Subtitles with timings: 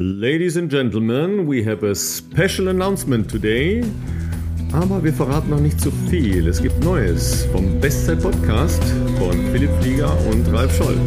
[0.00, 3.82] Ladies and gentlemen, we have a special announcement today.
[4.72, 6.46] Aber wir verraten noch nicht zu viel.
[6.46, 8.80] Es gibt Neues vom Bestzeit-Podcast
[9.18, 11.00] von Philipp Flieger und Ralf Scholz.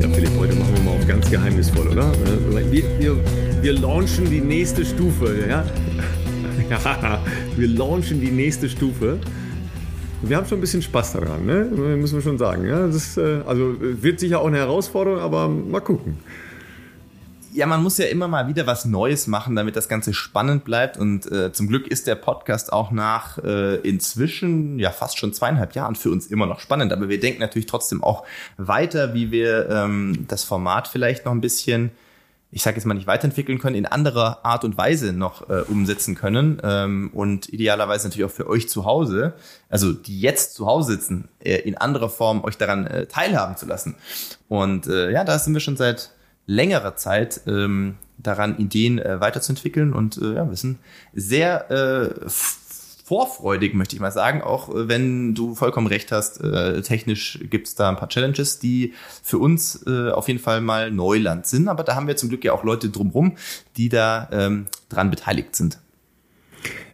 [0.00, 2.12] Ja, Philipp, heute machen wir mal auf ganz geheimnisvoll, oder?
[2.70, 3.16] Wir, wir,
[3.60, 5.64] wir launchen die nächste Stufe, ja?
[6.70, 7.24] ja?
[7.56, 9.18] Wir launchen die nächste Stufe.
[10.22, 11.64] Wir haben schon ein bisschen Spaß daran, ne?
[11.96, 12.68] müssen wir schon sagen.
[12.68, 12.86] Ja?
[12.86, 16.18] Das ist, äh, also wird sicher auch eine Herausforderung, aber mal gucken
[17.52, 20.96] ja, man muss ja immer mal wieder was Neues machen, damit das Ganze spannend bleibt.
[20.96, 25.74] Und äh, zum Glück ist der Podcast auch nach äh, inzwischen ja fast schon zweieinhalb
[25.74, 26.92] Jahren für uns immer noch spannend.
[26.92, 28.24] Aber wir denken natürlich trotzdem auch
[28.56, 31.90] weiter, wie wir ähm, das Format vielleicht noch ein bisschen,
[32.50, 36.14] ich sage jetzt mal nicht weiterentwickeln können, in anderer Art und Weise noch äh, umsetzen
[36.14, 36.60] können.
[36.62, 39.34] Ähm, und idealerweise natürlich auch für euch zu Hause,
[39.68, 43.66] also die jetzt zu Hause sitzen, äh, in anderer Form euch daran äh, teilhaben zu
[43.66, 43.96] lassen.
[44.48, 46.12] Und äh, ja, da sind wir schon seit
[46.46, 50.78] längere Zeit ähm, daran, Ideen äh, weiterzuentwickeln und äh, ja, wir sind
[51.12, 52.28] sehr äh,
[53.04, 57.74] vorfreudig, möchte ich mal sagen, auch äh, wenn du vollkommen recht hast, äh, technisch gibt's
[57.74, 61.84] da ein paar Challenges, die für uns äh, auf jeden Fall mal Neuland sind, aber
[61.84, 63.36] da haben wir zum Glück ja auch Leute drumherum,
[63.76, 65.78] die da ähm, dran beteiligt sind.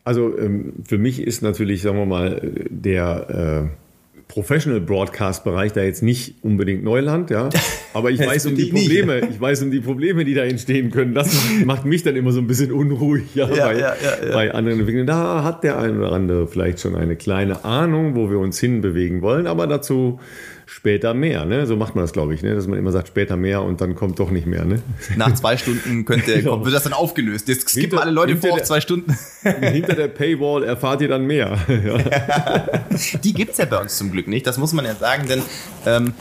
[0.05, 2.41] Also ähm, für mich ist natürlich, sagen wir mal,
[2.71, 3.88] der äh
[4.29, 7.48] Professional Broadcast Bereich da jetzt nicht unbedingt Neuland, ja.
[7.95, 11.15] Aber ich weiß um die Probleme, ich weiß um die Probleme, die da entstehen können.
[11.15, 11.34] Das
[11.65, 14.81] macht mich dann immer so ein bisschen unruhig, ja, ja, bei, ja, ja bei anderen
[14.81, 15.06] Entwicklern.
[15.06, 19.23] Da hat der eine oder andere vielleicht schon eine kleine Ahnung, wo wir uns hinbewegen
[19.23, 20.21] wollen, aber dazu
[20.69, 21.47] später mehr.
[21.47, 21.67] Ne?
[21.67, 22.55] So macht man das, glaube ich, ne?
[22.55, 24.67] dass man immer sagt später mehr und dann kommt doch nicht mehr.
[24.67, 24.83] Ne?
[25.17, 26.63] Nach zwei Stunden könnte, genau.
[26.63, 27.49] wird das dann aufgelöst.
[27.49, 29.17] Jetzt skippen alle Leute vor auf zwei Stunden.
[29.43, 31.59] hinter der Paywall erfahrt ihr dann mehr.
[33.25, 34.47] Die gibt's ja bei uns zum Glück nicht.
[34.47, 35.43] Das muss man ja sagen, denn
[35.87, 36.13] ähm,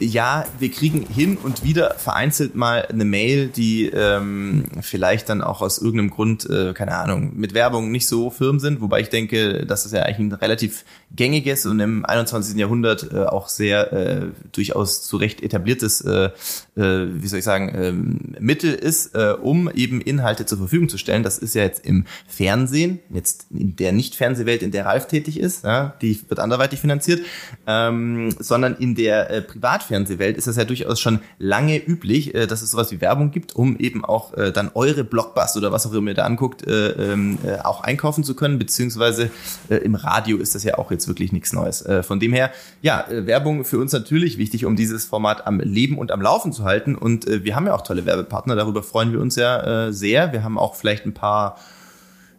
[0.00, 5.60] ja, wir kriegen hin und wieder vereinzelt mal eine Mail, die ähm, vielleicht dann auch
[5.60, 9.66] aus irgendeinem Grund, äh, keine Ahnung, mit Werbung nicht so firm sind, wobei ich denke,
[9.66, 12.56] dass das ja eigentlich ein relativ gängiges und im 21.
[12.56, 16.30] Jahrhundert äh, auch sehr äh, durchaus zu Recht etabliertes, äh,
[16.76, 17.92] äh, wie soll ich sagen, äh,
[18.40, 21.22] Mittel ist, äh, um eben Inhalte zur Verfügung zu stellen.
[21.22, 25.64] Das ist ja jetzt im Fernsehen, jetzt in der Nicht-Fernsehwelt, in der Ralf tätig ist,
[25.64, 27.22] ja, die wird anderweitig finanziert,
[27.66, 32.46] ähm, sondern in der äh, Privat Fernsehwelt ist das ja durchaus schon lange üblich, äh,
[32.46, 35.86] dass es sowas wie Werbung gibt, um eben auch äh, dann eure Blockbuster oder was
[35.86, 39.30] auch immer ihr da anguckt, äh, ähm, äh, auch einkaufen zu können, beziehungsweise
[39.68, 41.82] äh, im Radio ist das ja auch jetzt wirklich nichts Neues.
[41.82, 42.50] Äh, von dem her,
[42.82, 46.52] ja, äh, Werbung für uns natürlich wichtig, um dieses Format am Leben und am Laufen
[46.52, 46.94] zu halten.
[46.94, 50.32] Und äh, wir haben ja auch tolle Werbepartner, darüber freuen wir uns ja äh, sehr.
[50.32, 51.58] Wir haben auch vielleicht ein paar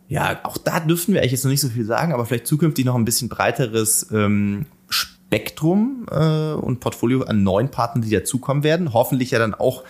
[0.07, 2.83] ja, auch da dürften wir eigentlich jetzt noch nicht so viel sagen, aber vielleicht zukünftig
[2.83, 8.94] noch ein bisschen breiteres ähm, Spektrum äh, und Portfolio an neuen Partnern, die dazukommen werden.
[8.94, 9.83] Hoffentlich ja dann auch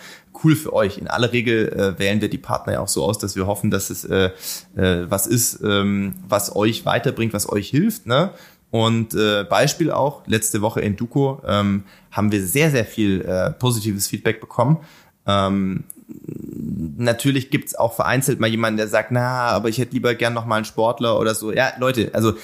[0.44, 0.98] cool für euch.
[0.98, 3.70] In aller Regel äh, wählen wir die Partner ja auch so aus, dass wir hoffen,
[3.70, 4.30] dass es äh,
[4.76, 8.04] äh, was ist, ähm, was euch weiterbringt, was euch hilft.
[8.04, 8.32] Ne?
[8.70, 13.50] Und äh, Beispiel auch, letzte Woche in Duco ähm, haben wir sehr, sehr viel äh,
[13.52, 14.78] positives Feedback bekommen.
[15.30, 15.84] Ähm,
[16.96, 20.46] natürlich gibt's auch vereinzelt mal jemanden, der sagt, na, aber ich hätte lieber gern noch
[20.46, 21.52] mal einen Sportler oder so.
[21.52, 22.34] Ja, Leute, also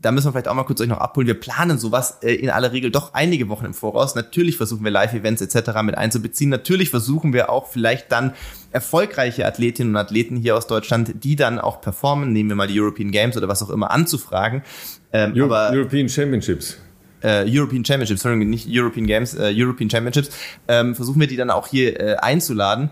[0.00, 1.26] da müssen wir vielleicht auch mal kurz euch noch abholen.
[1.26, 4.14] Wir planen sowas äh, in aller Regel doch einige Wochen im Voraus.
[4.14, 5.82] Natürlich versuchen wir Live-Events etc.
[5.82, 6.50] mit einzubeziehen.
[6.50, 8.32] Natürlich versuchen wir auch vielleicht dann
[8.70, 12.80] erfolgreiche Athletinnen und Athleten hier aus Deutschland, die dann auch performen, nehmen wir mal die
[12.80, 14.62] European Games oder was auch immer, anzufragen.
[15.12, 16.78] Ähm, Euro aber, European Championships.
[17.26, 20.30] Äh, European Championships, sorry, nicht European Games, äh, European Championships,
[20.68, 22.90] ähm, versuchen wir die dann auch hier äh, einzuladen.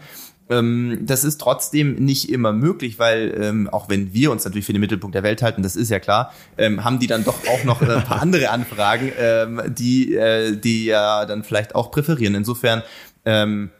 [0.50, 4.72] Ähm, das ist trotzdem nicht immer möglich, weil ähm, auch wenn wir uns natürlich für
[4.72, 7.64] den Mittelpunkt der Welt halten, das ist ja klar, ähm, haben die dann doch auch
[7.64, 12.34] noch äh, ein paar andere Anfragen, ähm, die äh, die ja dann vielleicht auch präferieren.
[12.34, 12.82] Insofern
[13.24, 13.70] ähm,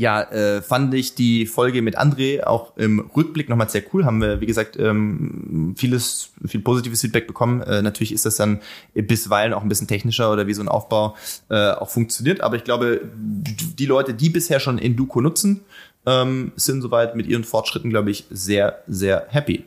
[0.00, 4.06] ja, äh, fand ich die Folge mit André auch im Rückblick nochmal sehr cool.
[4.06, 7.60] Haben wir, wie gesagt, ähm, vieles, viel positives Feedback bekommen.
[7.60, 8.60] Äh, natürlich ist das dann
[8.94, 11.16] bisweilen auch ein bisschen technischer oder wie so ein Aufbau
[11.50, 12.40] äh, auch funktioniert.
[12.40, 15.60] Aber ich glaube, die Leute, die bisher schon Induco nutzen,
[16.06, 19.66] ähm, sind soweit mit ihren Fortschritten, glaube ich, sehr, sehr happy.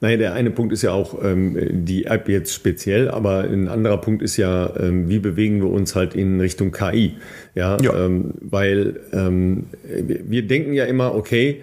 [0.00, 3.98] Naja, der eine Punkt ist ja auch ähm, die App jetzt speziell, aber ein anderer
[3.98, 7.14] Punkt ist ja, ähm, wie bewegen wir uns halt in Richtung KI?
[7.54, 8.04] Ja, ja.
[8.04, 11.62] Ähm, weil ähm, wir denken ja immer, okay,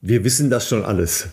[0.00, 1.28] wir wissen das schon alles.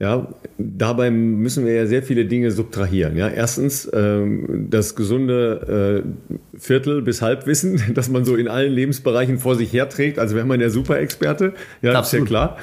[0.00, 0.28] Ja,
[0.58, 3.16] dabei müssen wir ja sehr viele Dinge subtrahieren.
[3.16, 9.38] Ja, erstens ähm, das gesunde äh, Viertel bis Halbwissen, das man so in allen Lebensbereichen
[9.38, 10.18] vor sich herträgt.
[10.18, 11.54] Also wäre man der Superexperte.
[11.80, 12.26] Ja, Absolut.
[12.26, 12.58] ist ja klar.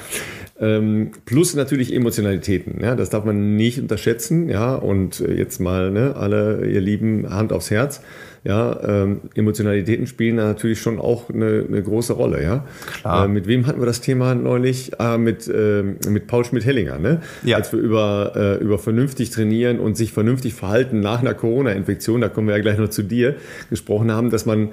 [0.60, 2.80] Ähm, plus natürlich Emotionalitäten.
[2.82, 4.48] Ja, das darf man nicht unterschätzen.
[4.48, 8.02] Ja, und äh, jetzt mal ne, alle, ihr Lieben, Hand aufs Herz.
[8.44, 12.42] Ja, ähm, Emotionalitäten spielen da natürlich schon auch eine, eine große Rolle.
[12.42, 12.66] Ja,
[13.00, 13.24] Klar.
[13.24, 15.00] Äh, mit wem hatten wir das Thema neulich?
[15.00, 16.98] Ah, mit äh, mit Paul Schmidt-Hellinger.
[16.98, 17.22] Ne?
[17.44, 17.56] Ja.
[17.56, 22.28] Als wir über äh, über vernünftig trainieren und sich vernünftig verhalten nach einer Corona-Infektion, da
[22.28, 23.36] kommen wir ja gleich noch zu dir,
[23.70, 24.70] gesprochen haben, dass man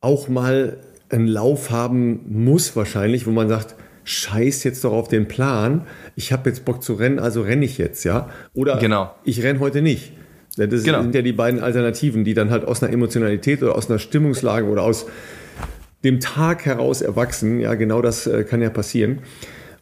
[0.00, 0.76] auch mal
[1.08, 3.74] einen Lauf haben muss wahrscheinlich, wo man sagt,
[4.04, 5.86] scheiß jetzt doch auf den Plan,
[6.16, 8.28] ich habe jetzt Bock zu rennen, also renne ich jetzt, ja?
[8.54, 9.14] Oder Genau.
[9.24, 10.12] ich renne heute nicht.
[10.56, 11.02] Das Genau.
[11.02, 14.66] sind ja die beiden Alternativen, die dann halt aus einer Emotionalität oder aus einer Stimmungslage
[14.68, 15.06] oder aus
[16.04, 17.60] dem Tag heraus erwachsen.
[17.60, 19.20] Ja, genau das äh, kann ja passieren.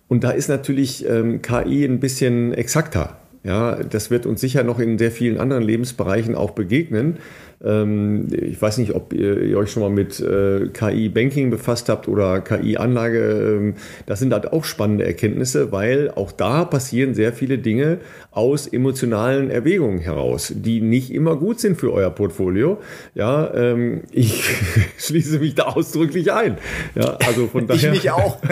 [0.08, 3.18] Und da ist natürlich ähm, KI ein bisschen exakter.
[3.44, 7.16] Ja, das wird uns sicher noch in sehr vielen anderen Lebensbereichen auch begegnen.
[7.64, 12.40] Ähm, ich weiß nicht, ob ihr, euch schon mal mit äh, KI-Banking befasst habt oder
[12.40, 13.20] KI-Anlage.
[13.20, 13.74] Ähm,
[14.06, 17.98] das sind halt auch spannende Erkenntnisse, weil auch da passieren sehr viele Dinge
[18.30, 22.78] aus emotionalen Erwägungen heraus, die nicht immer gut sind für euer Portfolio.
[23.14, 24.44] Ja, ähm, ich
[24.98, 26.56] schließe mich da ausdrücklich ein.
[26.94, 27.90] Ja, also von Ich daher.
[27.90, 28.38] mich auch.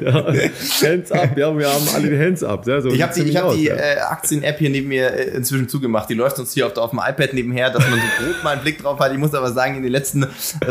[0.00, 0.32] Ja,
[0.82, 2.66] hands up, ja, wir haben alle die Hands up.
[2.66, 3.74] Ja, so Ich habe die, ich hab aus, die ja.
[3.74, 6.08] äh, Aktien-App hier neben mir äh, inzwischen zugemacht.
[6.08, 8.62] Die läuft uns hier auf, auf dem iPad nebenher, dass man so grob mal einen
[8.62, 9.12] Blick drauf hat.
[9.12, 10.26] Ich muss aber sagen, in den letzten äh,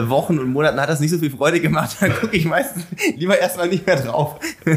[0.08, 1.98] Wochen und Monaten hat das nicht so viel Freude gemacht.
[2.00, 4.40] Da gucke ich meistens lieber erstmal nicht mehr drauf.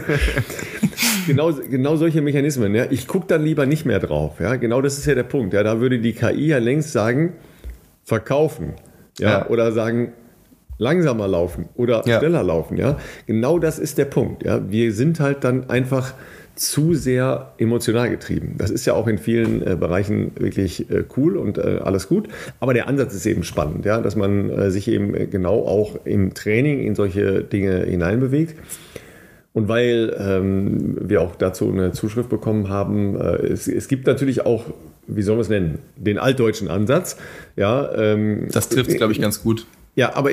[1.27, 2.75] Genau, genau solche Mechanismen.
[2.75, 2.87] Ja.
[2.91, 4.41] Ich gucke dann lieber nicht mehr drauf.
[4.41, 4.57] Ja.
[4.57, 5.53] Genau das ist ja der Punkt.
[5.55, 5.63] Ja.
[5.63, 7.35] Da würde die KI ja längst sagen,
[8.05, 8.75] verkaufen.
[9.19, 9.31] Ja.
[9.31, 9.47] Ja.
[9.49, 10.13] Oder sagen,
[10.79, 12.19] langsamer laufen oder Ja.
[12.19, 12.77] schneller laufen.
[12.79, 12.97] Ja.
[13.27, 14.43] Genau das ist der Punkt.
[14.45, 14.71] Ja.
[14.71, 16.15] Wir sind halt dann einfach
[16.59, 18.57] zu sehr emotional getrieben.
[18.59, 22.29] Das ist ja auch in vielen äh, Bereichen wirklich äh, cool und äh, alles gut.
[22.61, 26.05] Aber der Ansatz ist eben spannend, ja, dass man äh, sich eben äh, genau auch
[26.05, 28.57] im Training in solche Dinge hineinbewegt.
[29.53, 34.45] Und weil ähm, wir auch dazu eine Zuschrift bekommen haben, äh, es, es gibt natürlich
[34.45, 34.65] auch,
[35.07, 37.17] wie sollen wir es nennen, den altdeutschen Ansatz.
[37.57, 39.67] Ja, ähm, Das trifft glaube ich, ganz gut.
[39.95, 40.31] ja, aber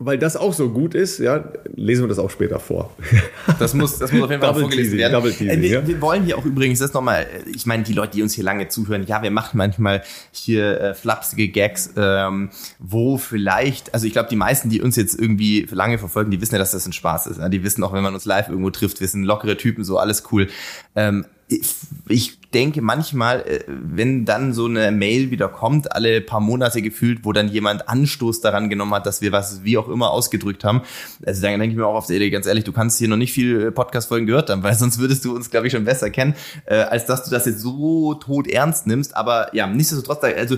[0.00, 2.94] weil das auch so gut ist, ja, lesen wir das auch später vor.
[3.58, 5.22] Das muss, das muss auf jeden Fall vorgelesen Teasing, werden.
[5.24, 5.86] Teasing, Äh, wir, ja.
[5.86, 8.68] wir wollen hier auch übrigens, das nochmal, ich meine, die Leute, die uns hier lange
[8.68, 14.28] zuhören, ja, wir machen manchmal hier äh, flapsige Gags, ähm, wo vielleicht, also ich glaube,
[14.28, 17.26] die meisten, die uns jetzt irgendwie lange verfolgen, die wissen ja, dass das ein Spaß
[17.26, 17.38] ist.
[17.38, 17.48] Ja?
[17.48, 20.22] Die wissen auch, wenn man uns live irgendwo trifft, wir sind lockere Typen, so alles
[20.30, 20.48] cool.
[20.94, 26.80] Ähm, ich, denke manchmal, äh, wenn dann so eine Mail wieder kommt, alle paar Monate
[26.80, 30.64] gefühlt, wo dann jemand Anstoß daran genommen hat, dass wir was wie auch immer ausgedrückt
[30.64, 30.82] haben,
[31.26, 33.16] also dann denke ich mir auch auf der Idee, ganz ehrlich, du kannst hier noch
[33.16, 36.34] nicht viel Podcast-Folgen gehört haben, weil sonst würdest du uns, glaube ich, schon besser kennen,
[36.64, 39.14] äh, als dass du das jetzt so tot ernst nimmst.
[39.16, 40.56] Aber ja, nichtsdestotrotz, also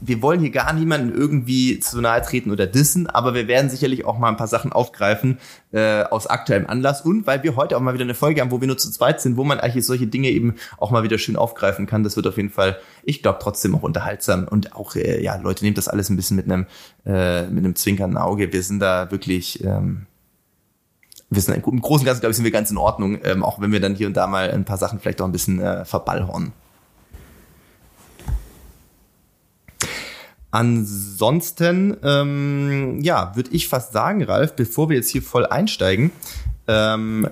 [0.00, 4.04] wir wollen hier gar niemanden irgendwie zu nahe treten oder dissen, aber wir werden sicherlich
[4.04, 5.38] auch mal ein paar Sachen aufgreifen
[5.72, 8.60] äh, aus aktuellem Anlass und weil wir heute auch mal wieder eine Folge haben, wo
[8.60, 11.36] wir nur zu zweit sind, wo man eigentlich solche Dinge eben auch mal wieder schön
[11.36, 12.04] aufgreifen kann.
[12.04, 15.64] Das wird auf jeden Fall, ich glaube, trotzdem auch unterhaltsam und auch, äh, ja, Leute,
[15.64, 16.66] nehmt das alles ein bisschen mit einem,
[17.04, 18.52] äh, mit einem zwinkernden Auge.
[18.52, 20.06] Wir sind da wirklich, ähm,
[21.30, 23.60] wir sind im Großen und Ganzen, glaube ich, sind wir ganz in Ordnung, ähm, auch
[23.60, 25.84] wenn wir dann hier und da mal ein paar Sachen vielleicht auch ein bisschen äh,
[25.84, 26.52] verballhornen.
[30.50, 36.10] Ansonsten, ähm, ja, würde ich fast sagen, Ralf, bevor wir jetzt hier voll einsteigen,
[36.66, 37.28] ähm,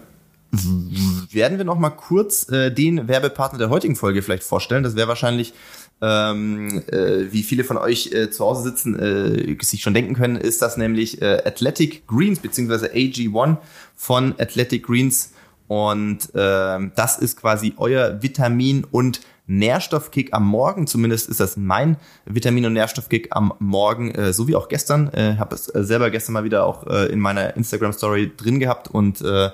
[1.30, 4.82] werden wir noch mal kurz äh, den Werbepartner der heutigen Folge vielleicht vorstellen.
[4.82, 5.54] Das wäre wahrscheinlich,
[6.02, 10.36] ähm, äh, wie viele von euch äh, zu Hause sitzen, äh, sich schon denken können,
[10.36, 13.56] ist das nämlich äh, Athletic Greens beziehungsweise AG1
[13.94, 15.32] von Athletic Greens.
[15.68, 20.86] Und ähm, das ist quasi euer Vitamin- und Nährstoffkick am Morgen.
[20.86, 25.08] Zumindest ist das mein Vitamin- und Nährstoffkick am Morgen, äh, so wie auch gestern.
[25.12, 28.88] Äh, habe es äh, selber gestern mal wieder auch äh, in meiner Instagram-Story drin gehabt
[28.88, 29.50] und äh,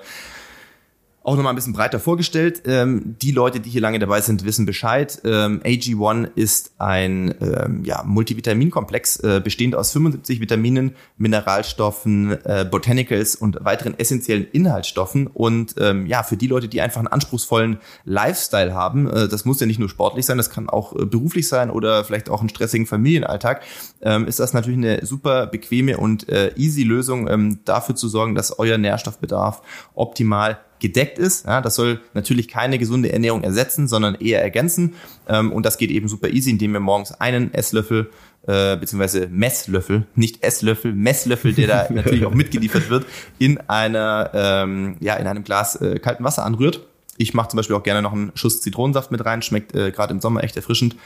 [1.23, 2.63] auch nochmal ein bisschen breiter vorgestellt.
[2.65, 5.21] Ähm, die Leute, die hier lange dabei sind, wissen Bescheid.
[5.23, 13.37] Ähm, AG1 ist ein ähm, ja, Multivitaminkomplex, äh, bestehend aus 75 Vitaminen, Mineralstoffen, äh, Botanicals
[13.37, 15.27] und weiteren essentiellen Inhaltsstoffen.
[15.27, 19.61] Und ähm, ja, für die Leute, die einfach einen anspruchsvollen Lifestyle haben, äh, das muss
[19.61, 22.49] ja nicht nur sportlich sein, das kann auch äh, beruflich sein oder vielleicht auch einen
[22.49, 23.61] stressigen Familienalltag,
[24.01, 28.35] ähm, ist das natürlich eine super bequeme und äh, easy Lösung, ähm, dafür zu sorgen,
[28.35, 29.61] dass euer Nährstoffbedarf
[29.95, 31.45] optimal gedeckt ist.
[31.45, 34.95] Ja, das soll natürlich keine gesunde Ernährung ersetzen, sondern eher ergänzen.
[35.29, 38.11] Ähm, und das geht eben super easy, indem wir morgens einen Esslöffel
[38.45, 43.05] äh, beziehungsweise Messlöffel, nicht Esslöffel, Messlöffel, der da natürlich auch mitgeliefert wird,
[43.39, 46.81] in einer ähm, ja in einem Glas äh, kalten Wasser anrührt.
[47.15, 50.13] Ich mache zum Beispiel auch gerne noch einen Schuss Zitronensaft mit rein, schmeckt äh, gerade
[50.13, 50.97] im Sommer echt erfrischend.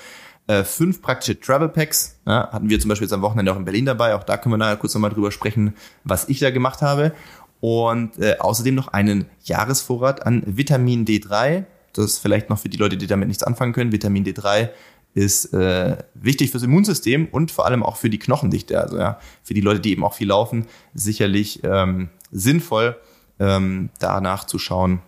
[0.50, 2.18] äh, fünf praktische Travel Packs.
[2.26, 4.16] Ja, hatten wir zum Beispiel jetzt am Wochenende auch in Berlin dabei.
[4.16, 7.14] Auch da können wir nachher kurz nochmal drüber sprechen, was ich da gemacht habe.
[7.60, 11.66] Und äh, außerdem noch einen Jahresvorrat an Vitamin D3.
[11.94, 13.92] Das ist vielleicht noch für die Leute, die damit nichts anfangen können.
[13.92, 14.70] Vitamin D3
[15.14, 18.82] ist äh, wichtig fürs Immunsystem und vor allem auch für die Knochendichte.
[18.82, 20.66] Also ja, für die Leute, die eben auch viel laufen,
[20.96, 22.98] sicherlich ähm, sinnvoll,
[23.40, 25.02] ähm, danach zu schauen,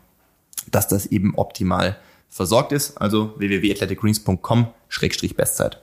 [0.69, 1.97] dass das eben optimal
[2.31, 2.97] versorgt ist.
[2.97, 5.79] Also www.athleticgreens.com-bestzeit.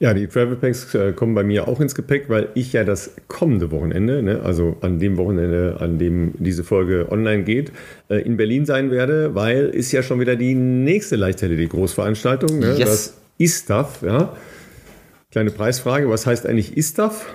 [0.00, 3.12] Ja, die Travel Packs äh, kommen bei mir auch ins Gepäck, weil ich ja das
[3.28, 7.70] kommende Wochenende, ne, also an dem Wochenende, an dem diese Folge online geht,
[8.10, 12.78] äh, in Berlin sein werde, weil ist ja schon wieder die nächste Leichtathletik-Großveranstaltung, ne, yes.
[12.78, 14.36] das ISTAF, ja.
[15.30, 17.32] Kleine Preisfrage, was heißt eigentlich ISTAF?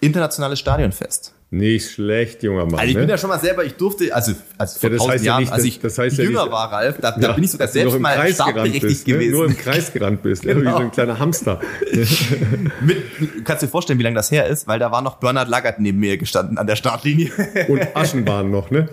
[0.00, 1.35] Internationales Stadionfest.
[1.56, 2.74] Nicht schlecht, junger Mann.
[2.74, 3.00] Also ich ne?
[3.00, 5.52] bin ja schon mal selber, ich durfte, also, also vor ja, heißt Jahren, ja nicht,
[5.52, 7.98] als ich das heißt jünger ja nicht, war, Ralf, da, da bin ich sogar selbst
[7.98, 9.14] mal startberechtigt bist, ne?
[9.14, 9.32] gewesen.
[9.32, 10.60] Nur im Kreis gerannt bist, genau.
[10.60, 11.60] wie so ein kleiner Hamster.
[12.82, 14.68] Mit, kannst du dir vorstellen, wie lange das her ist?
[14.68, 17.30] Weil da war noch Bernhard Laggert neben mir gestanden an der Startlinie.
[17.68, 18.90] Und Aschenbahn noch, ne?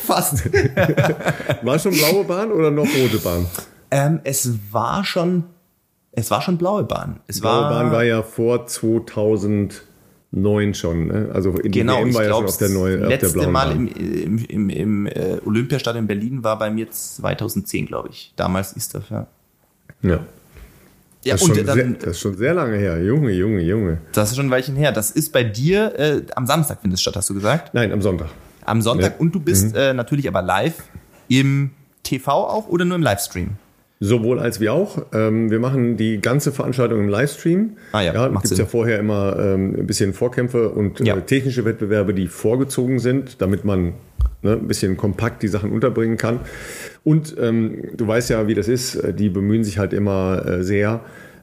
[0.00, 0.44] Fast.
[1.60, 3.46] War schon blaue Bahn oder noch rote Bahn?
[3.90, 5.44] Ähm, es war schon,
[6.12, 7.20] es war schon blaue Bahn.
[7.26, 9.82] Es blaue war, Bahn war ja vor 2000
[10.32, 11.06] neun schon.
[11.06, 11.30] Ne?
[11.32, 13.02] Also in genau, ich ja glaub, schon auf der neuen.
[13.04, 18.32] letzte Mal im, im, im, im äh, Olympiastadion Berlin war bei mir 2010, glaube ich.
[18.36, 19.26] Damals ist das ja.
[20.02, 20.20] Ja.
[21.24, 23.00] Ja, das, ist und schon dann, sehr, das ist schon sehr lange her.
[23.00, 23.98] Junge, Junge, Junge.
[24.12, 24.90] das ist schon ein Weilchen her.
[24.90, 27.74] Das ist bei dir äh, am Samstag findet es statt, hast du gesagt?
[27.74, 28.28] Nein, am Sonntag.
[28.64, 29.20] Am Sonntag Ja.
[29.20, 30.82] und du bist äh, natürlich aber live
[31.28, 31.70] im
[32.02, 33.50] TV auch oder nur im Livestream?
[34.04, 35.06] Sowohl als wie auch.
[35.12, 37.76] Ähm, wir machen die ganze Veranstaltung im Livestream.
[37.92, 41.16] Ah ja, ja gibt es ja vorher immer ähm, ein bisschen Vorkämpfe und Ja.
[41.16, 43.92] äh, technische Wettbewerbe, die vorgezogen sind, damit man
[44.42, 46.40] ne, ein bisschen kompakt die Sachen unterbringen kann.
[47.04, 48.96] Und ähm, du weißt ja, wie das ist.
[48.96, 51.02] äh, Die bemühen sich halt immer äh, sehr,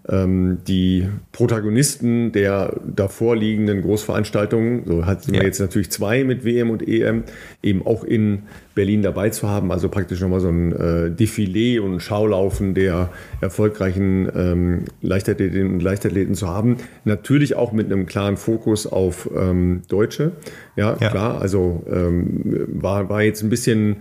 [0.10, 5.46] ähm, die Protagonisten der davor liegenden Großveranstaltungen, so hatten wir Ja.
[5.46, 7.24] jetzt natürlich zwei mit WM und EM,
[7.64, 8.44] eben auch in
[8.76, 9.72] Berlin dabei zu haben.
[9.72, 13.10] Also praktisch nochmal so ein äh, Defilé und Schaulaufen der
[13.42, 16.78] erfolgreichen ähm, Leichtathletinnen und Leichtathleten zu haben.
[17.04, 20.32] Natürlich auch mit einem klaren Fokus auf ähm, Deutsche.
[20.76, 21.10] Ja, Ja.
[21.10, 21.42] klar.
[21.42, 23.98] Also ähm, war, war jetzt ein bisschen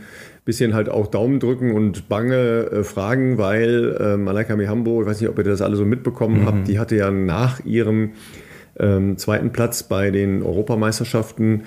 [0.48, 5.20] bisschen halt auch Daumen drücken und bange äh, Fragen, weil äh, Malaika Mihambo, ich weiß
[5.20, 8.12] nicht, ob ihr das alle so mitbekommen habt, die hatte ja nach ihrem
[8.78, 11.64] ähm, zweiten Platz bei den Europameisterschaften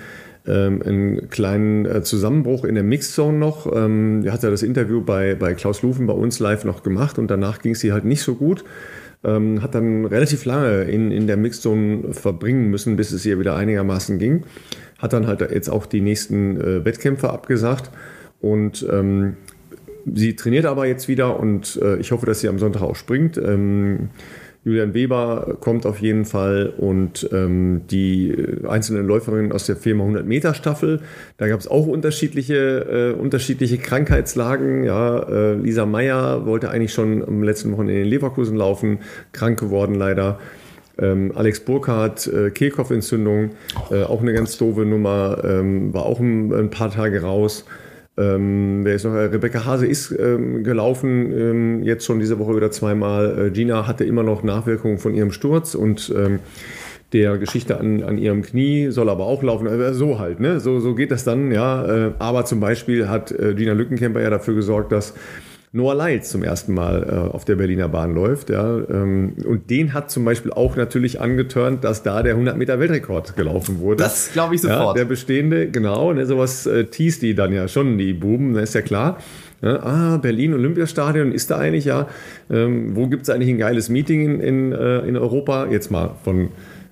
[0.48, 3.72] ähm, einen kleinen äh, Zusammenbruch in der Mixzone noch.
[3.72, 7.20] Ähm, die hat ja das Interview bei, bei Klaus Lufen bei uns live noch gemacht
[7.20, 8.64] und danach ging es ihr halt nicht so gut.
[9.24, 13.56] Ähm, hat dann relativ lange in, in der Mixzone verbringen müssen, bis es ihr wieder
[13.56, 14.42] einigermaßen ging.
[14.98, 17.92] Hat dann halt jetzt auch die nächsten äh, Wettkämpfe abgesagt.
[18.42, 19.38] Und ähm,
[20.12, 23.38] sie trainiert aber jetzt wieder und äh, ich hoffe, dass sie am Sonntag auch springt.
[23.38, 24.10] Ähm,
[24.64, 30.04] Julian Weber kommt auf jeden Fall und ähm, die äh, einzelnen Läuferinnen aus der Firma
[30.04, 31.02] 100 Meter Staffel.
[31.38, 34.84] Da gab es auch unterschiedliche, äh, unterschiedliche Krankheitslagen.
[34.84, 39.00] Ja, äh, Lisa Meyer wollte eigentlich schon am letzten Wochenende in Leverkusen laufen,
[39.32, 40.40] krank geworden leider.
[41.00, 43.52] Ähm, Alex Burkhardt, äh, Kehlkopfentzündung,
[43.90, 47.66] äh, auch eine ganz doofe Nummer, ähm, war auch ein, ein paar Tage raus.
[48.22, 49.14] Ähm, wer ist noch?
[49.14, 53.48] Äh, Rebecca Hase ist ähm, gelaufen, ähm, jetzt schon diese Woche wieder zweimal.
[53.48, 56.40] Äh, Gina hatte immer noch Nachwirkungen von ihrem Sturz und ähm,
[57.14, 59.68] der Geschichte an, an ihrem Knie soll aber auch laufen.
[59.68, 60.60] Also so halt, ne?
[60.60, 61.86] So, so geht das dann, ja.
[61.86, 65.14] Äh, aber zum Beispiel hat Gina Lückenkämper ja dafür gesorgt, dass
[65.74, 68.50] Noah Lyles zum ersten Mal äh, auf der Berliner Bahn läuft.
[68.50, 72.80] Ja, ähm, und den hat zum Beispiel auch natürlich angeturnt, dass da der 100 Meter
[72.80, 74.04] Weltrekord gelaufen wurde.
[74.04, 74.98] Das glaube ich Ja, sofort.
[74.98, 76.12] der bestehende, genau.
[76.12, 79.18] Ne, sowas äh, teast die dann ja schon, die Buben, das ist ja klar.
[79.62, 82.10] Ja, ah, Berlin Olympiastadion ist da eigentlich ja.
[82.50, 85.68] Ähm, wo gibt es eigentlich ein geiles Meeting in, in, äh, in Europa?
[85.68, 86.50] Jetzt mal von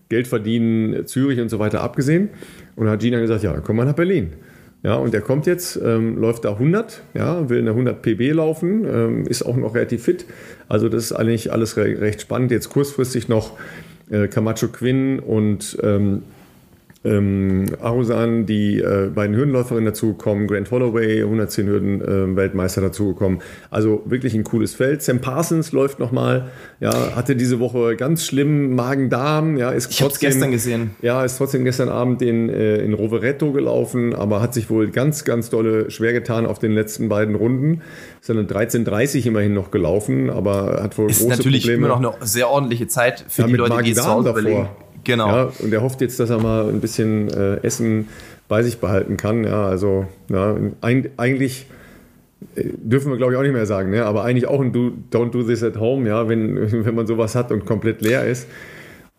[0.07, 2.29] Geld verdienen, Zürich und so weiter abgesehen.
[2.77, 4.33] Und da hat Gina gesagt, ja, dann komm mal nach Berlin.
[4.81, 8.85] Ja, und der kommt jetzt, ähm, läuft da 100, ja, will eine 100 PB laufen,
[8.85, 10.25] ähm, ist auch noch relativ fit.
[10.69, 12.51] Also das ist eigentlich alles re recht spannend.
[12.51, 13.57] Jetzt kurzfristig noch
[14.09, 16.23] äh, Camacho Quinn und ähm,
[17.05, 23.39] ähm, Arusan, die äh, beiden Hürdenläuferinnen dazugekommen, Grant Holloway, 110 Hürden äh, Weltmeister dazugekommen.
[23.71, 25.01] Also wirklich ein cooles Feld.
[25.01, 26.49] Sam Parsons läuft nochmal,
[26.81, 30.91] ja, hatte diese Woche ganz schlimm Magen-Darm, ja, ist ich trotzdem, gestern gesehen.
[31.01, 35.23] Ja, ist trotzdem gestern Abend in, äh, in Rovereto gelaufen, aber hat sich wohl ganz,
[35.23, 37.81] ganz dolle schwer getan auf den letzten beiden Runden.
[38.19, 41.87] Ist dann 13.30 immerhin noch gelaufen, aber hat wohl ist große natürlich Probleme.
[41.87, 44.67] immer noch eine sehr ordentliche Zeit für ja, die Leute, die es zu Hause überlegen.
[45.09, 45.27] Genau.
[45.27, 48.07] Ja, und er hofft jetzt, dass er mal ein bisschen äh, Essen
[48.47, 49.43] bei sich behalten kann.
[49.43, 51.65] Ja, also ja, eigentlich
[52.55, 54.05] äh, dürfen wir glaube ich auch nicht mehr sagen, ne?
[54.05, 57.35] aber eigentlich auch ein do, Don't do this at home, ja, wenn, wenn man sowas
[57.35, 58.47] hat und komplett leer ist.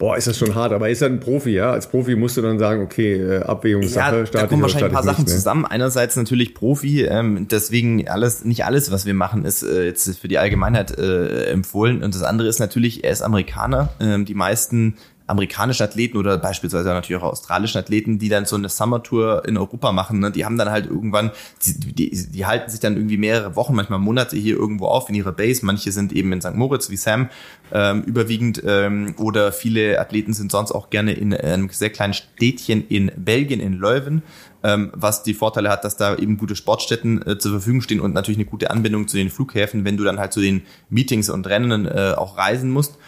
[0.01, 1.73] Boah, ist das schon hart, aber ist er ein Profi, ja?
[1.73, 5.03] Als Profi musst du dann sagen, okay, äh, Abwägungssache, ja, Da kommen wahrscheinlich ein paar
[5.03, 5.35] Sachen nicht, ne?
[5.35, 5.67] zusammen.
[5.67, 10.27] Einerseits natürlich Profi, ähm, deswegen alles, nicht alles, was wir machen, ist äh, jetzt für
[10.27, 12.03] die Allgemeinheit äh, empfohlen.
[12.03, 13.91] Und das andere ist natürlich, er ist Amerikaner.
[14.01, 14.95] Ähm, die meisten
[15.31, 19.57] amerikanischen Athleten oder beispielsweise natürlich auch australischen Athleten, die dann so eine Summer Tour in
[19.57, 21.31] Europa machen, ne, die haben dann halt irgendwann,
[21.65, 25.15] die, die, die halten sich dann irgendwie mehrere Wochen, manchmal Monate hier irgendwo auf in
[25.15, 25.65] ihrer Base.
[25.65, 26.55] Manche sind eben in St.
[26.55, 27.31] Moritz wie Sam
[27.73, 32.87] ähm, überwiegend ähm, oder viele Athleten sind sonst auch gerne in einem sehr kleinen Städtchen
[32.89, 34.23] in Belgien, in Leuven,
[34.63, 38.13] ähm, was die Vorteile hat, dass da eben gute Sportstätten äh, zur Verfügung stehen und
[38.13, 41.47] natürlich eine gute Anbindung zu den Flughäfen, wenn du dann halt zu den Meetings und
[41.47, 42.99] Rennen äh, auch reisen musst.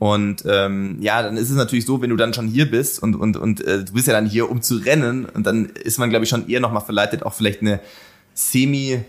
[0.00, 3.14] Und ähm, ja, dann ist es natürlich so, wenn du dann schon hier bist und,
[3.14, 6.08] und, und äh, du bist ja dann hier, um zu rennen, und dann ist man,
[6.08, 7.80] glaube ich, schon eher nochmal verleitet, auch vielleicht eine
[8.34, 9.04] semi-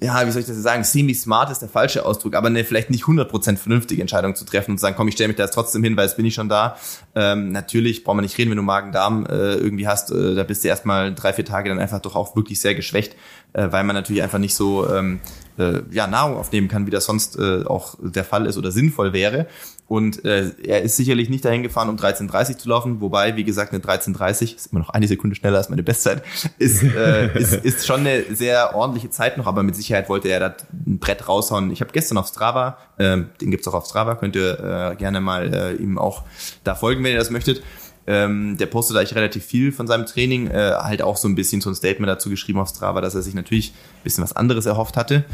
[0.00, 3.04] ja, wie soll ich das sagen, semi-smart ist der falsche Ausdruck, aber eine vielleicht nicht
[3.04, 5.82] 100% vernünftige Entscheidung zu treffen und zu sagen, komm, ich stelle mich da jetzt trotzdem
[5.82, 6.76] hin, weil jetzt bin ich schon da.
[7.14, 10.62] Ähm, natürlich braucht man nicht reden, wenn du Magen-Darm äh, irgendwie hast, äh, da bist
[10.62, 13.16] du erstmal drei, vier Tage dann einfach doch auch wirklich sehr geschwächt,
[13.54, 15.20] äh, weil man natürlich einfach nicht so ähm,
[15.58, 19.12] äh, ja, Nahrung aufnehmen kann, wie das sonst äh, auch der Fall ist oder sinnvoll
[19.12, 19.46] wäre.
[19.86, 23.72] Und äh, er ist sicherlich nicht dahin gefahren, um 13.30 zu laufen, wobei, wie gesagt,
[23.72, 26.22] eine 13.30, ist immer noch eine Sekunde schneller als meine Bestzeit,
[26.58, 30.40] ist, äh, ist, ist schon eine sehr ordentliche Zeit noch, aber mit Sicherheit wollte er
[30.40, 30.56] da
[30.86, 31.70] ein Brett raushauen.
[31.70, 35.20] Ich habe gestern auf Strava, äh, den gibt's auch auf Strava, könnt ihr äh, gerne
[35.20, 36.22] mal äh, ihm auch
[36.64, 37.62] da folgen, wenn ihr das möchtet.
[38.06, 41.60] Ähm, der postet eigentlich relativ viel von seinem Training, äh, halt auch so ein bisschen
[41.60, 44.66] so ein Statement dazu geschrieben auf Strava, dass er sich natürlich ein bisschen was anderes
[44.66, 45.24] erhofft hatte.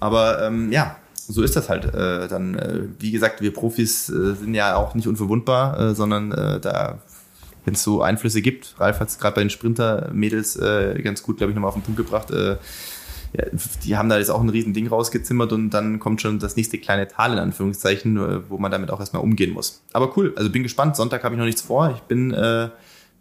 [0.00, 0.96] Aber ähm, ja,
[1.28, 1.84] so ist das halt.
[1.94, 6.32] Äh, dann, äh, wie gesagt, wir Profis äh, sind ja auch nicht unverwundbar, äh, sondern
[6.32, 6.98] äh, da,
[7.64, 10.58] wenn es so Einflüsse gibt, Ralf hat es gerade bei den Sprinter-Mädels
[11.02, 12.32] ganz gut, glaube ich, nochmal auf den Punkt gebracht.
[13.32, 13.44] Ja,
[13.84, 16.78] die haben da jetzt auch ein riesen Ding rausgezimmert und dann kommt schon das nächste
[16.78, 19.82] kleine Tal in Anführungszeichen, äh, wo man damit auch erstmal umgehen muss.
[19.92, 20.96] Aber cool, also bin gespannt.
[20.96, 21.92] Sonntag habe ich noch nichts vor.
[21.94, 22.68] Ich bin äh,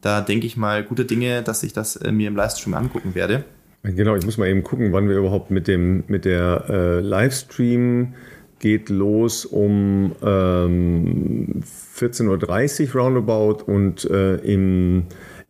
[0.01, 3.43] da, denke ich mal, gute Dinge, dass ich das äh, mir im Livestream angucken werde.
[3.83, 8.13] Genau, ich muss mal eben gucken, wann wir überhaupt mit dem mit der äh, Livestream
[8.59, 11.61] geht los um ähm,
[11.97, 15.03] 14.30 Uhr roundabout und äh, im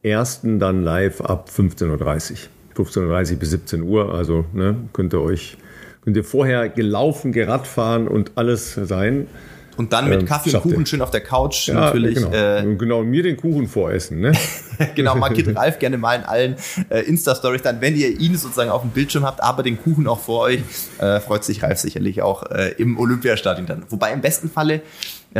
[0.03, 2.37] ersten dann live ab 15.30 Uhr.
[2.75, 5.57] 15.30 Uhr bis 17 Uhr, also ne, könnt ihr euch
[6.05, 9.27] könnt ihr vorher gelaufen, geradfahren fahren und alles sein.
[9.77, 12.15] Und dann mit ähm, Kaffee und Kuchen schön auf der Couch ja, natürlich.
[12.15, 12.31] Genau.
[12.31, 14.21] Äh, genau, mir den Kuchen voressen.
[14.21, 14.31] Ne?
[14.95, 16.55] genau, markiert Ralf gerne mal in allen
[16.89, 20.19] äh, Insta-Stories dann, wenn ihr ihn sozusagen auf dem Bildschirm habt, aber den Kuchen auch
[20.19, 20.61] vor euch,
[20.99, 23.83] äh, freut sich Ralf sicherlich auch äh, im Olympiastadion dann.
[23.89, 24.81] Wobei im besten Falle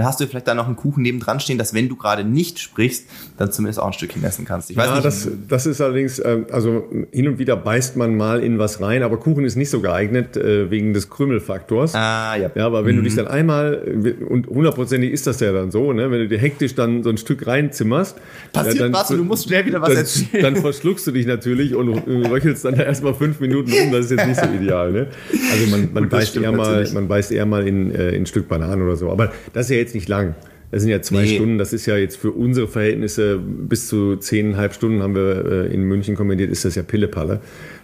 [0.03, 3.05] hast du vielleicht da noch einen Kuchen nebendran stehen, dass wenn du gerade nicht sprichst,
[3.37, 4.69] dann zumindest auch ein Stückchen essen kannst.
[4.69, 5.05] Ich weiß ja, nicht.
[5.05, 9.03] Das, das ist allerdings, äh, also hin und wieder beißt man mal in was rein,
[9.03, 11.95] aber Kuchen ist nicht so geeignet äh, wegen des Krümelfaktors.
[11.95, 12.51] Ah, ja.
[12.55, 12.99] Ja, aber wenn mhm.
[12.99, 16.39] du dich dann einmal, und hundertprozentig ist das ja dann so, ne, wenn du dir
[16.39, 18.17] hektisch dann so ein Stück reinzimmerst.
[18.51, 20.43] Passiert dann, was und du musst schnell wieder was dann, erzählen.
[20.43, 21.89] Dann verschluckst du dich natürlich und
[22.29, 24.91] röchelst dann erstmal fünf Minuten rum, das ist jetzt nicht so ideal.
[24.91, 25.07] Ne?
[25.51, 28.47] Also man, man, beißt eher mal, man beißt eher mal in, äh, in ein Stück
[28.47, 29.11] Bananen oder so.
[29.11, 30.35] Aber das ist ja jetzt nicht lang.
[30.71, 31.35] Das sind ja zwei nee.
[31.35, 35.73] Stunden, das ist ja jetzt für unsere Verhältnisse bis zu zehneinhalb Stunden haben wir äh,
[35.73, 37.39] in München kommentiert, ist das ja Pillepalle.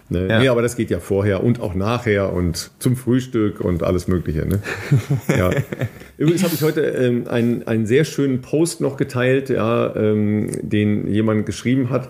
[0.08, 0.28] Ne?
[0.28, 0.40] Ja.
[0.40, 4.46] Nee, aber das geht ja vorher und auch nachher und zum Frühstück und alles Mögliche.
[4.46, 4.60] Ne?
[5.28, 5.50] ja.
[6.18, 11.06] Übrigens habe ich heute ähm, einen, einen sehr schönen Post noch geteilt, ja, ähm, den
[11.06, 12.08] jemand geschrieben hat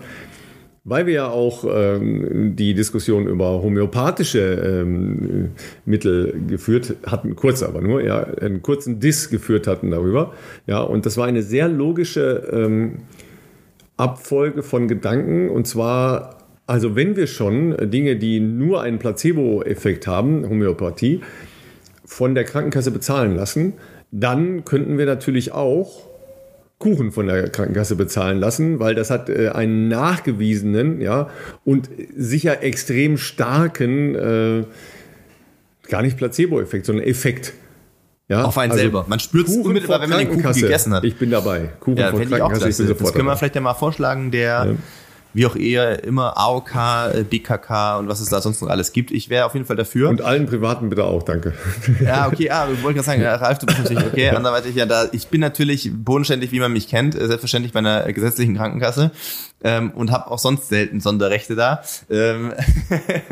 [0.85, 5.51] weil wir ja auch ähm, die Diskussion über homöopathische ähm,
[5.85, 10.33] Mittel geführt hatten, kurz aber nur, ja, einen kurzen Diss geführt hatten darüber.
[10.67, 12.99] Ja, und das war eine sehr logische ähm,
[13.95, 20.47] Abfolge von Gedanken und zwar also wenn wir schon Dinge, die nur einen Placebo-Effekt haben,
[20.47, 21.21] Homöopathie,
[22.05, 23.73] von der Krankenkasse bezahlen lassen,
[24.11, 26.12] dann könnten wir natürlich auch
[26.83, 31.29] Kuchen von der Krankenkasse bezahlen lassen, weil das hat äh, einen nachgewiesenen ja,
[31.63, 34.63] und sicher extrem starken, äh,
[35.89, 37.53] gar nicht Placebo-Effekt, sondern Effekt.
[38.27, 39.05] Ja, auf einen also selber.
[39.07, 41.05] Man spürt es unmittelbar, wenn man den Kuchen gegessen hat.
[41.05, 41.69] Ich bin dabei.
[41.79, 44.31] Kuchen ja, von Krankenkasse, ich, ich bin sofort Das können wir vielleicht ja mal vorschlagen,
[44.31, 44.75] der ja
[45.33, 49.11] wie auch eher immer AOK, äh, BKK und was es da sonst noch alles gibt.
[49.11, 50.09] Ich wäre auf jeden Fall dafür.
[50.09, 51.53] Und allen Privaten bitte auch, danke.
[52.03, 54.29] Ja, okay, ah, wollte gerade sagen, ja, Ralf, du bist natürlich okay.
[54.29, 58.11] Anderweitig, ja, da, ich bin natürlich bodenständig, wie man mich kennt, äh, selbstverständlich bei einer
[58.11, 59.11] gesetzlichen Krankenkasse
[59.63, 61.83] ähm, und habe auch sonst selten Sonderrechte da.
[62.09, 62.53] Ähm,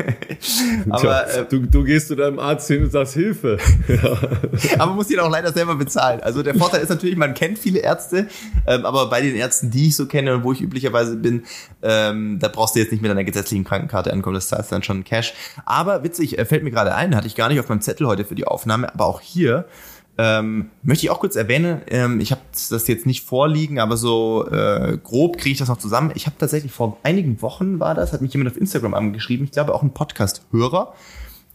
[0.90, 3.58] aber äh, du, du gehst zu deinem Arzt hin und sagst Hilfe.
[3.88, 4.18] ja.
[4.78, 6.20] Aber muss ihn auch leider selber bezahlen.
[6.20, 8.28] Also der Vorteil ist natürlich, man kennt viele Ärzte,
[8.66, 11.44] ähm, aber bei den Ärzten, die ich so kenne und wo ich üblicherweise bin,
[11.82, 15.04] ähm, da brauchst du jetzt nicht mit deiner gesetzlichen Krankenkarte ankommen, das zahlst dann schon
[15.04, 15.34] Cash.
[15.64, 18.24] Aber witzig, äh, fällt mir gerade ein, hatte ich gar nicht auf meinem Zettel heute
[18.24, 19.66] für die Aufnahme, aber auch hier
[20.18, 24.46] ähm, möchte ich auch kurz erwähnen, ähm, ich habe das jetzt nicht vorliegen, aber so
[24.50, 26.12] äh, grob kriege ich das noch zusammen.
[26.14, 29.52] Ich habe tatsächlich vor einigen Wochen war das, hat mich jemand auf Instagram angeschrieben, ich
[29.52, 30.92] glaube auch ein Podcast-Hörer,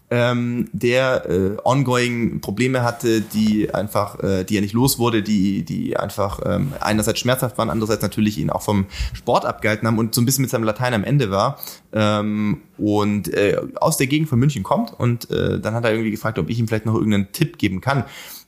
[0.10, 5.64] ähm, der äh, ongoing Probleme hatte, die einfach, äh, die er nicht los wurde, die,
[5.64, 10.16] die einfach ähm, einerseits schmerzhaft waren, andererseits natürlich ihn auch vom Sport abgehalten haben und
[10.16, 11.60] so ein bisschen mit seinem Latein am Ende war
[11.92, 16.12] ähm, und äh, aus der Gegend von München kommt und äh, dann hat er irgendwie
[16.12, 18.06] gefragt, ob ich ihm vielleicht noch irgendeinen Tipp geben kann.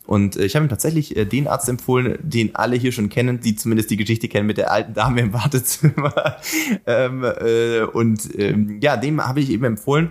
[0.10, 3.42] Und äh, ich habe ihm tatsächlich äh, den Arzt empfohlen, den alle hier schon kennen,
[3.42, 6.38] die zumindest die Geschichte kennen mit der alten Dame im Wartezimmer.
[6.88, 10.10] ähm, äh, und ähm, ja, dem habe ich eben empfohlen,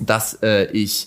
[0.00, 1.06] dass äh, ich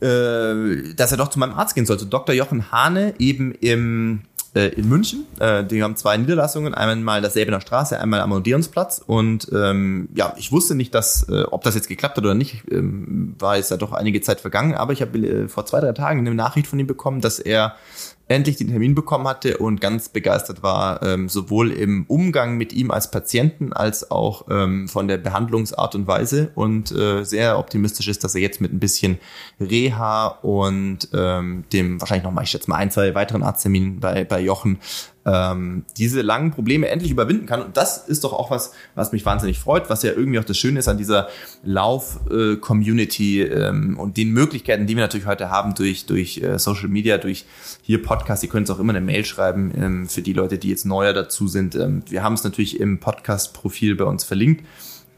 [0.00, 2.04] äh, dass er doch zu meinem Arzt gehen sollte.
[2.04, 2.34] Dr.
[2.34, 4.22] Jochen Hane eben im
[4.58, 5.24] äh, in München.
[5.38, 9.02] Äh, die haben zwei Niederlassungen, einmal das Säbener Straße, einmal am Odeonsplatz.
[9.06, 12.64] Und ähm, ja, ich wusste nicht, dass, äh, ob das jetzt geklappt hat oder nicht,
[12.70, 14.74] ähm, war jetzt ja doch einige Zeit vergangen.
[14.74, 17.76] Aber ich habe äh, vor zwei, drei Tagen eine Nachricht von ihm bekommen, dass er
[18.28, 22.90] endlich den Termin bekommen hatte und ganz begeistert war, ähm, sowohl im Umgang mit ihm
[22.90, 26.50] als Patienten als auch ähm, von der Behandlungsart und Weise.
[26.54, 29.18] Und äh, sehr optimistisch ist, dass er jetzt mit ein bisschen
[29.58, 34.24] Reha und ähm, dem wahrscheinlich noch mal, ich schätze mal ein, zwei weiteren Arztterminen bei,
[34.24, 34.78] bei Jochen
[35.28, 37.60] ähm, diese langen Probleme endlich überwinden kann.
[37.62, 40.56] Und das ist doch auch was, was mich wahnsinnig freut, was ja irgendwie auch das
[40.56, 41.28] Schöne ist an dieser
[41.64, 47.18] Lauf-Community ähm, und den Möglichkeiten, die wir natürlich heute haben durch, durch äh, Social Media,
[47.18, 47.44] durch
[47.82, 48.42] hier Podcast.
[48.42, 51.12] Ihr könnt es auch immer eine Mail schreiben ähm, für die Leute, die jetzt neuer
[51.12, 51.74] dazu sind.
[51.74, 54.64] Ähm, wir haben es natürlich im Podcast-Profil bei uns verlinkt.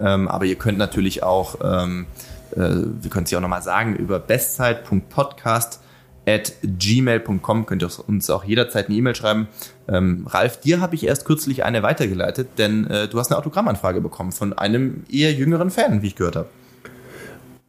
[0.00, 2.06] Ähm, aber ihr könnt natürlich auch, ähm,
[2.52, 5.80] äh, wir können es ja auch nochmal sagen, über bestzeit.podcast
[6.26, 9.48] at gmail.com könnt ihr uns auch jederzeit eine E-Mail schreiben.
[9.88, 14.00] Ähm, Ralf, dir habe ich erst kürzlich eine weitergeleitet, denn äh, du hast eine Autogrammanfrage
[14.00, 16.48] bekommen von einem eher jüngeren Fan, wie ich gehört habe.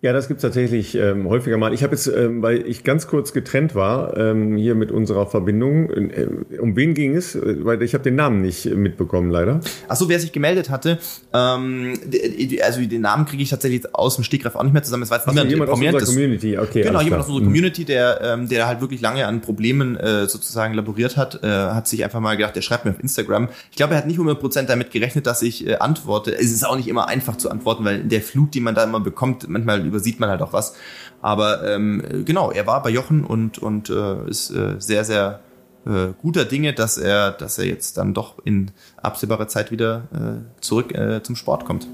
[0.04, 1.76] Ja, das gibt's tatsächlich ähm, häufiger mal.
[1.76, 5.92] Ich habe jetzt, ähm, weil ich ganz kurz getrennt war, ähm, hier mit unserer Verbindung.
[5.92, 7.38] Äh, um wen ging es?
[7.40, 9.60] Weil ich habe den Namen nicht mitbekommen, leider.
[9.88, 10.98] Ach so, wer sich gemeldet hatte.
[11.34, 12.00] Ähm,
[12.64, 15.04] also den Namen kriege ich tatsächlich aus dem Stegreif auch nicht mehr zusammen.
[15.04, 16.58] Es war jetzt niemand jemand aus unserer Community.
[16.58, 17.50] Okay, genau, jemand aus unserer mhm.
[17.50, 21.88] Community, der, ähm, der halt wirklich lange an Problemen äh, sozusagen laboriert hat, äh, hat
[21.88, 23.50] sich einfach mal gedacht, der schreibt mir auf Instagram.
[23.70, 26.36] Ich glaube, er hat nicht 100% damit gerechnet, dass ich äh, antworte.
[26.36, 28.84] Es ist auch nicht immer einfach zu antworten, weil in der Flut, die man da
[28.84, 30.76] immer bekommt, manchmal übersieht man halt auch was.
[31.22, 35.42] Aber ähm, genau, er war bei Jochen und, und äh, ist äh, sehr, sehr
[35.86, 40.62] äh, guter Dinge, dass er, dass er jetzt dann doch in absehbarer Zeit wieder äh,
[40.62, 41.88] zurück äh, zum Sport kommt.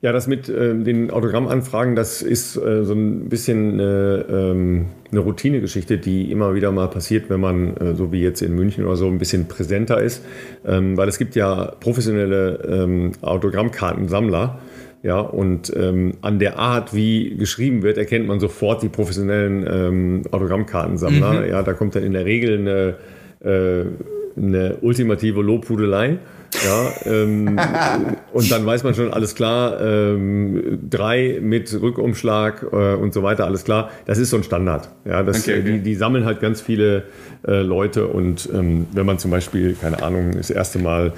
[0.00, 5.20] Ja, das mit äh, den Autogrammanfragen, das ist äh, so ein bisschen äh, ähm, eine
[5.20, 8.94] Routinegeschichte, die immer wieder mal passiert, wenn man, äh, so wie jetzt in München oder
[8.94, 10.22] so, ein bisschen präsenter ist.
[10.64, 14.60] Ähm, weil es gibt ja professionelle ähm, Autogrammkartensammler,
[15.02, 20.22] ja, und ähm, an der Art, wie geschrieben wird, erkennt man sofort die professionellen ähm,
[20.30, 21.42] Autogrammkartensammler.
[21.42, 21.48] Mhm.
[21.48, 23.84] Ja, da kommt dann in der Regel eine, äh,
[24.36, 26.18] eine ultimative Lobhudelei.
[26.64, 27.58] Ja, ähm,
[28.32, 33.46] und dann weiß man schon, alles klar, ähm, drei mit Rückumschlag äh, und so weiter,
[33.46, 33.90] alles klar.
[34.06, 34.88] Das ist so ein Standard.
[35.04, 35.72] Ja, das, okay, okay.
[35.72, 37.04] Die, die sammeln halt ganz viele
[37.46, 41.12] äh, Leute und ähm, wenn man zum Beispiel, keine Ahnung, das erste Mal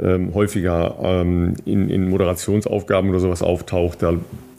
[0.00, 4.14] ähm, häufiger ähm, in, in Moderationsaufgaben oder sowas auftaucht, da,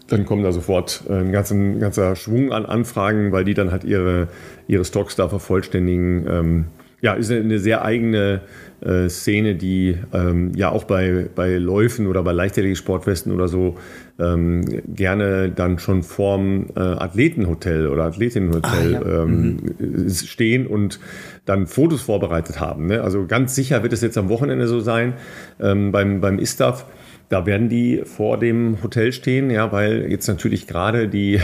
[0.07, 3.71] dann kommen da sofort äh, ein ganzer, ein ganzer Schwung an Anfragen, weil die dann
[3.71, 4.27] halt ihre,
[4.67, 6.27] ihre Stocks da vervollständigen.
[6.29, 6.65] Ähm,
[7.01, 8.41] ja, ist eine sehr eigene
[8.83, 13.75] äh, Szene, die ähm, ja auch bei, bei Läufen oder bei Leichtathletik-Sportwesten oder so
[14.19, 19.23] ähm, gerne dann schon vorm äh, Athletenhotel oder Athletinnenhotel ah, ja.
[19.23, 20.09] ähm, mhm.
[20.09, 20.99] stehen und
[21.45, 22.87] dann Fotos vorbereitet haben.
[22.87, 23.01] Ne?
[23.01, 25.13] Also ganz sicher wird es jetzt am Wochenende so sein
[25.59, 26.85] ähm, beim, beim ISTAF.
[27.29, 31.39] Da werden die vor dem Hotel stehen, ja, weil jetzt natürlich gerade die,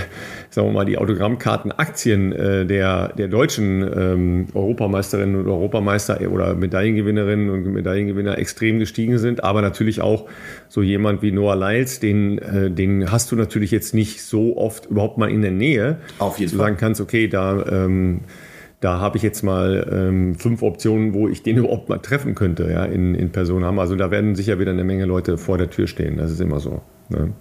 [0.50, 7.50] sagen wir mal, die Autogrammkartenaktien äh, der, der deutschen ähm, Europameisterinnen und Europameister oder Medaillengewinnerinnen
[7.50, 10.26] und Medaillengewinner extrem gestiegen sind, aber natürlich auch
[10.68, 14.88] so jemand wie Noah Lyles, den, äh, den hast du natürlich jetzt nicht so oft
[14.88, 15.98] überhaupt mal in der Nähe.
[16.20, 16.68] Auf jeden du Fall.
[16.68, 18.22] sagen kannst, okay, da ähm,
[18.80, 22.70] da habe ich jetzt mal ähm, fünf Optionen, wo ich den überhaupt mal treffen könnte,
[22.72, 23.80] ja, in, in Person haben.
[23.80, 26.18] Also da werden sicher wieder eine Menge Leute vor der Tür stehen.
[26.18, 26.82] Das ist immer so.
[27.10, 27.34] Ne?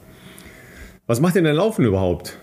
[1.07, 2.37] Was macht denn der Laufen überhaupt?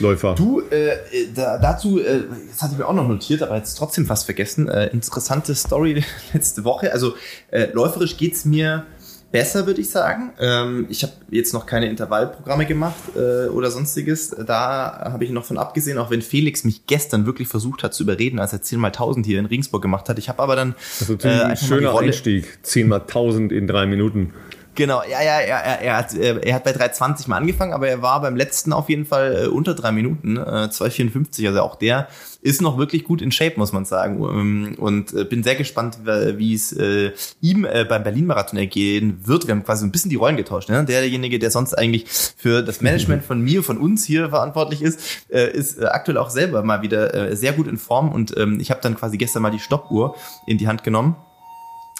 [0.00, 0.34] Läufer.
[0.34, 0.96] Du, äh,
[1.34, 4.68] da, dazu, äh, das hatte ich mir auch noch notiert, aber jetzt trotzdem fast vergessen.
[4.68, 6.92] Äh, interessante Story letzte Woche.
[6.92, 7.14] Also
[7.50, 8.86] äh, läuferisch geht's mir
[9.34, 10.30] besser, würde ich sagen.
[10.38, 14.30] Ähm, ich habe jetzt noch keine Intervallprogramme gemacht äh, oder sonstiges.
[14.30, 18.04] Da habe ich noch von abgesehen, auch wenn Felix mich gestern wirklich versucht hat zu
[18.04, 20.20] überreden, als er 10 mal 1000 hier in Regensburg gemacht hat.
[20.20, 22.60] Ich habe aber dann also äh, ein schöner Einstieg.
[22.62, 24.32] 10 mal 1000 in drei Minuten.
[24.74, 28.02] Genau, ja, ja, er, er, er, hat, er hat bei 3,20 mal angefangen, aber er
[28.02, 31.46] war beim letzten auf jeden Fall äh, unter drei Minuten, äh, 2,54.
[31.46, 32.08] Also auch der
[32.42, 34.22] ist noch wirklich gut in Shape, muss man sagen.
[34.22, 39.46] Ähm, und äh, bin sehr gespannt, wie es äh, ihm äh, beim Berlin-Marathon ergehen wird.
[39.46, 40.68] Wir haben quasi ein bisschen die Rollen getauscht.
[40.68, 40.84] Ne?
[40.84, 42.06] Derjenige, der sonst eigentlich
[42.36, 46.30] für das Management von mir, von uns hier verantwortlich ist, äh, ist äh, aktuell auch
[46.30, 48.10] selber mal wieder äh, sehr gut in Form.
[48.10, 51.16] Und ähm, ich habe dann quasi gestern mal die Stoppuhr in die Hand genommen.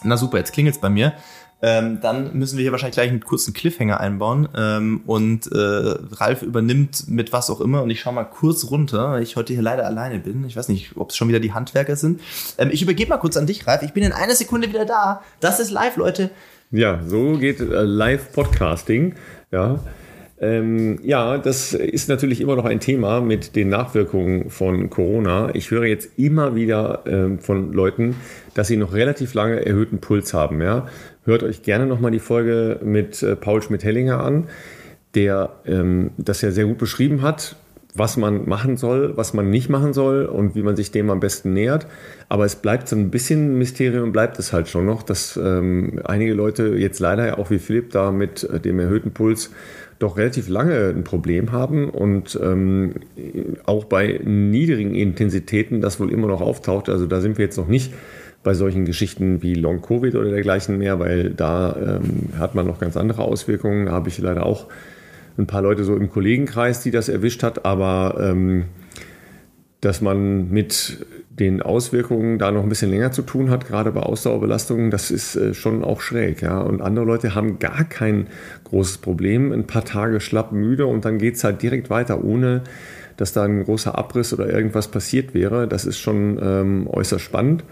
[0.03, 1.15] Na super, jetzt klingelt's bei mir.
[1.67, 4.49] Ähm, dann müssen wir hier wahrscheinlich gleich einen kurzen Cliffhanger einbauen.
[4.55, 7.83] Ähm, und äh, Ralf übernimmt mit was auch immer.
[7.83, 10.45] Und ich schaue mal kurz runter, weil ich heute hier leider alleine bin.
[10.45, 12.21] Ich weiß nicht, ob es schon wieder die Handwerker sind.
[12.59, 13.83] Ähm, ich übergebe mal kurz an dich, Ralf.
[13.83, 15.23] Ich bin in einer Sekunde wieder da.
[15.41, 16.31] Das ist live, Leute.
[16.71, 19.15] Ja, so geht äh, Live-Podcasting.
[19.51, 19.79] Ja.
[20.39, 25.55] Ähm, ja, das ist natürlich immer noch ein Thema mit den Nachwirkungen von Corona.
[25.55, 28.17] Ich höre jetzt immer wieder ähm, von Leuten,
[28.53, 30.61] dass sie noch relativ lange erhöhten Puls haben.
[30.61, 30.89] Ja?
[31.25, 34.45] Hört euch gerne nochmal die Folge mit äh, Paul Schmidt-Hellinger an,
[35.15, 37.57] der ähm, das ja sehr gut beschrieben hat,
[37.95, 41.21] was man machen soll, was man nicht machen soll und wie man sich dem am
[41.21, 41.87] besten nähert.
[42.29, 46.35] Aber es bleibt so ein bisschen Mysterium, bleibt es halt schon noch, dass ähm, einige
[46.35, 49.51] Leute jetzt leider ja auch wie Philipp da mit äh, dem erhöhten Puls
[50.01, 52.97] doch relativ lange ein Problem haben und ähm,
[53.65, 56.91] auch bei niedrigen Intensitäten das wohl immer noch auftaucht.
[56.91, 57.95] Also da sind wir jetzt noch nicht
[58.45, 62.79] bei solchen Geschichten wie Long Covid oder dergleichen mehr, weil da ähm, hat man noch
[62.79, 63.87] ganz andere Auswirkungen.
[63.87, 64.67] Da habe ich leider auch
[65.37, 68.67] ein paar Leute so im Kollegenkreis, die das erwischt hat, aber ähm,
[69.81, 74.01] dass man mit den Auswirkungen da noch ein bisschen länger zu tun hat, gerade bei
[74.01, 76.43] Ausdauerbelastungen, das ist äh, schon auch schräg.
[76.43, 76.61] Ja?
[76.61, 78.29] Und andere Leute haben gar kein
[78.65, 82.63] großes Problem, ein paar Tage schlapp müde und dann geht es halt direkt weiter, ohne
[83.17, 85.69] dass da ein großer Abriss oder irgendwas passiert wäre.
[85.69, 87.65] Das ist schon ähm, äußerst spannend.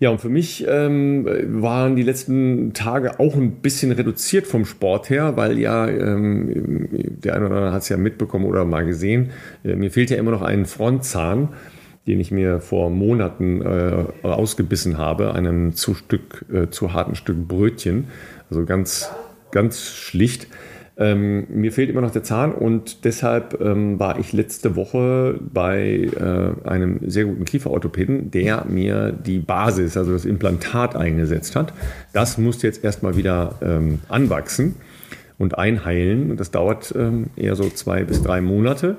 [0.00, 1.26] Ja, und für mich ähm,
[1.60, 7.34] waren die letzten Tage auch ein bisschen reduziert vom Sport her, weil ja, ähm, der
[7.34, 9.30] eine oder andere hat es ja mitbekommen oder mal gesehen,
[9.64, 11.48] äh, mir fehlt ja immer noch ein Frontzahn,
[12.06, 17.48] den ich mir vor Monaten äh, ausgebissen habe, einem zu, Stück, äh, zu harten Stück
[17.48, 18.04] Brötchen.
[18.50, 19.10] Also ganz,
[19.50, 20.46] ganz schlicht.
[21.00, 26.10] Ähm, mir fehlt immer noch der Zahn und deshalb ähm, war ich letzte Woche bei
[26.16, 31.72] äh, einem sehr guten Kieferorthopäden, der mir die Basis, also das Implantat eingesetzt hat.
[32.12, 34.74] Das muss jetzt erstmal wieder ähm, anwachsen
[35.38, 36.36] und einheilen.
[36.36, 38.96] Das dauert ähm, eher so zwei bis drei Monate.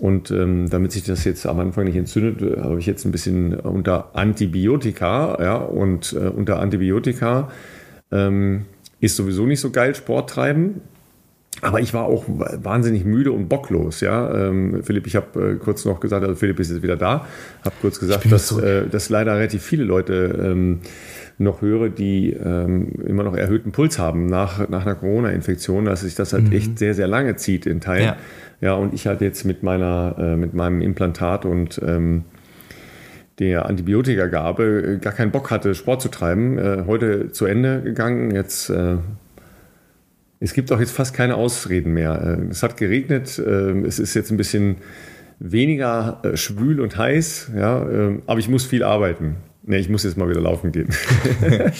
[0.00, 3.54] Und ähm, damit sich das jetzt am Anfang nicht entzündet, habe ich jetzt ein bisschen
[3.54, 7.48] unter Antibiotika, ja, und äh, unter Antibiotika
[8.10, 8.66] ähm,
[9.00, 10.80] ist sowieso nicht so geil Sport treiben.
[11.62, 14.48] Aber ich war auch wahnsinnig müde und bocklos, ja.
[14.48, 17.24] Ähm, Philipp, ich habe äh, kurz noch gesagt, also Philipp ist jetzt wieder da,
[17.64, 20.80] habe kurz gesagt, dass, äh, dass leider relativ viele Leute ähm,
[21.38, 26.16] noch höre, die ähm, immer noch erhöhten Puls haben nach, nach einer Corona-Infektion, dass sich
[26.16, 26.52] das halt mhm.
[26.52, 28.06] echt sehr, sehr lange zieht in Teilen.
[28.06, 28.16] Ja,
[28.60, 32.24] ja und ich halt jetzt mit meiner, äh, mit meinem Implantat und ähm,
[33.38, 36.58] der Antibiotikagabe äh, gar keinen Bock hatte, Sport zu treiben.
[36.58, 38.96] Äh, heute zu Ende gegangen, jetzt äh,
[40.42, 42.38] es gibt auch jetzt fast keine Ausreden mehr.
[42.40, 44.76] Äh, es hat geregnet, äh, es ist jetzt ein bisschen
[45.38, 49.36] weniger äh, schwül und heiß, ja, aber ich muss viel arbeiten.
[49.64, 50.88] Nee, ich muss jetzt mal wieder laufen gehen.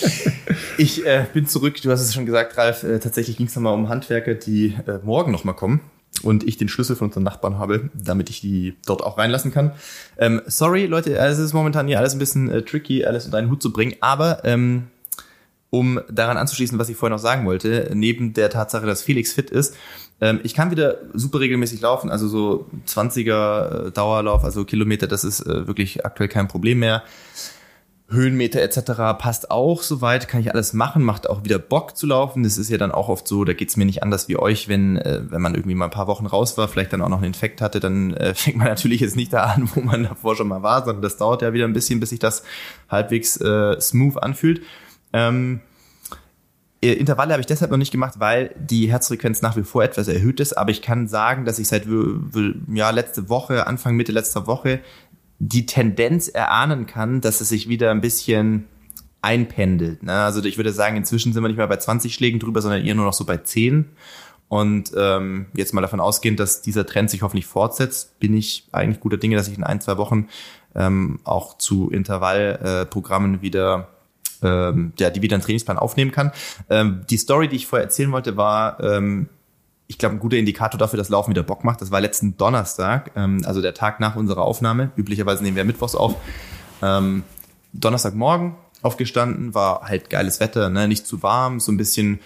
[0.79, 3.75] ich äh, bin zurück, du hast es schon gesagt, Ralf, äh, tatsächlich ging es nochmal
[3.75, 5.81] um Handwerker, die äh, morgen nochmal kommen
[6.23, 9.73] und ich den Schlüssel von unseren Nachbarn habe, damit ich die dort auch reinlassen kann.
[10.17, 13.51] Ähm, sorry, Leute, es ist momentan hier alles ein bisschen äh, tricky, alles unter einen
[13.51, 14.85] Hut zu bringen, aber ähm,
[15.75, 19.51] um daran anzuschließen, was ich vorher noch sagen wollte, neben der Tatsache, dass Felix fit
[19.51, 19.75] ist,
[20.21, 25.25] ähm, ich kann wieder super regelmäßig laufen, also so 20er äh, Dauerlauf, also Kilometer, das
[25.25, 27.03] ist äh, wirklich aktuell kein Problem mehr.
[28.11, 29.17] Höhenmeter etc.
[29.19, 32.43] passt auch soweit, kann ich alles machen, macht auch wieder Bock zu laufen.
[32.43, 34.99] Das ist ja dann auch oft so, da geht's mir nicht anders wie euch, wenn,
[34.99, 37.29] äh, wenn man irgendwie mal ein paar Wochen raus war, vielleicht dann auch noch einen
[37.29, 40.49] Infekt hatte, dann äh, fängt man natürlich jetzt nicht da an, wo man davor schon
[40.49, 42.43] mal war, sondern das dauert ja wieder ein bisschen, bis sich das
[42.91, 44.61] halbwegs äh, smooth anfühlt.
[45.13, 45.61] Ähm,
[46.83, 50.09] äh, Intervalle habe ich deshalb noch nicht gemacht, weil die Herzfrequenz nach wie vor etwas
[50.09, 50.55] erhöht ist.
[50.55, 54.81] Aber ich kann sagen, dass ich seit ja, letzte Woche, Anfang Mitte letzter Woche,
[55.39, 58.67] die Tendenz erahnen kann, dass es sich wieder ein bisschen
[59.23, 60.03] einpendelt.
[60.03, 60.13] Ne?
[60.13, 62.95] Also ich würde sagen, inzwischen sind wir nicht mehr bei 20 Schlägen drüber, sondern eher
[62.95, 63.89] nur noch so bei 10.
[64.49, 69.01] Und ähm, jetzt mal davon ausgehend, dass dieser Trend sich hoffentlich fortsetzt, bin ich eigentlich
[69.01, 70.29] guter Dinge, dass ich in ein, zwei Wochen
[70.75, 73.89] ähm, auch zu Intervallprogrammen äh, wieder
[74.43, 76.33] ähm, ja, die wieder einen Trainingsplan aufnehmen kann.
[76.71, 79.29] Ähm, die Story, die ich vorher erzählen wollte, war, ähm,
[79.87, 81.81] ich glaube, ein guter Indikator dafür, dass Laufen wieder Bock macht.
[81.81, 84.91] Das war letzten Donnerstag, ähm, also der Tag nach unserer Aufnahme.
[84.97, 86.15] Üblicherweise nehmen wir mittwochs auf.
[86.81, 87.25] Ähm,
[87.73, 90.89] Donnerstagmorgen aufgestanden, war halt geiles Wetter, ne?
[90.89, 92.21] nicht zu warm, so ein bisschen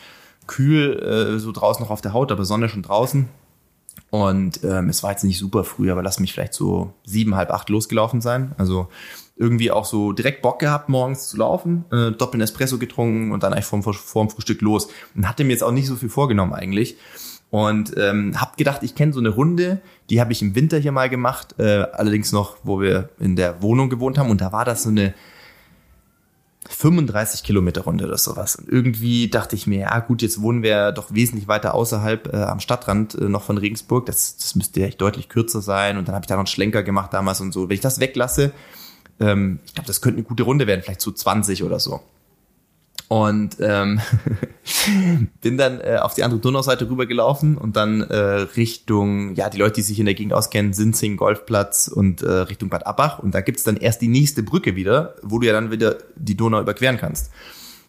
[0.46, 0.98] kühl,
[1.36, 3.28] äh, so draußen noch auf der Haut, aber Sonne schon draußen.
[4.10, 7.50] Und ähm, es war jetzt nicht super früh, aber lass mich vielleicht so sieben, halb
[7.50, 8.52] acht losgelaufen sein.
[8.56, 8.88] Also
[9.36, 13.52] irgendwie auch so direkt Bock gehabt, morgens zu laufen, äh, doppelten Espresso getrunken und dann
[13.52, 14.88] eigentlich vorm, vorm Frühstück los.
[15.14, 16.96] Und hatte mir jetzt auch nicht so viel vorgenommen eigentlich.
[17.50, 20.92] Und ähm, hab gedacht, ich kenne so eine Runde, die habe ich im Winter hier
[20.92, 24.30] mal gemacht, äh, allerdings noch, wo wir in der Wohnung gewohnt haben.
[24.30, 25.14] Und da war das so eine
[26.68, 28.56] 35 Kilometer Runde oder sowas.
[28.56, 32.36] Und irgendwie dachte ich mir, ja gut, jetzt wohnen wir doch wesentlich weiter außerhalb äh,
[32.38, 34.06] am Stadtrand äh, noch von Regensburg.
[34.06, 35.98] Das, das müsste echt deutlich kürzer sein.
[35.98, 37.68] Und dann habe ich da noch einen Schlenker gemacht damals und so.
[37.68, 38.52] Wenn ich das weglasse,
[39.20, 42.00] ähm, ich glaube, das könnte eine gute Runde werden, vielleicht zu 20 oder so.
[43.08, 44.00] Und ähm,
[45.40, 48.16] bin dann äh, auf die andere Donauseite rübergelaufen und dann äh,
[48.56, 52.68] Richtung, ja, die Leute, die sich in der Gegend auskennen, Sinzing, Golfplatz und äh, Richtung
[52.68, 53.20] Bad Abbach.
[53.20, 56.36] Und da gibt's dann erst die nächste Brücke wieder, wo du ja dann wieder die
[56.36, 57.30] Donau überqueren kannst.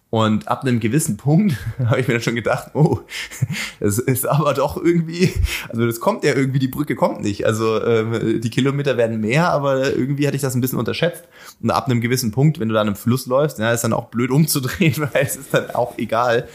[0.09, 2.99] Und ab einem gewissen Punkt habe ich mir dann schon gedacht, oh,
[3.79, 5.33] das ist aber doch irgendwie,
[5.69, 7.45] also das kommt ja irgendwie, die Brücke kommt nicht.
[7.45, 11.25] Also ähm, die Kilometer werden mehr, aber irgendwie hatte ich das ein bisschen unterschätzt.
[11.61, 13.93] Und ab einem gewissen Punkt, wenn du da an einem Fluss läufst, ja, ist dann
[13.93, 16.47] auch blöd umzudrehen, weil es ist dann auch egal.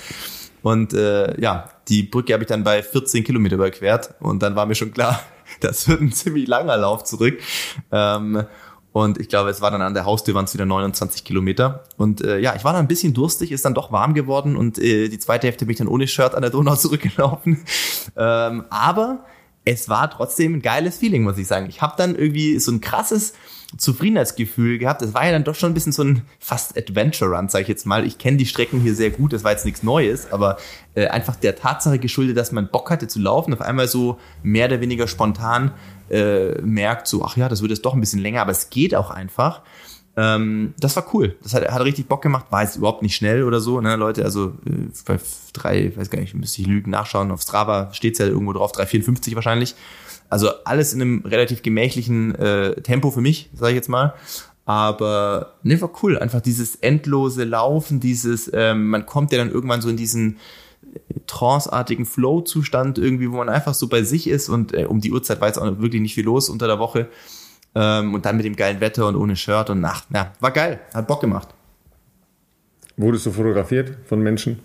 [0.63, 4.65] Und äh, ja, die Brücke habe ich dann bei 14 Kilometer überquert und dann war
[4.65, 5.21] mir schon klar,
[5.61, 7.39] das wird ein ziemlich langer Lauf zurück.
[7.91, 8.45] Ähm,
[8.93, 11.85] und ich glaube, es war dann an der Haustür waren es wieder 29 Kilometer.
[11.97, 14.79] Und äh, ja, ich war dann ein bisschen durstig, ist dann doch warm geworden und
[14.79, 17.65] äh, die zweite Hälfte bin ich dann ohne Shirt an der Donau zurückgelaufen.
[18.17, 19.25] Ähm, aber
[19.65, 21.67] es war trotzdem ein geiles Feeling, muss ich sagen.
[21.69, 23.35] Ich habe dann irgendwie so ein krasses
[23.77, 25.03] Zufriedenheitsgefühl gehabt.
[25.03, 27.69] Es war ja dann doch schon ein bisschen so ein fast Adventure Run, sage ich
[27.69, 28.05] jetzt mal.
[28.05, 30.59] Ich kenne die Strecken hier sehr gut, das war jetzt nichts Neues, aber
[30.95, 34.67] äh, einfach der Tatsache geschuldet, dass man Bock hatte zu laufen, auf einmal so mehr
[34.67, 35.73] oder weniger spontan
[36.11, 38.95] äh, merkt, so, ach ja, das wird jetzt doch ein bisschen länger, aber es geht
[38.95, 39.63] auch einfach.
[40.17, 41.37] Ähm, das war cool.
[41.43, 42.47] Das hat, hat richtig Bock gemacht.
[42.51, 44.25] War jetzt überhaupt nicht schnell oder so, ne, Leute.
[44.25, 45.19] Also äh, bei
[45.53, 47.31] drei, weiß gar nicht, müsste ich lügen, nachschauen.
[47.31, 49.75] Auf Strava steht's ja irgendwo drauf, 3,54 wahrscheinlich.
[50.29, 54.15] Also alles in einem relativ gemächlichen äh, Tempo für mich, sage ich jetzt mal.
[54.65, 56.19] Aber ne, war cool.
[56.19, 60.39] Einfach dieses endlose Laufen, dieses, ähm, man kommt ja dann irgendwann so in diesen
[61.27, 65.41] tranceartigen Flow-Zustand irgendwie, wo man einfach so bei sich ist und äh, um die Uhrzeit
[65.41, 67.09] war jetzt auch wirklich nicht viel los unter der Woche.
[67.75, 70.81] Ähm, und dann mit dem geilen Wetter und ohne Shirt und nach, ja, war geil,
[70.93, 71.49] hat Bock gemacht.
[72.97, 74.61] Wurdest du fotografiert von Menschen?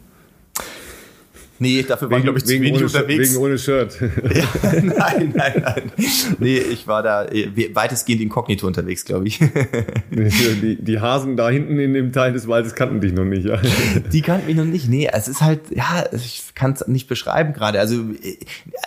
[1.59, 3.31] Nee, dafür war ich, glaube ich, zu wenig ohne, unterwegs.
[3.31, 3.97] Wegen ohne Shirt.
[4.37, 5.91] Ja, nein, nein, nein.
[6.39, 9.39] Nee, ich war da äh, weitestgehend inkognito unterwegs, glaube ich.
[10.11, 13.59] Die, die Hasen da hinten in dem Teil des Waldes kannten dich noch nicht, ja.
[14.11, 14.89] Die kannten mich noch nicht.
[14.89, 17.79] Nee, es ist halt, ja, ich kann es nicht beschreiben gerade.
[17.79, 18.37] Also, äh,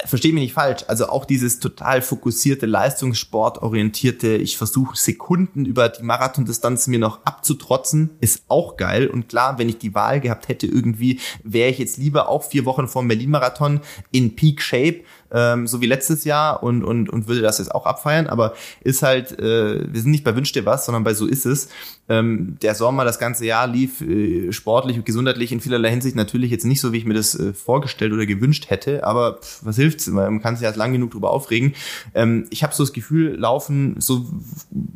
[0.06, 0.84] verstehe mich nicht falsch.
[0.88, 8.10] Also auch dieses total fokussierte, leistungssportorientierte, ich versuche Sekunden über die Marathondistanz mir noch abzutrotzen,
[8.20, 9.06] ist auch geil.
[9.06, 12.59] Und klar, wenn ich die Wahl gehabt hätte, irgendwie, wäre ich jetzt lieber auch vier
[12.60, 15.00] vier Wochen vor dem Berlin-Marathon in Peak Shape,
[15.32, 19.02] ähm, so wie letztes Jahr und, und, und würde das jetzt auch abfeiern, aber ist
[19.02, 21.68] halt, äh, wir sind nicht bei Wünsch dir was, sondern bei so ist es.
[22.08, 26.50] Ähm, der Sommer, das ganze Jahr lief äh, sportlich und gesundheitlich in vielerlei Hinsicht natürlich
[26.50, 29.76] jetzt nicht so, wie ich mir das äh, vorgestellt oder gewünscht hätte, aber pff, was
[29.76, 30.06] hilft's?
[30.08, 31.74] Man kann sich ja lang genug drüber aufregen.
[32.14, 34.26] Ähm, ich habe so das Gefühl, laufen, so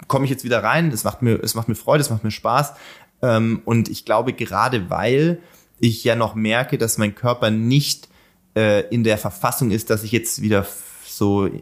[0.09, 2.31] komme ich jetzt wieder rein, das macht mir, es macht mir Freude, es macht mir
[2.31, 2.75] Spaß.
[3.23, 5.39] Ähm, und ich glaube, gerade weil
[5.85, 8.09] ich ja noch merke, dass mein Körper nicht
[8.57, 10.67] äh, in der Verfassung ist, dass ich jetzt wieder
[11.05, 11.61] so äh,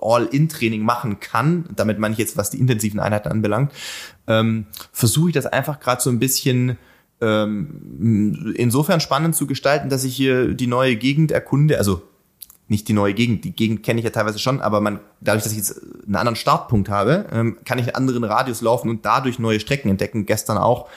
[0.00, 3.72] All-in-Training machen kann, damit meine ich jetzt, was die intensiven Einheiten anbelangt,
[4.26, 6.76] ähm, versuche ich das einfach gerade so ein bisschen
[7.20, 12.02] ähm, insofern spannend zu gestalten, dass ich hier die neue Gegend erkunde, also
[12.68, 13.44] nicht die neue Gegend.
[13.44, 16.36] Die Gegend kenne ich ja teilweise schon, aber man, dadurch, dass ich jetzt einen anderen
[16.36, 20.24] Startpunkt habe, ähm, kann ich einen anderen Radius laufen und dadurch neue Strecken entdecken.
[20.24, 20.88] Gestern auch.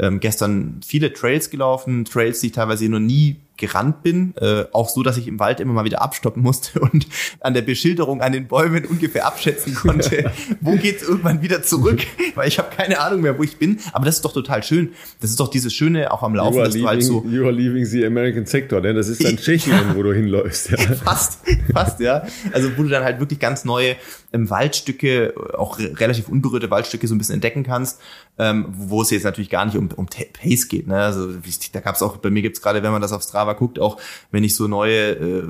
[0.00, 4.88] Ähm, gestern viele Trails gelaufen, Trails, die ich teilweise noch nie gerannt bin, äh, auch
[4.88, 7.06] so, dass ich im Wald immer mal wieder abstoppen musste und
[7.40, 12.00] an der Beschilderung an den Bäumen ungefähr abschätzen konnte, wo geht's irgendwann wieder zurück,
[12.34, 13.78] weil ich habe keine Ahnung mehr, wo ich bin.
[13.92, 14.92] Aber das ist doch total schön.
[15.20, 17.44] Das ist doch dieses Schöne auch am Laufen, you dass leaving, du halt so You
[17.44, 20.70] are leaving the American sector, denn das ist dann Tschechien, wo du hinläufst.
[20.70, 20.78] Ja.
[20.78, 21.40] fast,
[21.72, 22.26] fast, ja.
[22.52, 23.96] Also wo du dann halt wirklich ganz neue
[24.32, 28.00] ähm, Waldstücke, auch re relativ unberührte Waldstücke so ein bisschen entdecken kannst,
[28.40, 30.86] ähm, wo es jetzt natürlich gar nicht um, um Pace geht.
[30.86, 30.96] Ne?
[30.96, 31.28] Also
[31.72, 34.00] da gab es auch, bei mir gibt's gerade, wenn man das auf Strava guckt, auch
[34.30, 35.42] wenn ich so neue äh,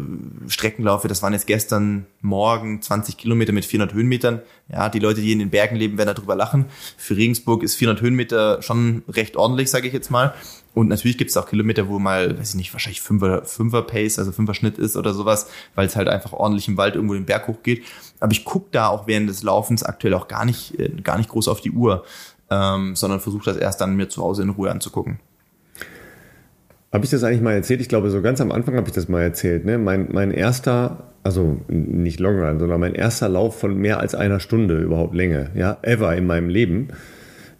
[0.48, 4.42] Strecken laufe, das waren jetzt gestern Morgen 20 Kilometer mit 400 Höhenmetern.
[4.72, 6.66] Ja, die Leute, die in den Bergen leben, werden darüber lachen.
[6.96, 10.34] Für Regensburg ist 400 Höhenmeter schon recht ordentlich, sage ich jetzt mal.
[10.72, 14.20] Und natürlich gibt es auch Kilometer, wo mal, weiß ich nicht, wahrscheinlich Fünfer, Fünfer Pace,
[14.20, 17.26] also Fünfer Schnitt ist oder sowas, weil es halt einfach ordentlich im Wald irgendwo den
[17.26, 17.84] Berg hochgeht.
[18.20, 21.30] Aber ich gucke da auch während des Laufens aktuell auch gar nicht, äh, gar nicht
[21.30, 22.04] groß auf die Uhr,
[22.50, 25.20] ähm, sondern versuche das erst dann mir zu Hause in Ruhe anzugucken.
[26.92, 27.80] Habe ich das eigentlich mal erzählt?
[27.80, 29.64] Ich glaube, so ganz am Anfang habe ich das mal erzählt.
[29.64, 29.78] Ne?
[29.78, 34.40] Mein, mein erster, also nicht Long Run, sondern mein erster Lauf von mehr als einer
[34.40, 36.88] Stunde überhaupt Länge, ja, ever in meinem Leben.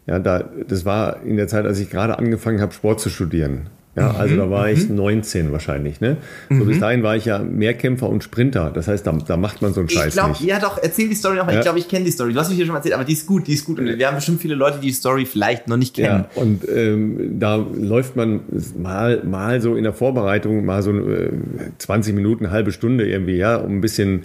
[0.07, 3.69] Ja, da, das war in der Zeit, als ich gerade angefangen habe, Sport zu studieren.
[3.97, 6.01] Ja, also da war ich 19 wahrscheinlich.
[6.01, 6.17] Ne?
[6.49, 8.71] So bis dahin war ich ja Mehrkämpfer und Sprinter.
[8.73, 10.43] Das heißt, da, da macht man so einen Scheiß ich glaub, nicht.
[10.43, 11.55] Ja, doch, erzähl die Story nochmal.
[11.55, 11.61] Ja.
[11.61, 12.33] Ich glaube, ich kenne die Story.
[12.33, 13.81] Du hast mich hier schon mal erzählt, aber die ist gut, die ist gut.
[13.81, 16.27] Und wir haben bestimmt viele Leute, die die Story vielleicht noch nicht kennen.
[16.37, 18.43] Ja, und ähm, da läuft man
[18.79, 21.31] mal, mal so in der Vorbereitung, mal so äh,
[21.79, 24.23] 20 Minuten, eine halbe Stunde irgendwie, ja, um ein bisschen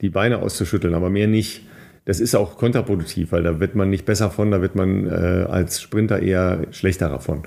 [0.00, 1.66] die Beine auszuschütteln, aber mehr nicht.
[2.04, 5.46] Das ist auch kontraproduktiv, weil da wird man nicht besser von, da wird man äh,
[5.48, 7.42] als Sprinter eher schlechter davon.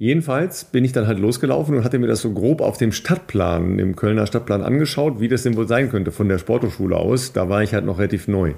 [0.00, 3.76] Jedenfalls bin ich dann halt losgelaufen und hatte mir das so grob auf dem Stadtplan,
[3.76, 7.34] dem Kölner Stadtplan angeschaut, wie das denn wohl sein könnte von der Sporthochschule aus.
[7.34, 8.54] Da war ich halt noch relativ neu.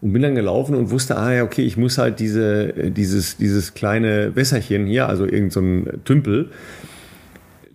[0.00, 3.74] Und bin dann gelaufen und wusste, ah ja, okay, ich muss halt diese, dieses, dieses
[3.74, 5.60] kleine Wässerchen hier, also irgend so
[6.06, 6.48] Tümpel,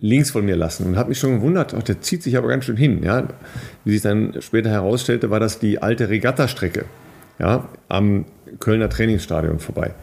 [0.00, 0.84] links von mir lassen.
[0.84, 3.04] Und habe mich schon gewundert, ach, der zieht sich aber ganz schön hin.
[3.04, 3.28] Ja.
[3.84, 6.84] Wie sich dann später herausstellte, war das die alte Regattastrecke
[7.38, 8.24] ja, am
[8.58, 9.94] Kölner Trainingsstadion vorbei.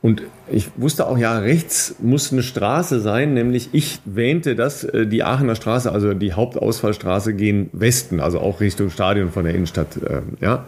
[0.00, 5.06] Und ich wusste auch, ja, rechts muss eine Straße sein, nämlich ich wähnte das, äh,
[5.06, 9.96] die Aachener Straße, also die Hauptausfallstraße gehen Westen, also auch Richtung Stadion von der Innenstadt,
[9.96, 10.64] äh, ja.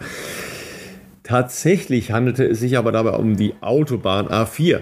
[1.23, 4.81] Tatsächlich handelte es sich aber dabei um die Autobahn A4,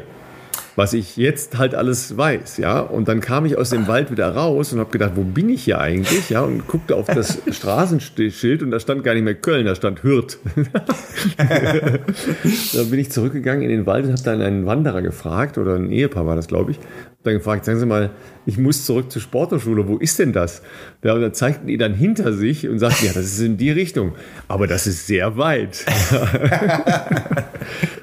[0.80, 2.80] was ich jetzt halt alles weiß, ja.
[2.80, 5.66] Und dann kam ich aus dem Wald wieder raus und habe gedacht, wo bin ich
[5.66, 6.40] hier eigentlich, ja?
[6.40, 10.38] Und guckte auf das Straßenschild und da stand gar nicht mehr Köln, da stand Hürth.
[11.38, 15.92] dann bin ich zurückgegangen in den Wald und habe dann einen Wanderer gefragt oder ein
[15.92, 16.80] Ehepaar war das, glaube ich.
[17.24, 18.12] Dann gefragt, sagen Sie mal,
[18.46, 20.62] ich muss zurück zur Sporthochschule, wo ist denn das?
[21.04, 23.72] Ja, und dann zeigten die dann hinter sich und sagten, ja, das ist in die
[23.72, 24.14] Richtung,
[24.48, 25.86] aber das ist sehr weit.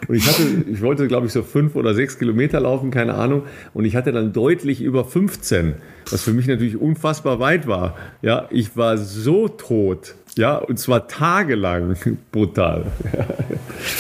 [0.09, 3.43] Und ich hatte, ich wollte, glaube ich, so fünf oder sechs Kilometer laufen, keine Ahnung.
[3.75, 5.75] Und ich hatte dann deutlich über 15,
[6.11, 7.97] was für mich natürlich unfassbar weit war.
[8.23, 10.15] Ja, ich war so tot.
[10.37, 11.97] Ja, und zwar tagelang.
[12.31, 12.87] Brutal.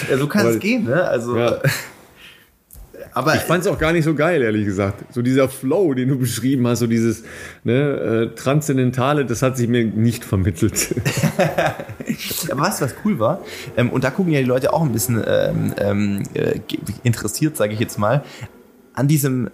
[0.09, 1.03] Ja, so kann es gehen, ne?
[1.03, 1.59] Also, Ja.
[3.17, 5.11] aber Ich fand es auch gar nicht so geil, ehrlich gesagt.
[5.14, 7.25] So dieser Flow, den du beschrieben hast, so dieses
[7.64, 10.95] ne, äh, Transzendentale, das hat sich mir nicht vermittelt.
[12.51, 13.41] Aber weißt du, was cool war?
[13.75, 16.61] Ähm, und da gucken ja die Leute auch ein bisschen ähm, ähm, äh,
[17.05, 18.23] interessiert, sage ich jetzt mal.
[18.93, 19.49] An diesem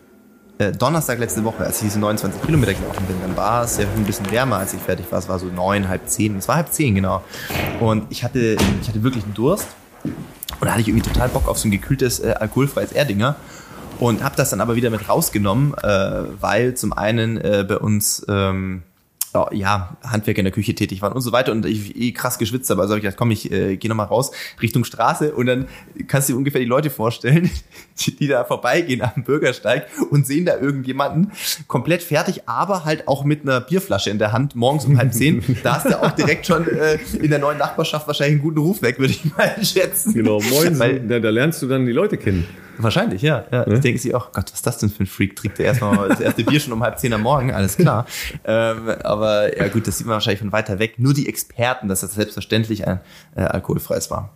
[0.58, 3.84] äh, Donnerstag letzte Woche, als ich diese 29 Kilometer gelaufen bin, dann war es ja
[3.96, 5.20] ein bisschen wärmer, als ich fertig war.
[5.20, 6.36] Es war so neun, halb zehn.
[6.36, 7.22] Es war halb zehn, genau.
[7.78, 9.68] Und ich hatte, ich hatte wirklich einen Durst.
[10.62, 13.34] Und da hatte ich irgendwie total Bock auf so ein gekühltes, äh, alkoholfreies Erdinger.
[13.98, 18.24] Und habe das dann aber wieder mit rausgenommen, äh, weil zum einen äh, bei uns
[18.28, 18.84] ähm,
[19.52, 22.68] ja, Handwerker in der Küche tätig waren und so weiter und ich eh krass geschwitzt
[22.70, 22.82] habe.
[22.82, 24.30] Also habe ich gedacht, komm, ich äh, gehe nochmal raus
[24.60, 25.68] Richtung Straße und dann
[26.06, 27.50] kannst du dir ungefähr die Leute vorstellen,
[28.00, 31.32] die, die da vorbeigehen am Bürgersteig und sehen da irgendjemanden
[31.66, 35.42] komplett fertig, aber halt auch mit einer Bierflasche in der Hand morgens um halb zehn.
[35.62, 38.82] Da hast du auch direkt schon äh, in der neuen Nachbarschaft wahrscheinlich einen guten Ruf
[38.82, 40.14] weg, würde ich mal schätzen.
[40.14, 42.46] genau, moin, Weil, da, da lernst du dann die Leute kennen.
[42.82, 43.44] Wahrscheinlich, ja.
[43.50, 43.66] ja.
[43.66, 45.36] Ich denke sich auch, Gott, was ist das denn für ein Freak?
[45.36, 47.52] Trinkt der erstmal das erste Bier schon um halb zehn am Morgen?
[47.52, 48.06] Alles klar.
[48.44, 50.94] ähm, aber ja gut, das sieht man wahrscheinlich von weiter weg.
[50.98, 53.00] Nur die Experten, dass das selbstverständlich ein
[53.36, 54.30] äh, alkoholfreies war.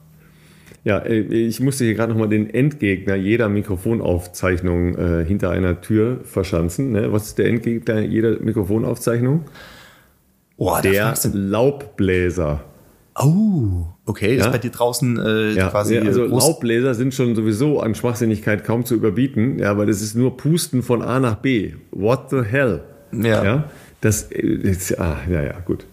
[0.85, 6.21] Ja, äh, ich musste hier gerade nochmal den Endgegner jeder Mikrofonaufzeichnung äh, hinter einer Tür
[6.23, 6.93] verschanzen.
[6.93, 7.13] Ne?
[7.13, 9.45] Was ist der Endgegner jeder Mikrofonaufzeichnung?
[10.59, 12.61] Oh, Der Laubbläser.
[13.19, 14.51] Oh, okay, das Ja.
[14.51, 17.95] ist bei dir draußen äh, Ja, quasi ja, also groß- Laubbläser sind schon sowieso an
[17.95, 21.75] Schwachsinnigkeit kaum zu überbieten, ja, aber das ist nur Pusten von A nach B.
[21.93, 22.83] What the hell?
[23.13, 23.45] Ja.
[23.45, 23.65] ja
[24.01, 25.87] das ist, ah, ja, ja, gut.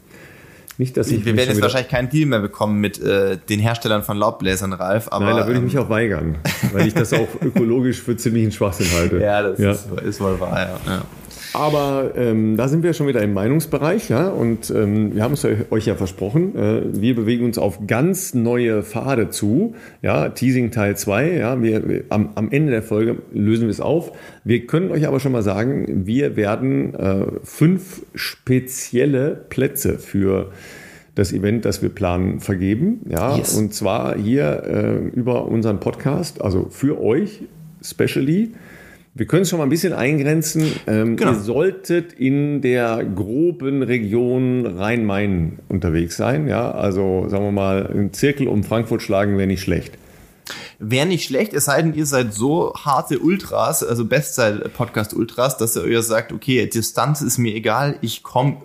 [0.77, 4.01] Nicht, dass ich wir werden jetzt wahrscheinlich keinen Deal mehr bekommen mit äh, den Herstellern
[4.01, 5.07] von Laubbläsern, Ralf.
[5.11, 6.37] Aber, Nein, da würde ich mich ähm, auch weigern,
[6.73, 9.19] weil ich das auch ökologisch für ziemlichen Schwachsinn halte.
[9.19, 9.71] Ja, das ja.
[9.71, 10.93] Ist, ist wohl wahr, ja.
[10.93, 11.01] ja.
[11.53, 15.45] Aber ähm, da sind wir schon wieder im Meinungsbereich, ja, und ähm, wir haben es
[15.45, 20.97] euch ja versprochen, äh, wir bewegen uns auf ganz neue Pfade zu, ja, Teasing Teil
[20.97, 24.11] 2, ja, wir, wir am, am, Ende der Folge lösen wir es auf.
[24.43, 30.51] Wir können euch aber schon mal sagen, wir werden äh, fünf spezielle Plätze für
[31.13, 33.55] das Event, das wir planen, vergeben, ja, yes.
[33.55, 37.43] und zwar hier äh, über unseren Podcast, also für euch,
[37.83, 38.53] specially.
[39.15, 40.71] Wir können es schon mal ein bisschen eingrenzen.
[40.87, 41.33] Ähm, genau.
[41.33, 46.47] Ihr solltet in der groben Region Rhein-Main unterwegs sein.
[46.47, 49.99] Ja, also sagen wir mal, einen Zirkel um Frankfurt schlagen wäre nicht schlecht.
[50.79, 55.83] Wäre nicht schlecht, es sei denn, ihr seid so harte Ultras, also Bestzeit-Podcast-Ultras, dass ihr
[55.83, 58.57] euch sagt, okay, Distanz ist mir egal, ich komme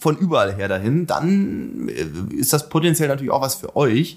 [0.00, 4.16] von überall her dahin, dann äh, ist das potenziell natürlich auch was für euch.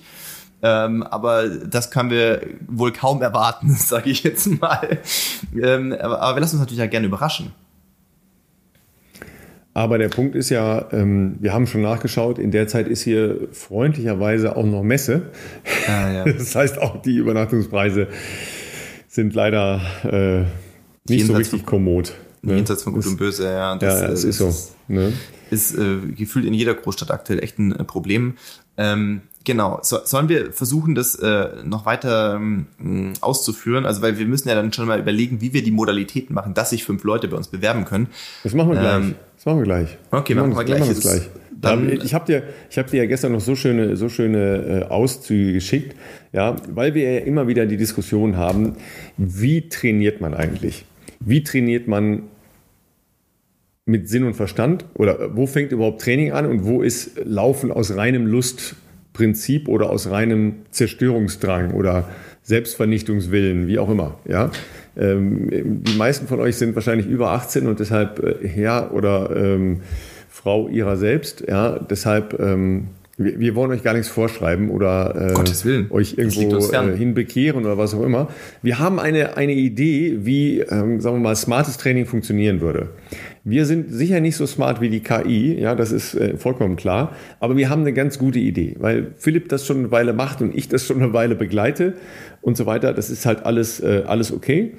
[0.65, 4.99] Ähm, aber das können wir wohl kaum erwarten, sage ich jetzt mal.
[5.61, 7.51] Ähm, aber, aber, wir lassen uns natürlich ja gerne überraschen.
[9.73, 13.49] Aber der Punkt ist ja, ähm, wir haben schon nachgeschaut, in der Zeit ist hier
[13.51, 15.31] freundlicherweise auch noch Messe.
[15.87, 16.23] Ah, ja.
[16.31, 18.07] Das heißt, auch die Übernachtungspreise
[19.09, 20.45] sind leider äh,
[21.11, 22.13] nicht so richtig kommod.
[22.41, 22.55] Ne?
[22.55, 23.75] Jenseits von Gut und Böse, ja.
[23.75, 24.71] Das, ja, das ist, ist so.
[24.87, 25.11] Ne?
[25.49, 28.35] Ist äh, gefühlt in jeder Großstadt aktuell echt ein äh, Problem.
[28.77, 29.79] Ähm, Genau.
[29.81, 32.67] So, sollen wir versuchen, das äh, noch weiter ähm,
[33.19, 33.85] auszuführen?
[33.85, 36.69] Also, weil wir müssen ja dann schon mal überlegen, wie wir die Modalitäten machen, dass
[36.69, 38.07] sich fünf Leute bei uns bewerben können.
[38.43, 38.95] Das machen wir gleich.
[38.95, 39.97] Ähm, das machen wir gleich.
[40.11, 40.79] Okay, machen wir gleich.
[40.79, 41.29] Machen wir gleich.
[41.59, 44.83] Dann, ich habe dir, ich habe dir ja gestern noch so schöne, so schöne äh,
[44.91, 45.95] Auszüge geschickt,
[46.33, 48.75] ja, weil wir ja immer wieder die Diskussion haben,
[49.15, 50.83] wie trainiert man eigentlich?
[51.21, 52.23] Wie trainiert man
[53.85, 54.85] mit Sinn und Verstand?
[54.95, 58.75] Oder wo fängt überhaupt Training an und wo ist Laufen aus reinem Lust
[59.13, 62.09] Prinzip oder aus reinem Zerstörungsdrang oder
[62.41, 64.19] Selbstvernichtungswillen, wie auch immer.
[64.27, 64.51] Ja?
[64.97, 69.81] Ähm, die meisten von euch sind wahrscheinlich über 18 und deshalb äh, Herr oder ähm,
[70.29, 71.45] Frau ihrer selbst.
[71.47, 71.79] Ja?
[71.79, 72.87] Deshalb, ähm,
[73.23, 75.33] wir, wir, wollen euch gar nichts vorschreiben oder äh,
[75.89, 78.29] euch irgendwo äh, hinbekehren oder was auch immer.
[78.61, 82.89] Wir haben eine, eine Idee, wie, ähm, sagen wir mal, smartes Training funktionieren würde.
[83.43, 87.15] Wir sind sicher nicht so smart wie die KI, ja, das ist äh, vollkommen klar,
[87.39, 90.55] aber wir haben eine ganz gute Idee, weil Philipp das schon eine Weile macht und
[90.55, 91.93] ich das schon eine Weile begleite
[92.41, 92.93] und so weiter.
[92.93, 94.73] Das ist halt alles, äh, alles okay.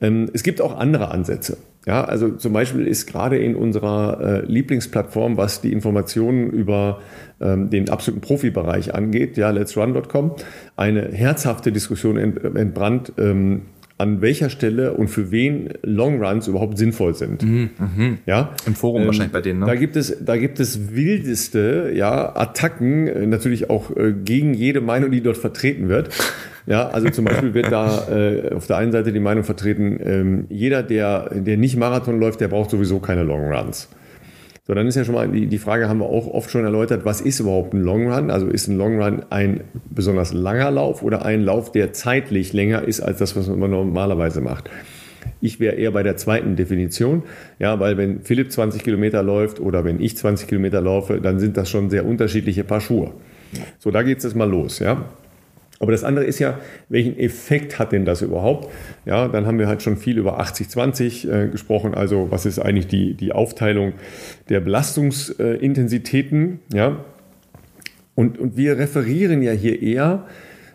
[0.00, 1.58] Ähm, es gibt auch andere Ansätze.
[1.88, 7.00] Ja, also zum Beispiel ist gerade in unserer äh, Lieblingsplattform, was die Informationen über
[7.40, 10.32] ähm, den absoluten Profibereich angeht, ja, letsrun.com,
[10.76, 13.62] eine herzhafte Diskussion entbrannt, ähm,
[13.98, 17.42] an welcher Stelle und für wen Longruns überhaupt sinnvoll sind.
[17.42, 18.18] Mhm, mh.
[18.26, 18.54] Ja?
[18.64, 19.60] Im Forum ähm, wahrscheinlich bei denen.
[19.60, 19.66] Ne?
[19.66, 24.80] Da gibt es, da gibt es wildeste ja, Attacken, äh, natürlich auch äh, gegen jede
[24.80, 26.08] Meinung, die dort vertreten wird.
[26.66, 30.44] Ja, also zum Beispiel wird da äh, auf der einen Seite die Meinung vertreten, ähm,
[30.50, 33.88] jeder, der, der nicht Marathon läuft, der braucht sowieso keine Longruns.
[34.68, 37.06] So, dann ist ja schon mal die, die Frage, haben wir auch oft schon erläutert,
[37.06, 38.30] was ist überhaupt ein Long Run?
[38.30, 42.82] Also ist ein Long Run ein besonders langer Lauf oder ein Lauf, der zeitlich länger
[42.82, 44.68] ist als das, was man normalerweise macht?
[45.40, 47.22] Ich wäre eher bei der zweiten Definition,
[47.58, 51.56] ja, weil wenn Philipp 20 Kilometer läuft oder wenn ich 20 Kilometer laufe, dann sind
[51.56, 53.12] das schon sehr unterschiedliche Paar Schuhe.
[53.78, 55.06] So, da geht es jetzt mal los, ja.
[55.80, 56.58] Aber das andere ist ja,
[56.88, 58.68] welchen Effekt hat denn das überhaupt?
[59.04, 61.94] Ja, dann haben wir halt schon viel über 80-20 äh, gesprochen.
[61.94, 63.92] Also was ist eigentlich die, die Aufteilung
[64.48, 66.58] der Belastungsintensitäten?
[66.72, 67.04] Äh, ja,
[68.18, 70.26] und, und wir referieren ja hier eher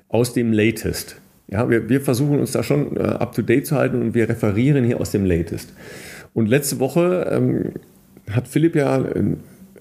[0.07, 1.17] aus dem Latest.
[1.49, 4.29] Ja, wir, wir versuchen uns da schon äh, up to date zu halten und wir
[4.29, 5.73] referieren hier aus dem Latest.
[6.33, 7.73] Und letzte Woche ähm,
[8.31, 9.35] hat Philipp ja äh,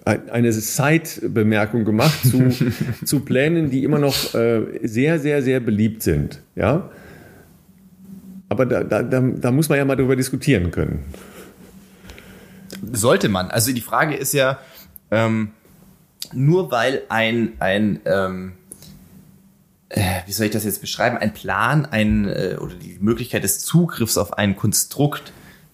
[0.04, 2.50] eine Side-Bemerkung gemacht zu,
[3.04, 6.40] zu Plänen, die immer noch äh, sehr, sehr, sehr beliebt sind.
[6.56, 6.90] Ja?
[8.48, 11.04] Aber da, da, da, muss man ja mal darüber diskutieren können.
[12.90, 13.50] Sollte man.
[13.50, 14.58] Also die Frage ist ja,
[15.10, 15.52] ähm,
[16.32, 18.52] nur weil ein, ein ähm,
[19.88, 23.60] äh, wie soll ich das jetzt beschreiben, ein Plan, ein, äh, oder die Möglichkeit des
[23.60, 25.32] Zugriffs auf ein Konstrukt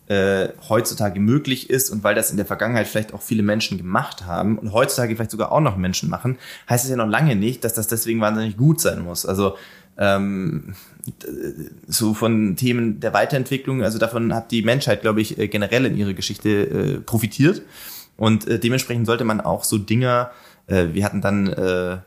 [0.08, 4.26] äh, heutzutage möglich ist und weil das in der Vergangenheit vielleicht auch viele Menschen gemacht
[4.26, 6.38] haben und heutzutage vielleicht sogar auch noch Menschen machen,
[6.68, 9.26] heißt es ja noch lange nicht, dass das deswegen wahnsinnig gut sein muss.
[9.26, 9.56] Also
[9.98, 10.74] ähm,
[11.86, 15.96] so von Themen der Weiterentwicklung, also davon hat die Menschheit, glaube ich, äh, generell in
[15.96, 17.62] ihrer Geschichte äh, profitiert.
[18.16, 20.30] Und äh, dementsprechend sollte man auch so Dinger,
[20.66, 21.98] äh, wir hatten dann äh,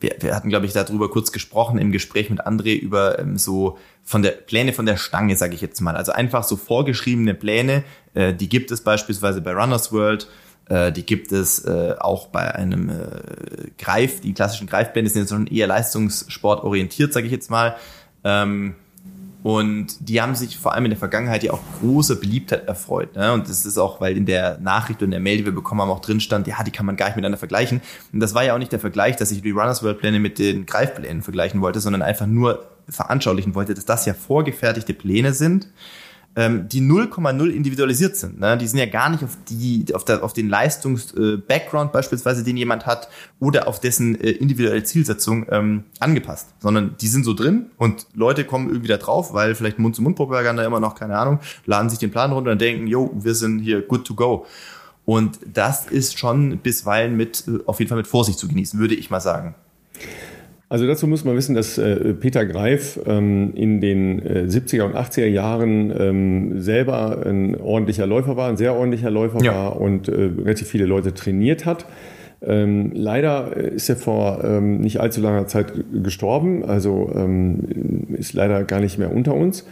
[0.00, 3.78] wir, wir hatten, glaube ich, darüber kurz gesprochen im Gespräch mit André über ähm, so
[4.02, 5.96] von der Pläne von der Stange, sage ich jetzt mal.
[5.96, 7.84] Also einfach so vorgeschriebene Pläne,
[8.14, 10.28] äh, die gibt es beispielsweise bei Runners World.
[10.68, 15.30] Äh, die gibt es äh, auch bei einem äh, Greif, die klassischen Greifbände sind jetzt
[15.30, 17.76] schon eher Leistungssport orientiert, sage ich jetzt mal.
[18.24, 18.74] Ähm,
[19.46, 23.14] und die haben sich vor allem in der Vergangenheit ja auch große Beliebtheit erfreut.
[23.14, 23.32] Ne?
[23.32, 25.90] Und das ist auch, weil in der Nachricht und der Mail, die wir bekommen haben,
[25.90, 27.80] auch drin stand, ja, die kann man gar nicht miteinander vergleichen.
[28.12, 30.40] Und das war ja auch nicht der Vergleich, dass ich die Runners World Pläne mit
[30.40, 35.68] den Greifplänen vergleichen wollte, sondern einfach nur veranschaulichen wollte, dass das ja vorgefertigte Pläne sind,
[36.36, 38.38] ähm, die 0,0 individualisiert sind.
[38.38, 38.58] Ne?
[38.58, 42.58] Die sind ja gar nicht auf, die, auf, der, auf den Leistungs-Background äh, beispielsweise, den
[42.58, 43.08] jemand hat,
[43.40, 48.44] oder auf dessen äh, individuelle Zielsetzung ähm, angepasst, sondern die sind so drin und Leute
[48.44, 52.30] kommen irgendwie da drauf, weil vielleicht Mund-zu-Mund-Propaganda immer noch, keine Ahnung, laden sich den Plan
[52.32, 54.46] runter und denken, yo, wir sind hier good to go.
[55.06, 58.94] Und das ist schon bisweilen mit, äh, auf jeden Fall mit Vorsicht zu genießen, würde
[58.94, 59.54] ich mal sagen.
[60.68, 64.96] Also dazu muss man wissen, dass äh, Peter Greif ähm, in den äh, 70er und
[64.96, 69.54] 80er Jahren ähm, selber ein ordentlicher Läufer war, ein sehr ordentlicher Läufer ja.
[69.54, 71.86] war und äh, relativ viele Leute trainiert hat.
[72.42, 78.64] Ähm, leider ist er vor ähm, nicht allzu langer Zeit gestorben, also ähm, ist leider
[78.64, 79.66] gar nicht mehr unter uns.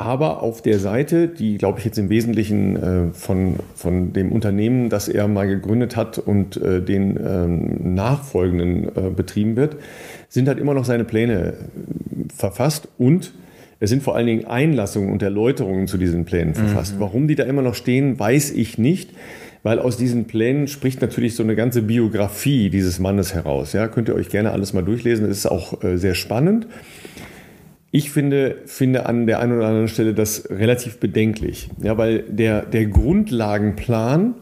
[0.00, 4.88] Aber auf der Seite, die glaube ich jetzt im Wesentlichen äh, von, von dem Unternehmen,
[4.88, 9.76] das er mal gegründet hat und äh, den ähm, nachfolgenden äh, betrieben wird,
[10.30, 11.52] sind halt immer noch seine Pläne äh,
[12.34, 13.34] verfasst und
[13.78, 16.94] es sind vor allen Dingen Einlassungen und Erläuterungen zu diesen Plänen verfasst.
[16.94, 17.00] Mhm.
[17.00, 19.10] Warum die da immer noch stehen, weiß ich nicht,
[19.62, 23.74] weil aus diesen Plänen spricht natürlich so eine ganze Biografie dieses Mannes heraus.
[23.74, 25.26] Ja, könnt ihr euch gerne alles mal durchlesen.
[25.26, 26.66] Es ist auch äh, sehr spannend.
[27.92, 31.70] Ich finde, finde an der einen oder anderen Stelle das relativ bedenklich.
[31.82, 34.34] Ja, weil der, der Grundlagenplan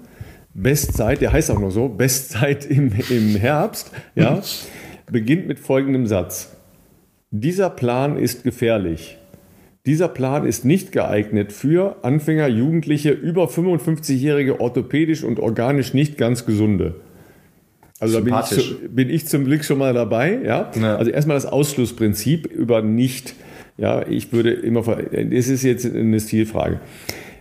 [0.55, 4.43] Bestzeit, der heißt auch noch so, Bestzeit im, im Herbst, ja,
[5.11, 6.57] beginnt mit folgendem Satz.
[7.31, 9.19] Dieser Plan ist gefährlich.
[9.87, 16.45] Dieser Plan ist nicht geeignet für Anfänger, Jugendliche, über 55-jährige orthopädisch und organisch nicht ganz
[16.45, 16.97] gesunde.
[18.01, 20.39] Also da bin ich, bin ich, zum Glück schon mal dabei.
[20.45, 20.71] Ja?
[20.81, 20.97] ja.
[20.97, 23.35] Also erstmal das Ausschlussprinzip über nicht.
[23.77, 26.81] Ja, ich würde immer, es ist jetzt eine Stilfrage.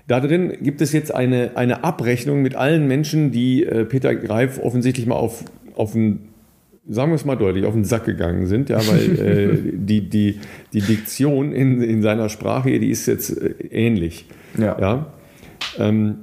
[0.08, 4.60] Da drin gibt es jetzt eine, eine Abrechnung mit allen Menschen, die äh, Peter Greif
[4.60, 5.44] offensichtlich mal auf,
[5.76, 6.30] auf einen
[6.90, 10.40] sagen wir es mal deutlich, auf den Sack gegangen sind, ja, weil äh, die, die,
[10.74, 14.26] die Diktion in, in seiner Sprache, die ist jetzt äh, ähnlich.
[14.58, 14.80] Ja.
[14.80, 15.14] ja?
[15.78, 16.20] Ähm,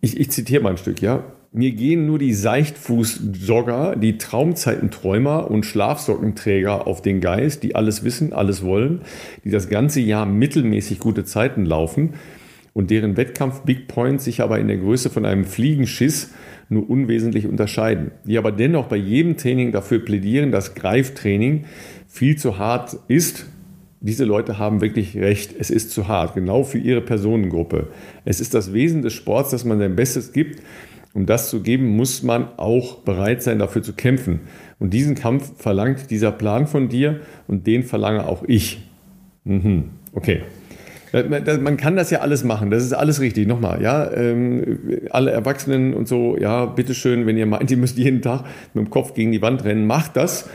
[0.00, 1.22] ich, ich zitiere mal ein Stück, ja.
[1.54, 8.32] Mir gehen nur die Seichtfuß-Jogger, die Traumzeitenträumer und Schlafsockenträger auf den Geist, die alles wissen,
[8.32, 9.02] alles wollen,
[9.44, 12.14] die das ganze Jahr mittelmäßig gute Zeiten laufen
[12.72, 16.30] und deren Wettkampf Big Point sich aber in der Größe von einem Fliegenschiss
[16.70, 21.66] nur unwesentlich unterscheiden, die aber dennoch bei jedem Training dafür plädieren, dass Greiftraining
[22.08, 23.44] viel zu hart ist.
[24.00, 25.54] Diese Leute haben wirklich recht.
[25.58, 27.88] Es ist zu hart, genau für ihre Personengruppe.
[28.24, 30.62] Es ist das Wesen des Sports, dass man sein Bestes gibt.
[31.14, 34.40] Um das zu geben, muss man auch bereit sein, dafür zu kämpfen.
[34.78, 38.88] Und diesen Kampf verlangt dieser Plan von dir und den verlange auch ich.
[39.44, 39.90] Mhm.
[40.12, 40.42] Okay.
[41.12, 43.46] Man kann das ja alles machen, das ist alles richtig.
[43.46, 44.78] Nochmal, ja, ähm,
[45.10, 48.90] alle Erwachsenen und so, ja, bitteschön, wenn ihr meint, ihr müsst jeden Tag mit dem
[48.90, 50.48] Kopf gegen die Wand rennen, macht das.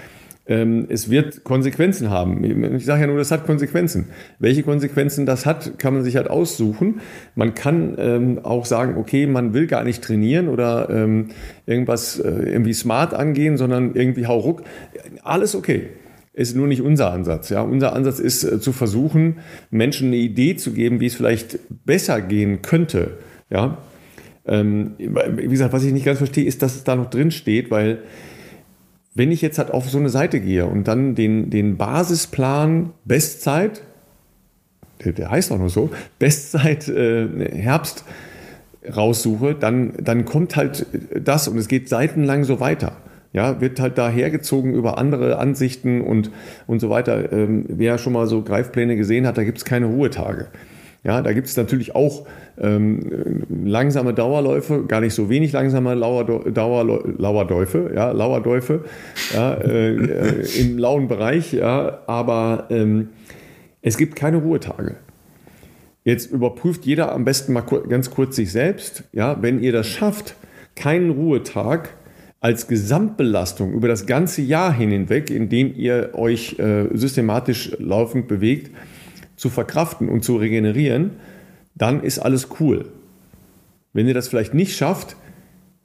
[0.48, 2.43] Ähm, es wird Konsequenzen haben.
[2.76, 4.06] Ich sage ja nur, das hat Konsequenzen.
[4.39, 7.02] Welche Konsequenzen das hat, kann man sich halt aussuchen.
[7.36, 11.30] Man kann ähm, auch sagen, okay, man will gar nicht trainieren oder ähm,
[11.66, 14.64] irgendwas äh, irgendwie smart angehen, sondern irgendwie hau ruck.
[15.24, 15.89] Alles okay
[16.38, 17.50] ist nur nicht unser Ansatz.
[17.50, 19.39] Ja, unser Ansatz ist äh, zu versuchen,
[19.72, 23.18] Menschen eine Idee zu geben, wie es vielleicht besser gehen könnte.
[23.50, 23.80] Ja,
[24.45, 27.72] ähm, wie gesagt, was ich nicht ganz verstehe, ist, dass es da noch drin steht,
[27.72, 28.00] weil
[29.18, 33.82] wenn ich jetzt halt auf so eine Seite gehe und dann den, den Basisplan Bestzeit,
[35.03, 35.89] der, der heißt auch noch so,
[36.20, 38.05] Bestzeit äh, Herbst
[38.95, 40.86] raussuche, dann, dann kommt halt
[41.20, 42.97] das und es geht seitenlang so weiter.
[43.34, 46.32] Ja, wird halt da hergezogen über andere Ansichten und,
[46.65, 47.32] und so weiter.
[47.32, 50.47] Ähm, wer schon mal so Greifpläne gesehen hat, da gibt es keine Ruhetage.
[51.08, 52.28] Ja, da gibt es natürlich auch
[52.60, 58.84] ähm, langsame Dauerläufe, gar nicht so wenig langsame Lauerdäufe, ja, Lauerdäufe
[59.34, 63.08] ja, äh, äh, im lauen Bereich, ja, aber ähm,
[63.82, 64.97] es gibt keine Ruhetage.
[66.03, 70.36] Jetzt überprüft jeder am besten mal ganz kurz sich selbst, ja, wenn ihr das schafft,
[70.76, 71.91] keinen Ruhetag,
[72.41, 78.72] als Gesamtbelastung über das ganze Jahr hinweg, in dem ihr euch äh, systematisch laufend bewegt,
[79.38, 81.12] zu verkraften und zu regenerieren,
[81.76, 82.86] dann ist alles cool.
[83.94, 85.16] Wenn ihr das vielleicht nicht schafft,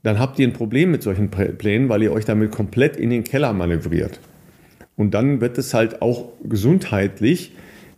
[0.03, 3.23] dann habt ihr ein Problem mit solchen Plänen, weil ihr euch damit komplett in den
[3.23, 4.19] Keller manövriert.
[4.97, 7.53] Und dann wird es halt auch gesundheitlich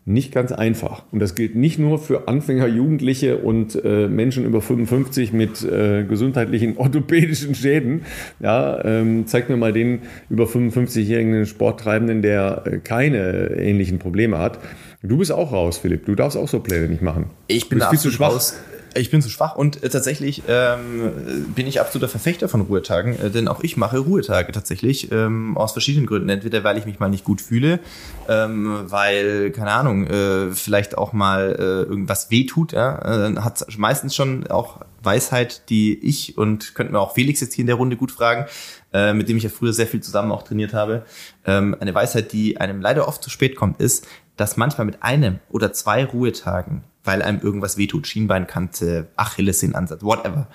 [0.06, 1.04] nicht ganz einfach.
[1.12, 6.04] Und das gilt nicht nur für Anfänger, Jugendliche und äh, Menschen über 55 mit äh,
[6.04, 8.02] gesundheitlichen orthopädischen Schäden.
[8.38, 14.58] Ja, ähm, zeig mir mal den über 55-jährigen Sporttreibenden, der äh, keine ähnlichen Probleme hat.
[15.04, 16.06] Du bist auch raus, Philipp.
[16.06, 17.30] Du darfst auch so Pläne nicht machen.
[17.46, 18.32] Ich bin viel zu schwach.
[18.32, 18.54] Raus.
[18.96, 23.30] Ich bin zu schwach und äh, tatsächlich ähm, bin ich absoluter Verfechter von Ruhetag,en äh,
[23.30, 26.28] denn auch ich mache Ruhetage tatsächlich ähm, aus verschiedenen Gründen.
[26.28, 27.80] Entweder weil ich mich mal nicht gut fühle,
[28.28, 32.72] ähm, weil, keine Ahnung, äh, vielleicht auch mal äh, irgendwas wehtut.
[32.72, 33.26] Ja?
[33.26, 37.64] Äh, hat meistens schon auch Weisheit, die ich und könnten wir auch Felix jetzt hier
[37.64, 38.46] in der Runde gut fragen,
[38.92, 41.04] äh, mit dem ich ja früher sehr viel zusammen auch trainiert habe.
[41.44, 45.38] Ähm, eine Weisheit, die einem leider oft zu spät kommt, ist, dass manchmal mit einem
[45.50, 50.48] oder zwei Ruhetagen weil einem irgendwas wehtut, Schienbeinkante, Achillessehnenansatz, whatever.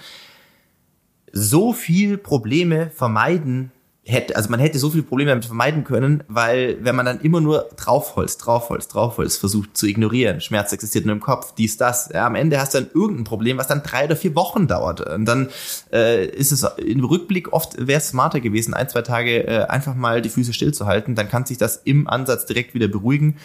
[1.32, 3.72] So viel Probleme vermeiden
[4.06, 7.42] hätte, also man hätte so viele Probleme damit vermeiden können, weil wenn man dann immer
[7.42, 12.26] nur draufholz, draufholz, draufholz versucht zu ignorieren, Schmerz existiert nur im Kopf, dies, das, ja,
[12.26, 15.02] am Ende hast du dann irgendein Problem, was dann drei oder vier Wochen dauert.
[15.02, 15.50] Und dann
[15.92, 19.96] äh, ist es im Rückblick oft, wäre es smarter gewesen, ein, zwei Tage äh, einfach
[19.96, 23.38] mal die Füße stillzuhalten, dann kann sich das im Ansatz direkt wieder beruhigen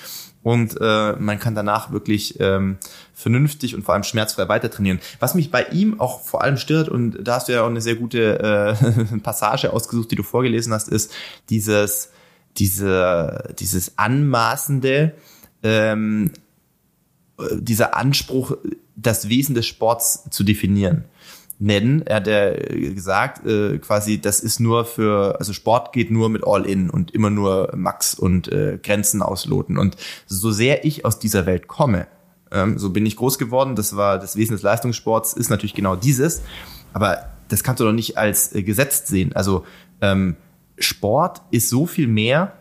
[0.45, 2.77] und äh, man kann danach wirklich ähm,
[3.15, 5.01] vernünftig und vor allem schmerzfrei weiter trainieren.
[5.19, 7.81] Was mich bei ihm auch vor allem stört, und da hast du ja auch eine
[7.81, 11.13] sehr gute äh, Passage ausgesucht, die du vorgelesen hast, ist
[11.49, 12.11] dieses,
[12.59, 15.15] diese, dieses anmaßende,
[15.63, 16.31] ähm,
[17.55, 18.59] dieser Anspruch,
[18.97, 21.05] das Wesen des Sports zu definieren
[21.59, 22.03] nennen.
[22.03, 26.47] Er hat ja gesagt, äh, quasi, das ist nur für, also Sport geht nur mit
[26.47, 29.79] All-In und immer nur Max und äh, Grenzen ausloten.
[29.79, 29.97] Und
[30.27, 32.07] so sehr ich aus dieser Welt komme,
[32.51, 35.97] ähm, so bin ich groß geworden, das war das Wesen des Leistungssports, ist natürlich genau
[35.97, 36.43] dieses.
[36.93, 39.33] Aber das kannst du doch nicht als äh, gesetzt sehen.
[39.35, 39.65] Also
[40.01, 40.37] ähm,
[40.79, 42.53] Sport ist so viel mehr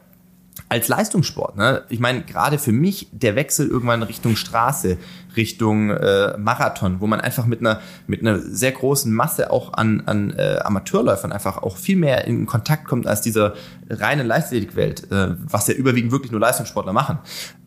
[0.74, 1.56] als Leistungssport.
[1.56, 1.84] Ne?
[1.90, 4.98] Ich meine, gerade für mich der Wechsel irgendwann Richtung Straße,
[5.38, 10.02] Richtung äh, Marathon, wo man einfach mit einer mit einer sehr großen Masse auch an,
[10.08, 13.54] an äh, Amateurläufern einfach auch viel mehr in Kontakt kommt als dieser
[13.88, 17.20] reine Leichtathletikwelt, äh, was ja überwiegend wirklich nur Leistungssportler machen.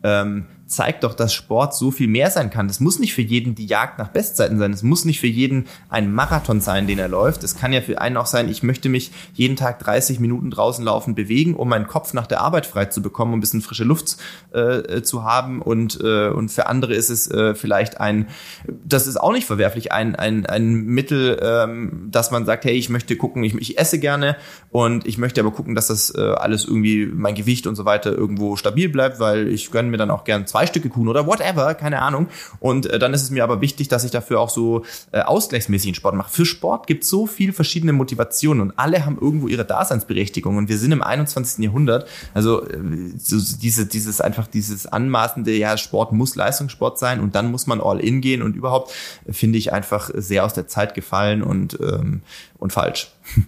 [0.03, 2.67] Ähm, zeigt doch, dass Sport so viel mehr sein kann.
[2.67, 4.73] Das muss nicht für jeden die Jagd nach Bestzeiten sein.
[4.73, 7.43] Es muss nicht für jeden ein Marathon sein, den er läuft.
[7.43, 10.83] Es kann ja für einen auch sein, ich möchte mich jeden Tag 30 Minuten draußen
[10.83, 13.85] laufen, bewegen, um meinen Kopf nach der Arbeit frei zu bekommen, um ein bisschen frische
[13.85, 14.17] Luft
[14.53, 15.61] äh, äh, zu haben.
[15.61, 18.27] Und, äh, und für andere ist es äh, vielleicht ein,
[18.67, 22.89] das ist auch nicht verwerflich, ein, ein, ein Mittel, ähm, dass man sagt, hey, ich
[22.89, 24.35] möchte gucken, ich, ich esse gerne
[24.69, 28.11] und ich möchte aber gucken, dass das äh, alles irgendwie, mein Gewicht und so weiter
[28.11, 31.75] irgendwo stabil bleibt, weil ich gönne mir dann auch gerne 20 zweistücke Kuchen oder whatever,
[31.75, 32.27] keine Ahnung.
[32.59, 35.93] Und äh, dann ist es mir aber wichtig, dass ich dafür auch so äh, ausgleichsmäßigen
[35.93, 36.31] Sport mache.
[36.31, 40.57] Für Sport gibt es so viele verschiedene Motivationen und alle haben irgendwo ihre Daseinsberechtigung.
[40.57, 41.63] Und wir sind im 21.
[41.63, 42.07] Jahrhundert.
[42.33, 42.77] Also äh,
[43.17, 47.79] so diese, dieses einfach dieses anmaßende, ja, Sport muss Leistungssport sein und dann muss man
[47.79, 48.91] all in gehen und überhaupt
[49.27, 52.21] äh, finde ich einfach sehr aus der Zeit gefallen und, ähm,
[52.57, 53.11] und falsch.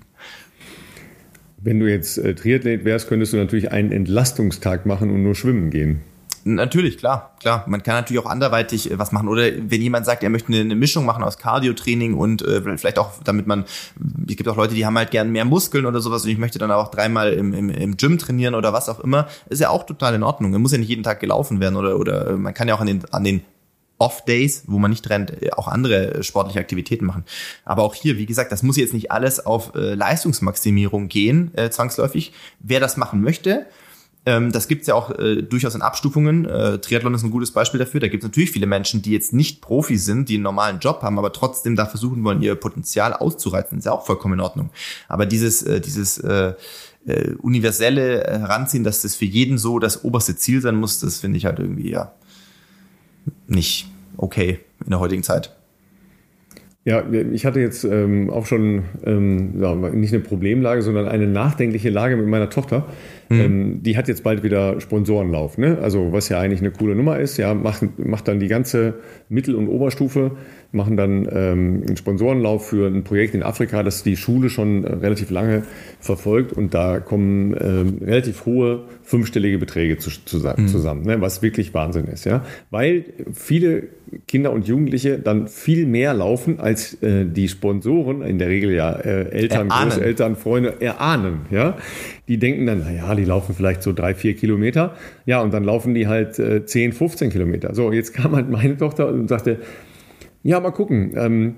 [1.62, 5.72] Wenn du jetzt äh, Triathlet wärst, könntest du natürlich einen Entlastungstag machen und nur schwimmen
[5.72, 6.02] gehen.
[6.56, 7.64] Natürlich, klar, klar.
[7.68, 9.28] Man kann natürlich auch anderweitig äh, was machen.
[9.28, 13.12] Oder wenn jemand sagt, er möchte eine Mischung machen aus Cardio-Training und äh, vielleicht auch,
[13.24, 13.66] damit man,
[14.28, 16.60] es gibt auch Leute, die haben halt gern mehr Muskeln oder sowas und ich möchte
[16.60, 19.86] dann auch dreimal im, im, im Gym trainieren oder was auch immer, ist ja auch
[19.86, 20.52] total in Ordnung.
[20.52, 22.88] Man muss ja nicht jeden Tag gelaufen werden oder, oder man kann ja auch an
[22.88, 23.42] den, an den
[24.00, 27.26] Off-Days, wo man nicht rennt, äh, auch andere sportliche Aktivitäten machen.
[27.66, 31.70] Aber auch hier, wie gesagt, das muss jetzt nicht alles auf äh, Leistungsmaximierung gehen, äh,
[31.70, 32.34] zwangsläufig.
[32.60, 33.68] Wer das machen möchte,
[34.26, 36.46] ähm, das gibt's ja auch äh, durchaus in Abstufungen.
[36.46, 38.00] Äh, Triathlon ist ein gutes Beispiel dafür.
[38.00, 41.02] Da gibt es natürlich viele Menschen, die jetzt nicht Profi sind, die einen normalen Job
[41.02, 43.80] haben, aber trotzdem da versuchen wollen, ihr Potenzial auszureizen.
[43.80, 44.72] Ist ja auch vollkommen in Ordnung.
[45.08, 46.54] Aber dieses, äh, dieses äh,
[47.06, 51.38] äh, universelle Heranziehen, dass das für jeden so das oberste Ziel sein muss, das finde
[51.38, 52.12] ich halt irgendwie ja
[53.48, 55.59] nicht okay in der heutigen Zeit.
[56.90, 61.92] Ja, ich hatte jetzt ähm, auch schon ähm, ja, nicht eine Problemlage, sondern eine nachdenkliche
[61.92, 62.88] Lage mit meiner Tochter.
[63.30, 63.40] Mhm.
[63.40, 65.78] Ähm, die hat jetzt bald wieder Sponsorenlauf, ne?
[65.84, 68.96] Also was ja eigentlich eine coole Nummer ist, ja, macht, macht dann die ganze
[69.30, 70.32] Mittel- und Oberstufe,
[70.72, 74.94] machen dann ähm, einen Sponsorenlauf für ein Projekt in Afrika, das die Schule schon äh,
[74.96, 75.66] relativ lange
[76.00, 80.68] verfolgt und da kommen ähm, relativ hohe fünfstellige Beträge zu, zusammen, mhm.
[80.68, 81.22] zusammen ne?
[81.22, 82.44] was wirklich Wahnsinn ist, ja.
[82.72, 83.90] Weil viele
[84.28, 88.92] Kinder und Jugendliche dann viel mehr laufen, als äh, die Sponsoren, in der Regel ja
[88.92, 89.90] äh, Eltern, erahnen.
[89.90, 91.42] Großeltern, Freunde, erahnen.
[91.52, 91.78] Ja?
[92.28, 94.96] Die denken dann, naja, die laufen vielleicht so drei, vier Kilometer.
[95.26, 97.74] Ja, und dann laufen die halt äh, 10, 15 Kilometer.
[97.74, 99.60] So, jetzt kam halt meine Tochter und sagte,
[100.44, 101.12] ja, mal gucken.
[101.16, 101.56] Ähm,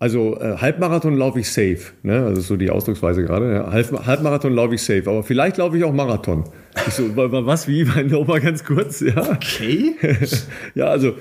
[0.00, 2.24] also äh, Halbmarathon laufe ich safe, ne?
[2.24, 3.52] Also so die Ausdrucksweise gerade.
[3.52, 3.72] Ja.
[3.72, 6.44] Halb, Halbmarathon laufe ich safe, aber vielleicht laufe ich auch Marathon.
[6.86, 7.82] Ich so, was, wie?
[8.04, 9.16] Nochmal ganz kurz, ja.
[9.32, 9.96] Okay.
[10.76, 11.14] ja, also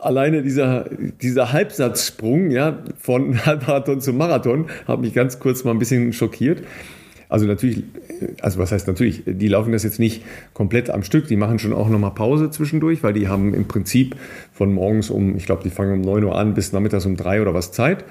[0.00, 0.88] alleine dieser,
[1.22, 6.62] dieser Halbsatzsprung, ja, von Halbmarathon zum Marathon, hat mich ganz kurz mal ein bisschen schockiert.
[7.28, 7.82] Also natürlich,
[8.40, 10.22] also was heißt natürlich, die laufen das jetzt nicht
[10.52, 14.16] komplett am Stück, die machen schon auch nochmal Pause zwischendurch, weil die haben im Prinzip
[14.52, 17.42] von morgens um, ich glaube, die fangen um 9 Uhr an bis nachmittags um 3
[17.42, 18.04] oder was Zeit.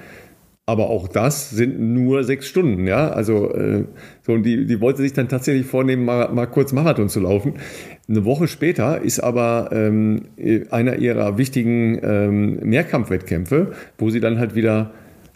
[0.66, 3.10] Aber auch das sind nur sechs Stunden, ja.
[3.10, 3.84] Also äh,
[4.22, 7.56] so und die, die wollte sich dann tatsächlich vornehmen, mal, mal kurz Marathon zu laufen.
[8.08, 10.28] Eine Woche später ist aber ähm,
[10.72, 14.92] einer ihrer wichtigen ähm, Mehrkampfwettkämpfe, wo sie dann halt wieder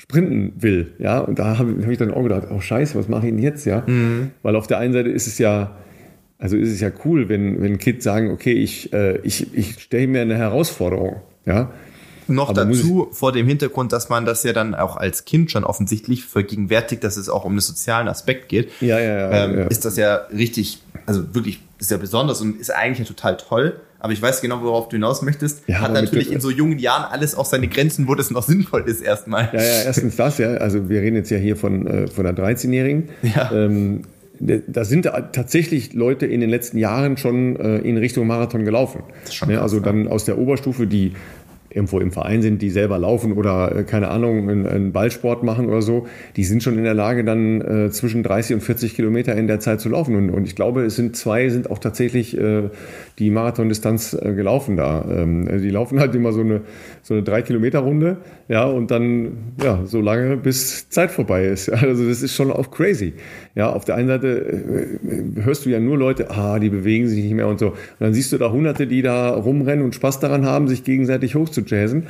[0.10, 1.20] sprinten will, ja.
[1.20, 3.66] Und da habe hab ich dann auch gedacht, oh Scheiße, was mache ich denn jetzt,
[3.66, 3.84] ja?
[3.86, 4.32] Mhm.
[4.42, 5.76] Weil auf der einen Seite ist es ja
[6.40, 10.08] also ist es ja cool, wenn, wenn Kids sagen, okay, ich, äh, ich, ich stelle
[10.08, 11.22] mir eine Herausforderung.
[11.46, 11.72] Ja?
[12.28, 15.64] Noch Aber dazu vor dem Hintergrund, dass man das ja dann auch als Kind schon
[15.64, 19.66] offensichtlich vergegenwärtigt, dass es auch um den sozialen Aspekt geht, ja, ja, ja, ähm, ja.
[19.68, 23.80] ist das ja richtig, also wirklich sehr besonders und ist eigentlich ja total toll.
[24.00, 25.68] Aber ich weiß genau, worauf du hinaus möchtest.
[25.68, 28.84] Ja, Hat natürlich in so jungen Jahren alles auch seine Grenzen, wo das noch sinnvoll
[28.86, 29.50] ist erstmal.
[29.54, 30.50] Ja, ja, erstens das, ja.
[30.56, 33.10] Also wir reden jetzt ja hier von, äh, von einer 13-Jährigen.
[33.24, 33.52] Ja.
[33.52, 34.04] Ähm,
[34.40, 39.02] da sind tatsächlich Leute in den letzten Jahren schon äh, in Richtung Marathon gelaufen.
[39.48, 41.14] Ne, krass, also dann aus der Oberstufe, die
[41.70, 45.82] irgendwo im Verein sind, die selber laufen oder äh, keine Ahnung, einen, Ballsport machen oder
[45.82, 49.48] so, die sind schon in der Lage, dann äh, zwischen 30 und 40 Kilometer in
[49.48, 50.16] der Zeit zu laufen.
[50.16, 52.70] Und, und ich glaube, es sind zwei, sind auch tatsächlich äh,
[53.20, 55.06] die Marathondistanz äh, gelaufen da.
[55.10, 56.62] Ähm, also die laufen halt immer so eine,
[57.08, 58.18] so eine drei Kilometer Runde,
[58.50, 61.70] ja, und dann ja so lange, bis Zeit vorbei ist.
[61.88, 63.14] Also das ist schon auch crazy.
[63.56, 67.24] Ja, auf der einen Seite äh, hörst du ja nur Leute, ah, die bewegen sich
[67.24, 67.68] nicht mehr und so.
[67.68, 71.36] Und dann siehst du da Hunderte, die da rumrennen und Spaß daran haben, sich gegenseitig
[71.36, 72.08] hochzujazzen.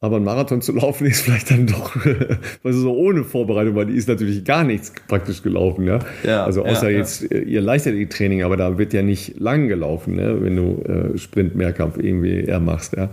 [0.00, 1.96] Aber ein Marathon zu laufen ist vielleicht dann doch,
[2.64, 5.98] also so ohne Vorbereitung, weil die ist natürlich gar nichts praktisch gelaufen, ja.
[6.24, 7.38] ja also außer ja, jetzt ja.
[7.38, 10.38] ihr Leichtathletik-Training, aber da wird ja nicht lang gelaufen, ne?
[10.40, 13.10] wenn du äh, Sprint-Mehrkampf irgendwie eher machst, ja.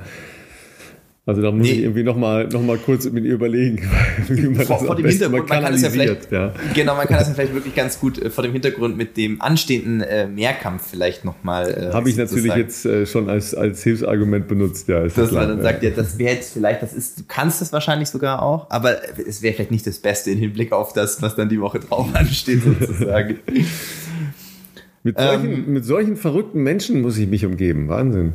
[1.30, 1.73] Also da muss nee.
[1.73, 3.84] ich irgendwie nochmal noch mal kurz mit ihr überlegen,
[4.25, 6.53] vor, das vor dem Hintergrund, man kann es ja vielleicht, ja.
[6.73, 9.39] genau, man kann das ja vielleicht wirklich ganz gut äh, vor dem Hintergrund mit dem
[9.39, 11.91] anstehenden äh, Mehrkampf vielleicht nochmal.
[11.91, 15.01] Äh, Habe ich natürlich jetzt äh, schon als, als Hilfsargument benutzt, ja.
[15.03, 18.09] Dass man dann sagt, ja, das wäre jetzt vielleicht, das ist, du kannst es wahrscheinlich
[18.09, 21.47] sogar auch, aber es wäre vielleicht nicht das Beste im Hinblick auf das, was dann
[21.47, 23.38] die Woche drauf ansteht, sozusagen.
[25.03, 28.34] mit, solchen, ähm, mit solchen verrückten Menschen muss ich mich umgeben, Wahnsinn.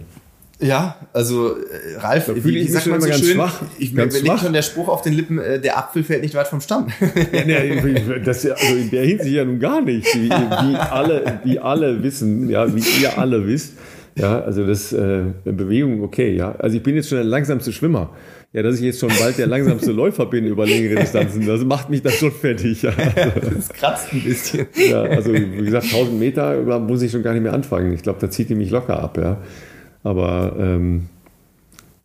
[0.60, 3.34] Ja, also äh, Ralf, wie, wie sagt man so ganz schön?
[3.34, 6.22] Schwach, ich, ganz mir liegt schon der Spruch auf den Lippen, äh, der Apfel fällt
[6.22, 6.86] nicht weit vom Stamm.
[7.32, 10.06] ja, nee, das, also in der Hinsicht ja nun gar nicht.
[10.14, 13.74] Wie, wie, alle, wie alle wissen, ja, wie ihr alle wisst.
[14.16, 16.54] Ja, also das äh, Bewegung, okay, ja.
[16.58, 18.10] Also ich bin jetzt schon der langsamste Schwimmer.
[18.52, 21.90] Ja, dass ich jetzt schon bald der langsamste Läufer bin über längere Distanzen, das macht
[21.90, 22.82] mich dann schon fertig.
[22.82, 22.92] Ja.
[22.92, 24.66] das kratzt ein bisschen.
[24.88, 27.92] Ja, also wie gesagt, 1000 Meter muss ich schon gar nicht mehr anfangen.
[27.92, 29.38] Ich glaube, da zieht die mich locker ab, ja.
[30.04, 31.08] Aber ähm,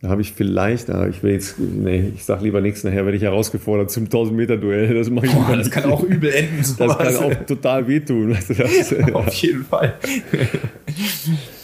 [0.01, 3.17] da habe ich vielleicht, ah, ich will jetzt, nee, ich sage lieber nichts, nachher werde
[3.17, 4.93] ich herausgefordert zum 1000 Meter Duell.
[4.93, 6.63] Das, mache ich Boah, das kann auch übel enden.
[6.63, 6.97] Sowas.
[6.97, 8.31] Das kann auch total wehtun.
[8.33, 9.95] Weißt du, das, Auf jeden Fall.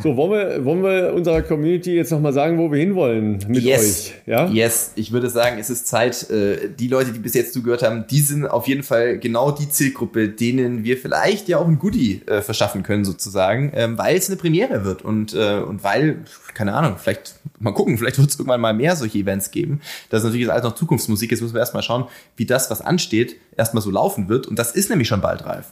[0.00, 3.80] So, wollen wir, wollen wir unserer Community jetzt nochmal sagen, wo wir hinwollen mit yes.
[3.80, 4.14] euch?
[4.26, 4.48] Ja?
[4.48, 6.30] Yes, ich würde sagen, es ist Zeit.
[6.30, 9.68] Äh, die Leute, die bis jetzt zugehört haben, die sind auf jeden Fall genau die
[9.68, 14.28] Zielgruppe, denen wir vielleicht ja auch ein Goodie äh, verschaffen können, sozusagen, ähm, weil es
[14.28, 16.18] eine Premiere wird und, äh, und weil,
[16.54, 19.80] keine Ahnung, vielleicht mal gucken, vielleicht wird es irgendwann mal mehr solche Events geben.
[20.10, 21.30] Das ist natürlich alles noch Zukunftsmusik.
[21.30, 22.06] Jetzt müssen wir erstmal schauen,
[22.36, 24.46] wie das, was ansteht, erstmal so laufen wird.
[24.46, 25.66] Und das ist nämlich schon bald reif.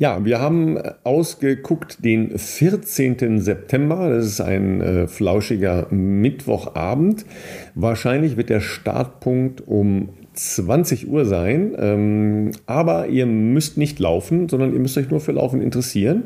[0.00, 3.40] Ja, wir haben ausgeguckt den 14.
[3.40, 4.10] September.
[4.10, 7.26] Das ist ein äh, flauschiger Mittwochabend.
[7.74, 11.74] Wahrscheinlich wird der Startpunkt um 20 Uhr sein.
[11.76, 16.24] Ähm, aber ihr müsst nicht laufen, sondern ihr müsst euch nur für Laufen interessieren.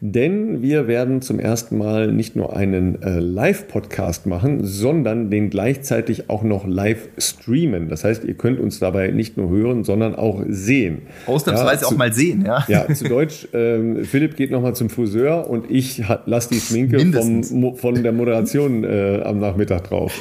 [0.00, 6.28] Denn wir werden zum ersten Mal nicht nur einen äh, Live-Podcast machen, sondern den gleichzeitig
[6.28, 7.88] auch noch live streamen.
[7.88, 11.02] Das heißt, ihr könnt uns dabei nicht nur hören, sondern auch sehen.
[11.26, 12.64] Ausnahmsweise ja, zu, auch mal sehen, ja.
[12.68, 17.76] Ja, zu Deutsch, ähm, Philipp geht nochmal zum Friseur und ich lasse die Schminke vom,
[17.76, 20.12] von der Moderation äh, am Nachmittag drauf.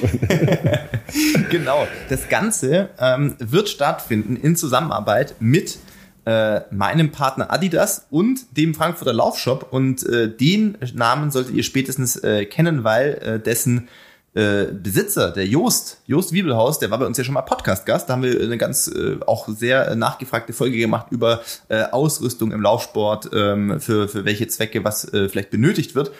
[1.49, 1.87] genau.
[2.09, 5.77] Das Ganze ähm, wird stattfinden in Zusammenarbeit mit
[6.25, 9.71] äh, meinem Partner Adidas und dem Frankfurter Laufshop.
[9.71, 13.87] Und äh, den Namen solltet ihr spätestens äh, kennen, weil äh, dessen
[14.35, 18.09] äh, Besitzer, der Jost, Jost Wiebelhaus, der war bei uns ja schon mal Podcast-Gast.
[18.09, 22.61] Da haben wir eine ganz äh, auch sehr nachgefragte Folge gemacht über äh, Ausrüstung im
[22.61, 26.11] Laufsport, ähm, für, für welche Zwecke was äh, vielleicht benötigt wird.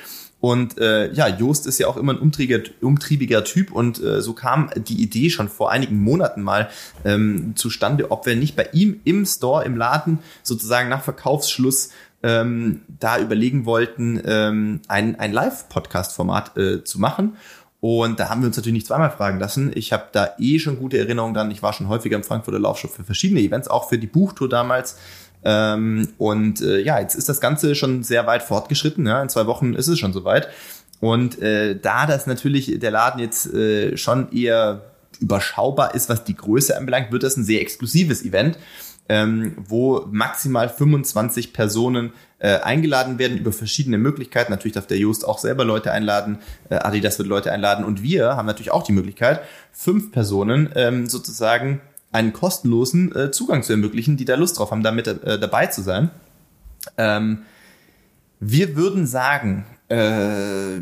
[0.45, 4.33] Und äh, ja, Joost ist ja auch immer ein umtriebiger, umtriebiger Typ und äh, so
[4.33, 6.69] kam die Idee schon vor einigen Monaten mal
[7.03, 11.89] ähm, zustande, ob wir nicht bei ihm im Store, im Laden sozusagen nach Verkaufsschluss
[12.21, 17.37] ähm, da überlegen wollten, ähm, ein, ein Live-Podcast-Format äh, zu machen.
[17.79, 19.71] Und da haben wir uns natürlich nicht zweimal fragen lassen.
[19.73, 21.49] Ich habe da eh schon gute Erinnerungen dran.
[21.49, 24.99] Ich war schon häufiger im Frankfurter Laufshop für verschiedene Events, auch für die Buchtour damals.
[25.45, 29.05] Ähm, und äh, ja, jetzt ist das Ganze schon sehr weit fortgeschritten.
[29.05, 29.21] Ja?
[29.21, 30.49] In zwei Wochen ist es schon soweit.
[30.99, 34.81] Und äh, da das natürlich der Laden jetzt äh, schon eher
[35.19, 38.57] überschaubar ist, was die Größe anbelangt, wird das ein sehr exklusives Event,
[39.07, 44.51] ähm, wo maximal 25 Personen äh, eingeladen werden über verschiedene Möglichkeiten.
[44.51, 46.39] Natürlich darf der Just auch selber Leute einladen,
[46.69, 49.41] äh, Adidas wird Leute einladen und wir haben natürlich auch die Möglichkeit,
[49.71, 51.81] fünf Personen ähm, sozusagen
[52.15, 55.81] einen kostenlosen äh, Zugang zu ermöglichen, die da Lust drauf haben, damit äh, dabei zu
[55.81, 56.09] sein.
[56.97, 57.39] Ähm,
[58.39, 59.97] wir würden sagen, äh,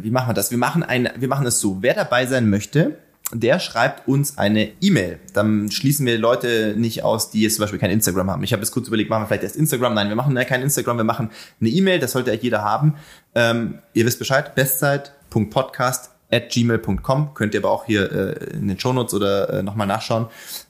[0.02, 0.52] wie machen wir das?
[0.52, 1.82] Wir machen ein, wir machen es so.
[1.82, 2.98] Wer dabei sein möchte,
[3.32, 5.20] der schreibt uns eine E-Mail.
[5.34, 8.44] Dann schließen wir Leute nicht aus, die jetzt zum Beispiel kein Instagram haben.
[8.44, 9.94] Ich habe jetzt kurz überlegt, machen wir vielleicht erst Instagram?
[9.94, 12.96] Nein, wir machen kein Instagram, wir machen eine E-Mail, das sollte eigentlich jeder haben.
[13.34, 17.34] Ähm, ihr wisst Bescheid, bestzeit.podcast at gmail.com.
[17.34, 20.28] Könnt ihr aber auch hier äh, in den Shownotes oder äh, nochmal nachschauen.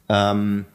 [0.09, 0.65] Ähm,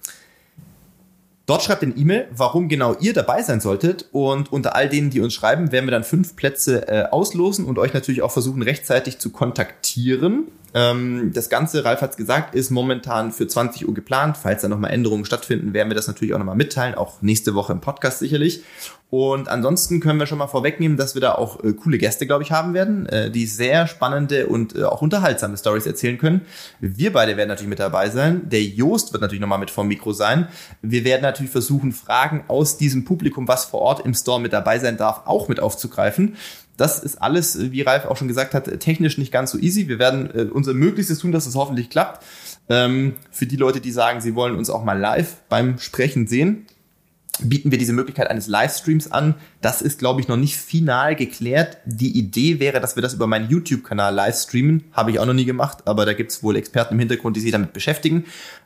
[1.48, 4.04] Dort schreibt ein E-Mail, warum genau ihr dabei sein solltet.
[4.12, 7.78] Und unter all denen, die uns schreiben, werden wir dann fünf Plätze äh, auslosen und
[7.78, 10.48] euch natürlich auch versuchen, rechtzeitig zu kontaktieren.
[10.74, 14.36] Ähm, das Ganze, Ralf hat es gesagt, ist momentan für 20 Uhr geplant.
[14.36, 17.72] Falls da nochmal Änderungen stattfinden, werden wir das natürlich auch nochmal mitteilen, auch nächste Woche
[17.72, 18.62] im Podcast sicherlich.
[19.10, 22.42] Und ansonsten können wir schon mal vorwegnehmen, dass wir da auch äh, coole Gäste, glaube
[22.42, 26.42] ich, haben werden, äh, die sehr spannende und äh, auch unterhaltsame Stories erzählen können.
[26.80, 28.50] Wir beide werden natürlich mit dabei sein.
[28.50, 30.48] Der Joost wird natürlich nochmal mit vom Mikro sein.
[30.82, 34.78] Wir werden natürlich versuchen, Fragen aus diesem Publikum, was vor Ort im Store mit dabei
[34.78, 36.36] sein darf, auch mit aufzugreifen.
[36.78, 39.88] Das ist alles, wie Ralf auch schon gesagt hat, technisch nicht ganz so easy.
[39.88, 42.24] Wir werden äh, unser Möglichstes tun, dass es hoffentlich klappt.
[42.70, 46.66] Ähm, für die Leute, die sagen, sie wollen uns auch mal live beim Sprechen sehen,
[47.40, 49.34] bieten wir diese Möglichkeit eines Livestreams an.
[49.60, 51.78] Das ist, glaube ich, noch nicht final geklärt.
[51.84, 54.84] Die Idee wäre, dass wir das über meinen YouTube-Kanal live streamen.
[54.92, 57.40] Habe ich auch noch nie gemacht, aber da gibt es wohl Experten im Hintergrund, die
[57.40, 58.24] sich damit beschäftigen.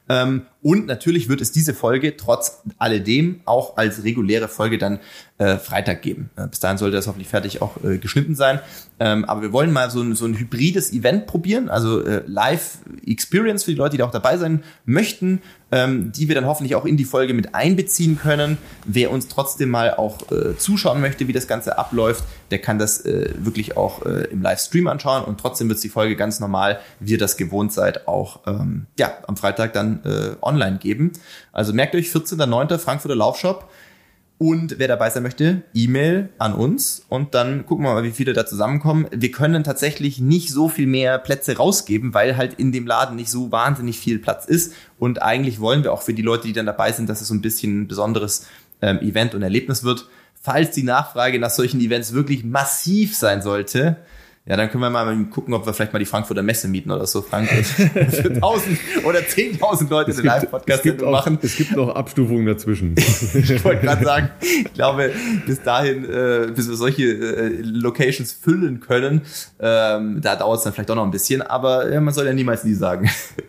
[0.09, 5.01] Ähm, und natürlich wird es diese Folge trotz alledem auch als reguläre Folge dann
[5.39, 6.31] äh, Freitag geben.
[6.37, 8.61] Äh, bis dahin sollte das hoffentlich fertig auch äh, geschnitten sein.
[9.01, 13.65] Ähm, aber wir wollen mal so ein, so ein hybrides Event probieren, also äh, Live-Experience
[13.65, 15.43] für die Leute, die da auch dabei sein möchten,
[15.73, 18.57] ähm, die wir dann hoffentlich auch in die Folge mit einbeziehen können.
[18.85, 22.23] Wer uns trotzdem mal auch äh, zuschauen möchte, wie das Ganze abläuft,
[22.53, 26.39] der kann das äh, wirklich auch im Livestream anschauen und trotzdem wird die Folge ganz
[26.39, 31.13] normal, wie ihr das gewohnt seid, auch ähm, ja, am Freitag dann äh, online geben.
[31.53, 32.79] Also merkt euch, 14.09.
[32.79, 33.71] Frankfurter Laufshop.
[34.43, 38.33] Und wer dabei sein möchte, E-Mail an uns und dann gucken wir mal, wie viele
[38.33, 39.07] da zusammenkommen.
[39.13, 43.31] Wir können tatsächlich nicht so viel mehr Plätze rausgeben, weil halt in dem Laden nicht
[43.31, 44.75] so wahnsinnig viel Platz ist.
[44.99, 47.35] Und eigentlich wollen wir auch für die Leute, die dann dabei sind, dass es so
[47.35, 48.49] ein bisschen ein besonderes
[48.81, 50.09] ähm, Event und Erlebnis wird.
[50.35, 53.99] Falls die Nachfrage nach solchen Events wirklich massiv sein sollte,
[54.45, 57.07] ja, dann können wir mal gucken, ob wir vielleicht mal die Frankfurter Messe mieten oder
[57.07, 57.65] so, Frankfurt.
[57.65, 61.39] Für 1000 oder 10.000 Leute es eine Live-Podcast machen.
[61.43, 62.97] Es gibt noch Abstufungen dazwischen.
[62.97, 65.13] ich wollte gerade sagen, ich glaube,
[65.47, 69.23] bis dahin, äh, bis wir solche äh, Locations füllen können,
[69.61, 72.33] ähm, da dauert es dann vielleicht auch noch ein bisschen, aber ja, man soll ja
[72.33, 73.09] niemals nie sagen.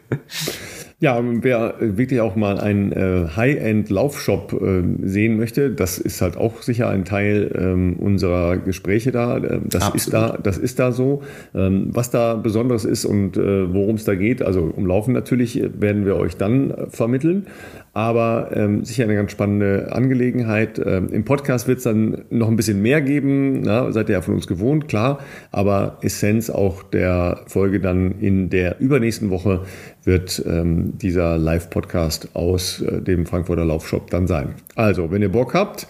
[1.03, 6.61] Ja, wer wirklich auch mal einen äh, High-End-Laufshop äh, sehen möchte, das ist halt auch
[6.61, 9.35] sicher ein Teil ähm, unserer Gespräche da.
[9.35, 9.95] Äh, das Absolut.
[9.95, 11.21] ist da, das ist da so.
[11.53, 15.61] Ähm, was da Besonderes ist und äh, worum es da geht, also um Laufen natürlich,
[15.77, 17.47] werden wir euch dann äh, vermitteln
[17.93, 20.81] aber ähm, sicher eine ganz spannende Angelegenheit.
[20.83, 24.21] Ähm, Im Podcast wird es dann noch ein bisschen mehr geben, na, seid ihr ja
[24.21, 25.19] von uns gewohnt, klar,
[25.51, 29.61] aber Essenz auch der Folge dann in der übernächsten Woche
[30.03, 34.55] wird ähm, dieser Live-Podcast aus äh, dem Frankfurter Laufshop dann sein.
[34.75, 35.87] Also, wenn ihr Bock habt,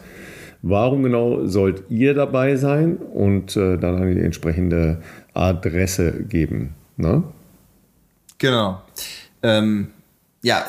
[0.62, 5.01] warum genau sollt ihr dabei sein und äh, dann an die entsprechende
[5.34, 6.76] Adresse geben?
[6.97, 7.24] Ne?
[8.39, 8.82] Genau.
[9.41, 9.88] Ähm,
[10.41, 10.66] ja,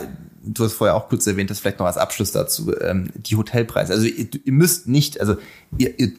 [0.47, 3.93] du hast vorher auch kurz erwähnt, das vielleicht noch als Abschluss dazu, ähm, die Hotelpreise.
[3.93, 5.37] Also ihr, ihr müsst nicht, also
[5.79, 6.13] ihr, ihr,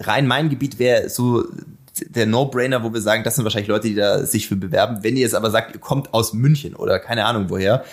[0.00, 1.44] rein mein Gebiet wäre so
[2.00, 4.98] der No-Brainer, wo wir sagen, das sind wahrscheinlich Leute, die da sich für bewerben.
[5.02, 7.84] Wenn ihr jetzt aber sagt, ihr kommt aus München oder keine Ahnung woher,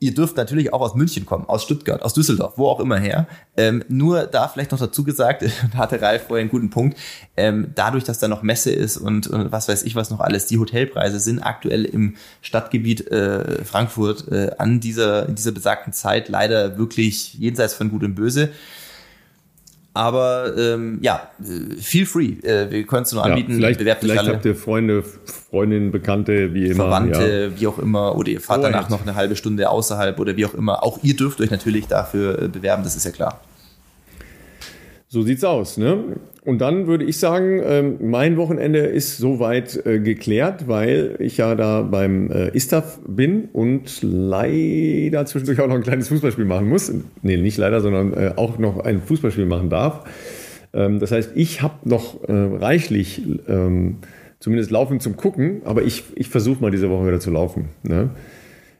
[0.00, 3.26] Ihr dürft natürlich auch aus München kommen, aus Stuttgart, aus Düsseldorf, wo auch immer her.
[3.56, 5.42] Ähm, nur da vielleicht noch dazu gesagt,
[5.72, 6.96] da hatte Ralf vorher einen guten Punkt,
[7.36, 10.46] ähm, dadurch, dass da noch Messe ist und, und was weiß ich was noch alles,
[10.46, 16.28] die Hotelpreise sind aktuell im Stadtgebiet äh, Frankfurt äh, an dieser, in dieser besagten Zeit
[16.28, 18.50] leider wirklich jenseits von Gut und Böse.
[19.98, 21.28] Aber ähm, ja,
[21.80, 22.34] feel free.
[22.44, 23.50] Äh, wir können es nur anbieten.
[23.50, 25.02] Ja, vielleicht Bewerbt vielleicht habt ihr Freunde,
[25.50, 26.84] Freundinnen, Bekannte, wie immer.
[26.84, 27.60] Verwandte, ja.
[27.60, 28.14] wie auch immer.
[28.16, 30.84] Oder ihr fahrt oh, danach noch eine halbe Stunde außerhalb oder wie auch immer.
[30.84, 33.40] Auch ihr dürft euch natürlich dafür äh, bewerben, das ist ja klar.
[35.10, 36.16] So sieht's aus, ne?
[36.44, 41.54] Und dann würde ich sagen, ähm, mein Wochenende ist soweit äh, geklärt, weil ich ja
[41.54, 46.92] da beim äh, Istaf bin und leider zwischendurch auch noch ein kleines Fußballspiel machen muss.
[47.22, 50.04] Nee, nicht leider, sondern äh, auch noch ein Fußballspiel machen darf.
[50.74, 53.96] Ähm, das heißt, ich habe noch reichlich ähm,
[54.40, 57.70] zumindest Laufen zum Gucken, aber ich, ich versuche mal diese Woche wieder zu laufen.
[57.82, 58.10] Ne?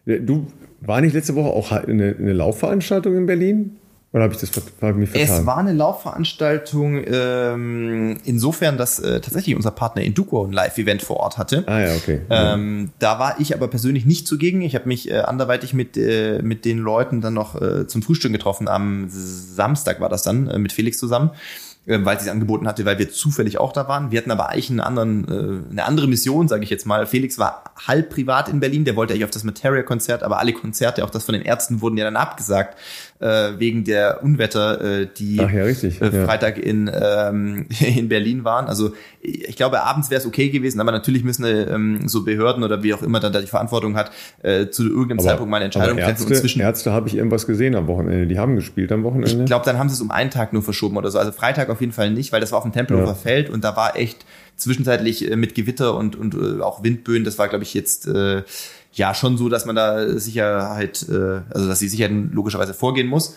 [0.05, 0.47] Du,
[0.81, 3.79] war nicht letzte Woche auch eine, eine Laufveranstaltung in Berlin?
[4.13, 5.41] Oder habe ich das mich vertan?
[5.41, 11.19] Es war eine Laufveranstaltung ähm, insofern, dass äh, tatsächlich unser Partner Induco ein Live-Event vor
[11.19, 11.65] Ort hatte.
[11.67, 12.21] Ah ja, okay.
[12.31, 14.63] Ähm, da war ich aber persönlich nicht zugegen.
[14.63, 18.33] Ich habe mich äh, anderweitig mit, äh, mit den Leuten dann noch äh, zum Frühstück
[18.33, 18.67] getroffen.
[18.67, 21.31] Am Samstag war das dann äh, mit Felix zusammen.
[21.89, 24.11] Ähm, weil sie es angeboten hatte, weil wir zufällig auch da waren.
[24.11, 27.07] Wir hatten aber eigentlich einen anderen, äh, eine andere Mission, sage ich jetzt mal.
[27.07, 31.03] Felix war halb privat in Berlin, der wollte eigentlich auf das Materia-Konzert, aber alle Konzerte,
[31.03, 32.77] auch das von den Ärzten, wurden ja dann abgesagt,
[33.21, 36.01] äh, wegen der Unwetter, äh, die Ach ja, richtig.
[36.01, 36.25] Äh, Ja.
[36.25, 38.67] Freitag in, ähm, in Berlin waren.
[38.67, 42.63] Also ich glaube, abends wäre es okay gewesen, aber natürlich müssen äh, ähm, so Behörden
[42.63, 44.13] oder wie auch immer dann da die Verantwortung hat,
[44.43, 46.11] äh, zu irgendeinem Zeitpunkt mal eine Entscheidung aber treffen.
[46.23, 48.27] Ärzte, Und zwischen Ärzte habe ich irgendwas gesehen am Wochenende.
[48.27, 49.41] Die haben gespielt am Wochenende.
[49.41, 51.19] ich glaube, dann haben sie es um einen Tag nur verschoben oder so.
[51.19, 53.15] Also Freitag auf jeden Fall nicht, weil das war auf dem Tempelhofer Ja.
[53.15, 54.25] Feld und da war echt
[54.57, 57.25] zwischenzeitlich äh, mit Gewitter und, und äh, auch Windböen.
[57.25, 58.43] Das war, glaube ich, jetzt äh,
[58.99, 63.37] ja schon so, dass man da Sicherheit, äh, also dass die Sicherheit logischerweise vorgehen muss.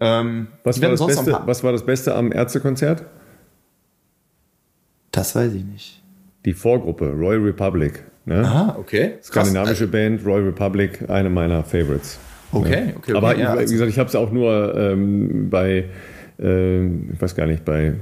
[0.00, 3.04] Ähm, was, war das Beste, was war das Beste am Ärztekonzert?
[5.12, 6.02] Das weiß ich nicht.
[6.44, 8.02] Die Vorgruppe, Royal Republic.
[8.26, 8.42] Ne?
[8.44, 9.14] Ah, okay.
[9.22, 12.18] Skandinavische Band, Royal Republic, eine meiner Favorites.
[12.52, 12.78] Okay, Ja.
[12.78, 15.84] okay, okay, Aber ja, wie also- gesagt, ich habe es auch nur ähm, bei,
[16.38, 17.94] ähm, ich weiß gar nicht, bei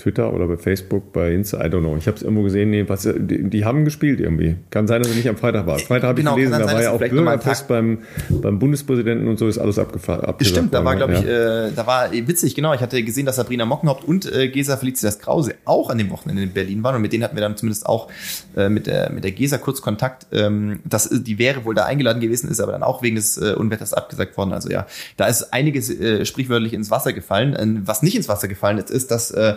[0.00, 1.96] Twitter oder bei Facebook, bei Insta, I don't know.
[1.96, 4.56] Ich habe es irgendwo gesehen, nee, was, die, die haben gespielt irgendwie.
[4.70, 5.78] Kann sein, dass er nicht am Freitag war.
[5.78, 7.98] Freitag habe Genau, ich gelesen, kann da sein, war ja auch Bürgerfest beim,
[8.30, 10.34] beim Bundespräsidenten und so ist alles abgefahren.
[10.40, 11.66] Stimmt, da war, glaube ich, ja.
[11.66, 12.72] äh, da war äh, witzig, genau.
[12.74, 16.42] Ich hatte gesehen, dass Sabrina Mockenhaupt und äh, Gesa Felicitas Krause auch an dem Wochenende
[16.42, 18.08] in Berlin waren und mit denen hatten wir dann zumindest auch
[18.56, 20.26] äh, mit, der, mit der Gesa kurz Kontakt.
[20.32, 23.36] Ähm, das, ist- die wäre wohl da eingeladen gewesen, ist aber dann auch wegen des
[23.38, 24.52] äh, Unwetters abgesagt worden.
[24.52, 24.86] Also ja,
[25.16, 27.56] da ist einiges äh, sprichwörtlich ins Wasser gefallen.
[27.58, 29.54] Ähm, was nicht ins Wasser gefallen ist, ist, dass äh,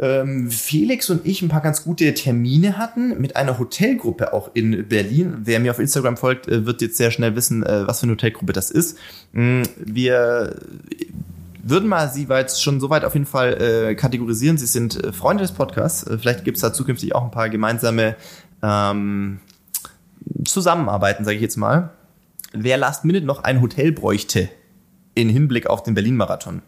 [0.00, 4.86] ähm, Felix und ich ein paar ganz gute Termine hatten mit einer Hotelgruppe auch in
[4.88, 5.38] Berlin.
[5.44, 8.12] Wer mir auf Instagram folgt, äh, wird jetzt sehr schnell wissen, äh, was für eine
[8.12, 8.96] Hotelgruppe das ist.
[9.32, 10.56] Mm, Wir
[11.62, 14.56] würden mal Sie jetzt schon soweit auf jeden Fall äh, kategorisieren.
[14.56, 16.06] Sie sind äh, Freunde des Podcasts.
[16.20, 18.16] Vielleicht gibt es da zukünftig auch ein paar gemeinsame
[18.62, 19.40] ähm,
[20.44, 21.90] Zusammenarbeiten, sage ich jetzt mal.
[22.52, 24.48] Wer Last Minute noch ein Hotel bräuchte
[25.14, 26.62] in Hinblick auf den Berlin-Marathon,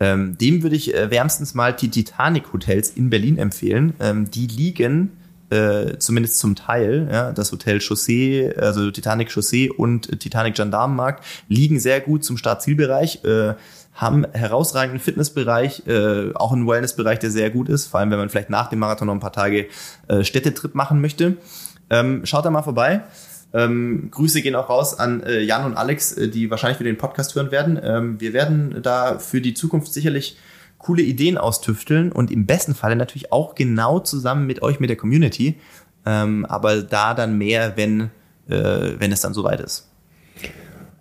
[0.00, 3.92] ähm, dem würde ich äh, wärmstens mal die Titanic Hotels in Berlin empfehlen.
[4.00, 5.12] Ähm, die liegen
[5.50, 11.78] äh, zumindest zum Teil, ja, das Hotel Chaussee, also Titanic Chaussee und Titanic Gendarmenmarkt liegen
[11.80, 13.54] sehr gut zum Start-Zielbereich, äh,
[13.92, 18.30] haben herausragenden Fitnessbereich, äh, auch einen Wellnessbereich, der sehr gut ist, vor allem wenn man
[18.30, 19.66] vielleicht nach dem Marathon noch ein paar Tage
[20.08, 21.36] äh, Städtetrip machen möchte.
[21.90, 23.02] Ähm, schaut da mal vorbei.
[23.52, 26.98] Ähm, Grüße gehen auch raus an äh, Jan und Alex, äh, die wahrscheinlich wieder den
[26.98, 27.80] Podcast hören werden.
[27.82, 30.36] Ähm, wir werden da für die Zukunft sicherlich
[30.78, 34.96] coole Ideen austüfteln und im besten Falle natürlich auch genau zusammen mit euch, mit der
[34.96, 35.56] Community.
[36.06, 38.10] Ähm, aber da dann mehr, wenn,
[38.48, 39.88] äh, wenn es dann soweit ist.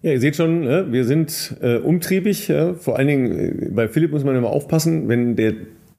[0.01, 2.51] Ja, ihr seht schon, ne, wir sind äh, umtriebig.
[2.79, 5.53] Vor allen Dingen äh, bei Philipp muss man immer aufpassen, wenn der,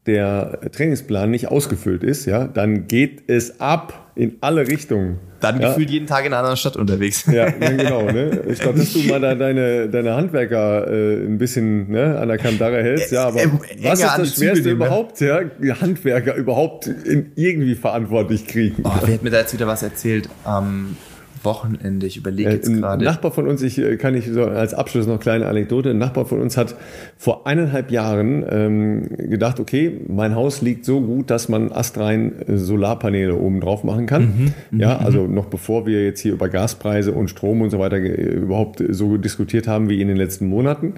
[0.06, 5.18] der Trainingsplan nicht ausgefüllt ist, ja, dann geht es ab in alle Richtungen.
[5.40, 5.68] Dann ja.
[5.68, 7.24] gefühlt jeden Tag in einer anderen Stadt unterwegs.
[7.26, 8.02] Ja, genau.
[8.10, 8.42] Ne?
[8.48, 12.36] Ich glaube, dass du mal da deine, deine Handwerker äh, ein bisschen ne, an der
[12.36, 13.10] Kandare hältst.
[13.12, 13.48] Ja, aber Äh, äh,
[13.82, 14.86] was ist das Schwerste nehmen, ne?
[14.86, 15.40] überhaupt, ja?
[15.44, 18.82] Die Handwerker überhaupt in, irgendwie verantwortlich kriegen.
[18.84, 20.28] Oh, wer hat mir da jetzt wieder was erzählt?
[20.44, 20.96] Am
[21.42, 23.04] Wochenende, ich überlege Äh, jetzt Ein gerade.
[23.04, 25.90] Nachbar von uns, ich äh, kann ich so als Abschluss noch eine kleine Anekdote.
[25.90, 26.74] Ein Nachbar von uns hat
[27.16, 32.56] vor eineinhalb Jahren ähm, gedacht, okay, mein Haus liegt so gut, dass man astrein äh,
[32.56, 34.54] Solarpaneele oben drauf machen kann.
[34.72, 38.82] ja, also noch bevor wir jetzt hier über Gaspreise und Strom und so weiter überhaupt
[38.88, 40.94] so diskutiert haben wie in den letzten Monaten.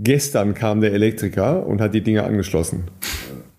[0.00, 2.84] Gestern kam der Elektriker und hat die Dinge angeschlossen.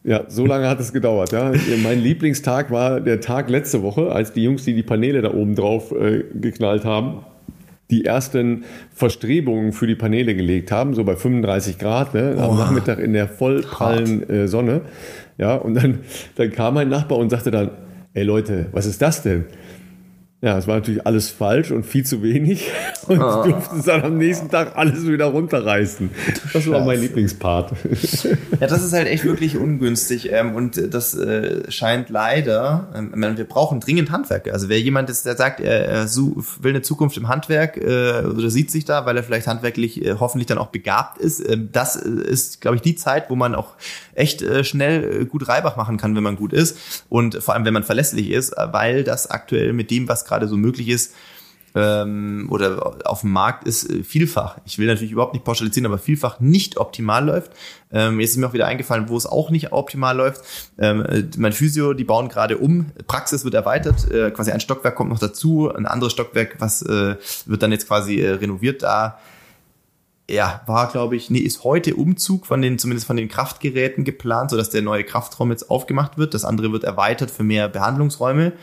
[0.04, 1.32] Ja, so lange hat es gedauert.
[1.32, 1.52] Ja.
[1.84, 5.56] Mein Lieblingstag war der Tag letzte Woche, als die Jungs, die die Paneele da oben
[5.56, 7.26] drauf äh, geknallt haben,
[7.92, 13.00] die ersten Verstrebungen für die Paneele gelegt haben, so bei 35 Grad, ne, am Nachmittag
[13.00, 14.82] in der vollprallen äh, Sonne.
[15.38, 16.00] Ja, und dann,
[16.36, 17.72] dann kam mein Nachbar und sagte dann,
[18.14, 19.46] ey Leute, was ist das denn?
[20.42, 22.72] Ja, es war natürlich alles falsch und viel zu wenig.
[23.08, 23.44] Und oh.
[23.44, 26.12] durften es dann am nächsten Tag alles wieder runterreißen.
[26.54, 27.72] Das war mein Lieblingspart.
[28.60, 30.32] Ja, das ist halt echt wirklich ungünstig.
[30.32, 34.52] Ähm, und das äh, scheint leider, ähm, wir brauchen dringend Handwerk.
[34.54, 38.70] Also wer jemand ist, der sagt, er will eine Zukunft im Handwerk äh, oder sieht
[38.70, 42.62] sich da, weil er vielleicht handwerklich äh, hoffentlich dann auch begabt ist, ähm, das ist,
[42.62, 43.74] glaube ich, die Zeit, wo man auch
[44.14, 47.06] echt schnell gut Reibach machen kann, wenn man gut ist.
[47.08, 50.58] Und vor allem, wenn man verlässlich ist, weil das aktuell mit dem, was gerade so
[50.58, 51.14] möglich ist,
[51.76, 55.98] ähm, oder auf dem Markt ist äh, vielfach, ich will natürlich überhaupt nicht pauschalisieren, aber
[55.98, 57.52] vielfach nicht optimal läuft.
[57.92, 60.42] Ähm, jetzt ist mir auch wieder eingefallen, wo es auch nicht optimal läuft.
[60.80, 64.96] Ähm, äh, mein Physio, die bauen gerade um, Praxis wird erweitert, äh, quasi ein Stockwerk
[64.96, 67.16] kommt noch dazu, ein anderes Stockwerk, was äh,
[67.46, 69.20] wird dann jetzt quasi äh, renoviert da.
[70.30, 74.52] Ja, war, glaube ich, nee, ist heute Umzug von den, zumindest von den Kraftgeräten geplant,
[74.52, 76.36] sodass der neue Kraftraum jetzt aufgemacht wird.
[76.36, 78.54] Das andere wird erweitert für mehr Behandlungsräume.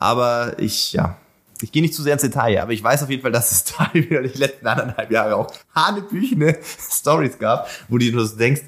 [0.00, 1.18] Aber ich, ja,
[1.60, 3.64] ich gehe nicht zu sehr ins Detail, aber ich weiß auf jeden Fall, dass es
[3.78, 6.58] da wieder die letzten anderthalb Jahre auch hanebüchene
[6.90, 8.62] Stories gab, wo du nur so denkst,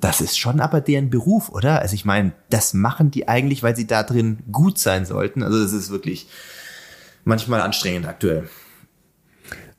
[0.00, 1.80] das ist schon aber deren Beruf, oder?
[1.80, 5.42] Also ich meine, das machen die eigentlich, weil sie da drin gut sein sollten.
[5.42, 6.28] Also das ist wirklich
[7.24, 8.50] manchmal anstrengend aktuell.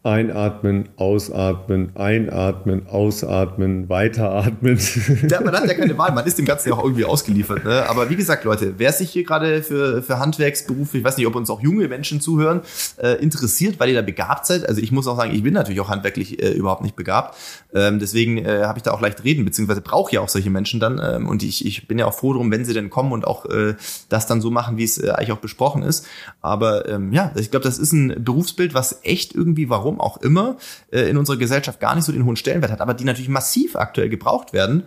[0.06, 4.80] Einatmen, ausatmen, einatmen, ausatmen, weiteratmen.
[5.30, 7.66] Ja, man hat ja keine Wahl, man ist dem Ganzen ja auch irgendwie ausgeliefert.
[7.66, 7.90] Ne?
[7.90, 11.36] Aber wie gesagt, Leute, wer sich hier gerade für, für Handwerksberufe, ich weiß nicht, ob
[11.36, 12.62] uns auch junge Menschen zuhören,
[12.98, 14.70] äh, interessiert, weil ihr da begabt seid.
[14.70, 17.36] Also ich muss auch sagen, ich bin natürlich auch handwerklich äh, überhaupt nicht begabt.
[17.74, 20.80] Ähm, deswegen äh, habe ich da auch leicht reden, beziehungsweise brauche ja auch solche Menschen
[20.80, 21.02] dann.
[21.04, 23.46] Ähm, und ich, ich bin ja auch froh drum, wenn sie denn kommen und auch
[23.46, 23.74] äh,
[24.10, 26.06] das dann so machen, wie es äh, eigentlich auch besprochen ist.
[26.42, 30.18] Aber ähm, ja, ich glaube, das ist ein Berufsbild, was echt irgendwie, warum warum auch
[30.22, 30.58] immer,
[30.92, 33.76] äh, in unserer Gesellschaft gar nicht so den hohen Stellenwert hat, aber die natürlich massiv
[33.76, 34.84] aktuell gebraucht werden.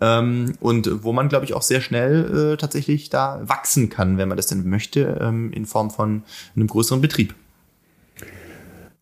[0.00, 4.28] Ähm, und wo man, glaube ich, auch sehr schnell äh, tatsächlich da wachsen kann, wenn
[4.28, 6.22] man das denn möchte, ähm, in Form von
[6.56, 7.34] einem größeren Betrieb.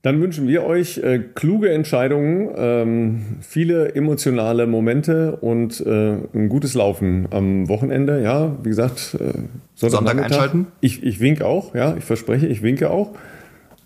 [0.02, 6.72] Dann wünschen wir euch äh, kluge Entscheidungen, ähm, viele emotionale Momente und äh, ein gutes
[6.72, 8.22] Laufen am Wochenende.
[8.22, 9.34] Ja, wie gesagt, äh,
[9.74, 10.66] Sonntag, Sonntag einschalten.
[10.80, 13.14] Ich, ich winke auch, ja, ich verspreche, ich winke auch.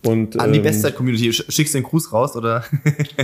[0.04, 2.64] Und, An die ähm, Bestzeit-Community, schickst du den Gruß raus oder?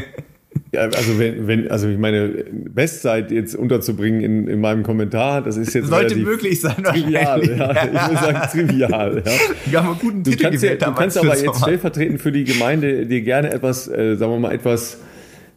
[0.72, 5.56] ja, also wenn, wenn, also ich meine, Bestzeit jetzt unterzubringen in, in meinem Kommentar, das
[5.56, 7.44] ist jetzt sollte möglich sein, trivial.
[7.46, 9.22] Ja, ich würde sagen trivial.
[9.24, 9.32] Ja.
[9.66, 13.06] Wir haben einen guten du kannst, ja, du kannst aber jetzt stellvertretend für die Gemeinde
[13.06, 14.98] dir gerne etwas, äh, sagen wir mal etwas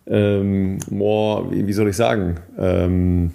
[0.06, 2.36] ähm, more, wie, wie soll ich sagen?
[2.58, 3.32] Ähm,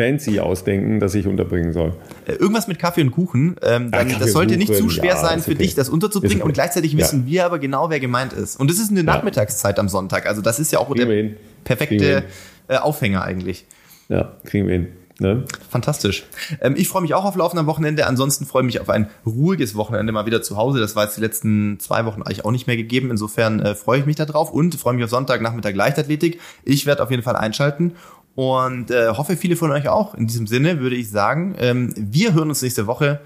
[0.00, 1.94] fancy ausdenken, das ich unterbringen soll.
[2.26, 3.56] Äh, irgendwas mit Kaffee und Kuchen.
[3.62, 5.62] Ähm, dann, ja, das sollte nicht zu schwer ja, sein für okay.
[5.62, 6.42] dich, das unterzubringen.
[6.42, 8.58] Und gleichzeitig wissen wir aber genau, wer gemeint ist.
[8.58, 10.26] Und das ist eine Nachmittagszeit am Sonntag.
[10.26, 11.30] Also das ist ja auch der
[11.64, 12.24] perfekte
[12.68, 13.66] äh, Aufhänger eigentlich.
[14.08, 14.88] Ja, kriegen wir hin.
[15.20, 15.44] Ne?
[15.68, 16.24] Fantastisch.
[16.62, 18.06] Ähm, ich freue mich auch auf Laufen am Wochenende.
[18.06, 20.80] Ansonsten freue ich mich auf ein ruhiges Wochenende mal wieder zu Hause.
[20.80, 23.10] Das war jetzt die letzten zwei Wochen eigentlich auch nicht mehr gegeben.
[23.10, 26.40] Insofern äh, freue ich mich darauf und freue mich auf Sonntag Nachmittag Leichtathletik.
[26.64, 27.96] Ich werde auf jeden Fall einschalten
[28.34, 30.14] und äh, hoffe, viele von euch auch.
[30.14, 33.20] In diesem Sinne würde ich sagen, ähm, wir hören uns nächste Woche.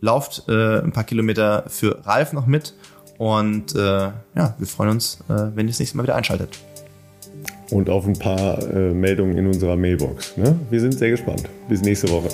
[0.00, 2.74] Lauft äh, ein paar Kilometer für Ralf noch mit.
[3.18, 6.58] Und äh, ja, wir freuen uns, äh, wenn ihr das nächste Mal wieder einschaltet.
[7.70, 10.36] Und auf ein paar äh, Meldungen in unserer Mailbox.
[10.36, 10.58] Ne?
[10.70, 11.48] Wir sind sehr gespannt.
[11.68, 12.28] Bis nächste Woche.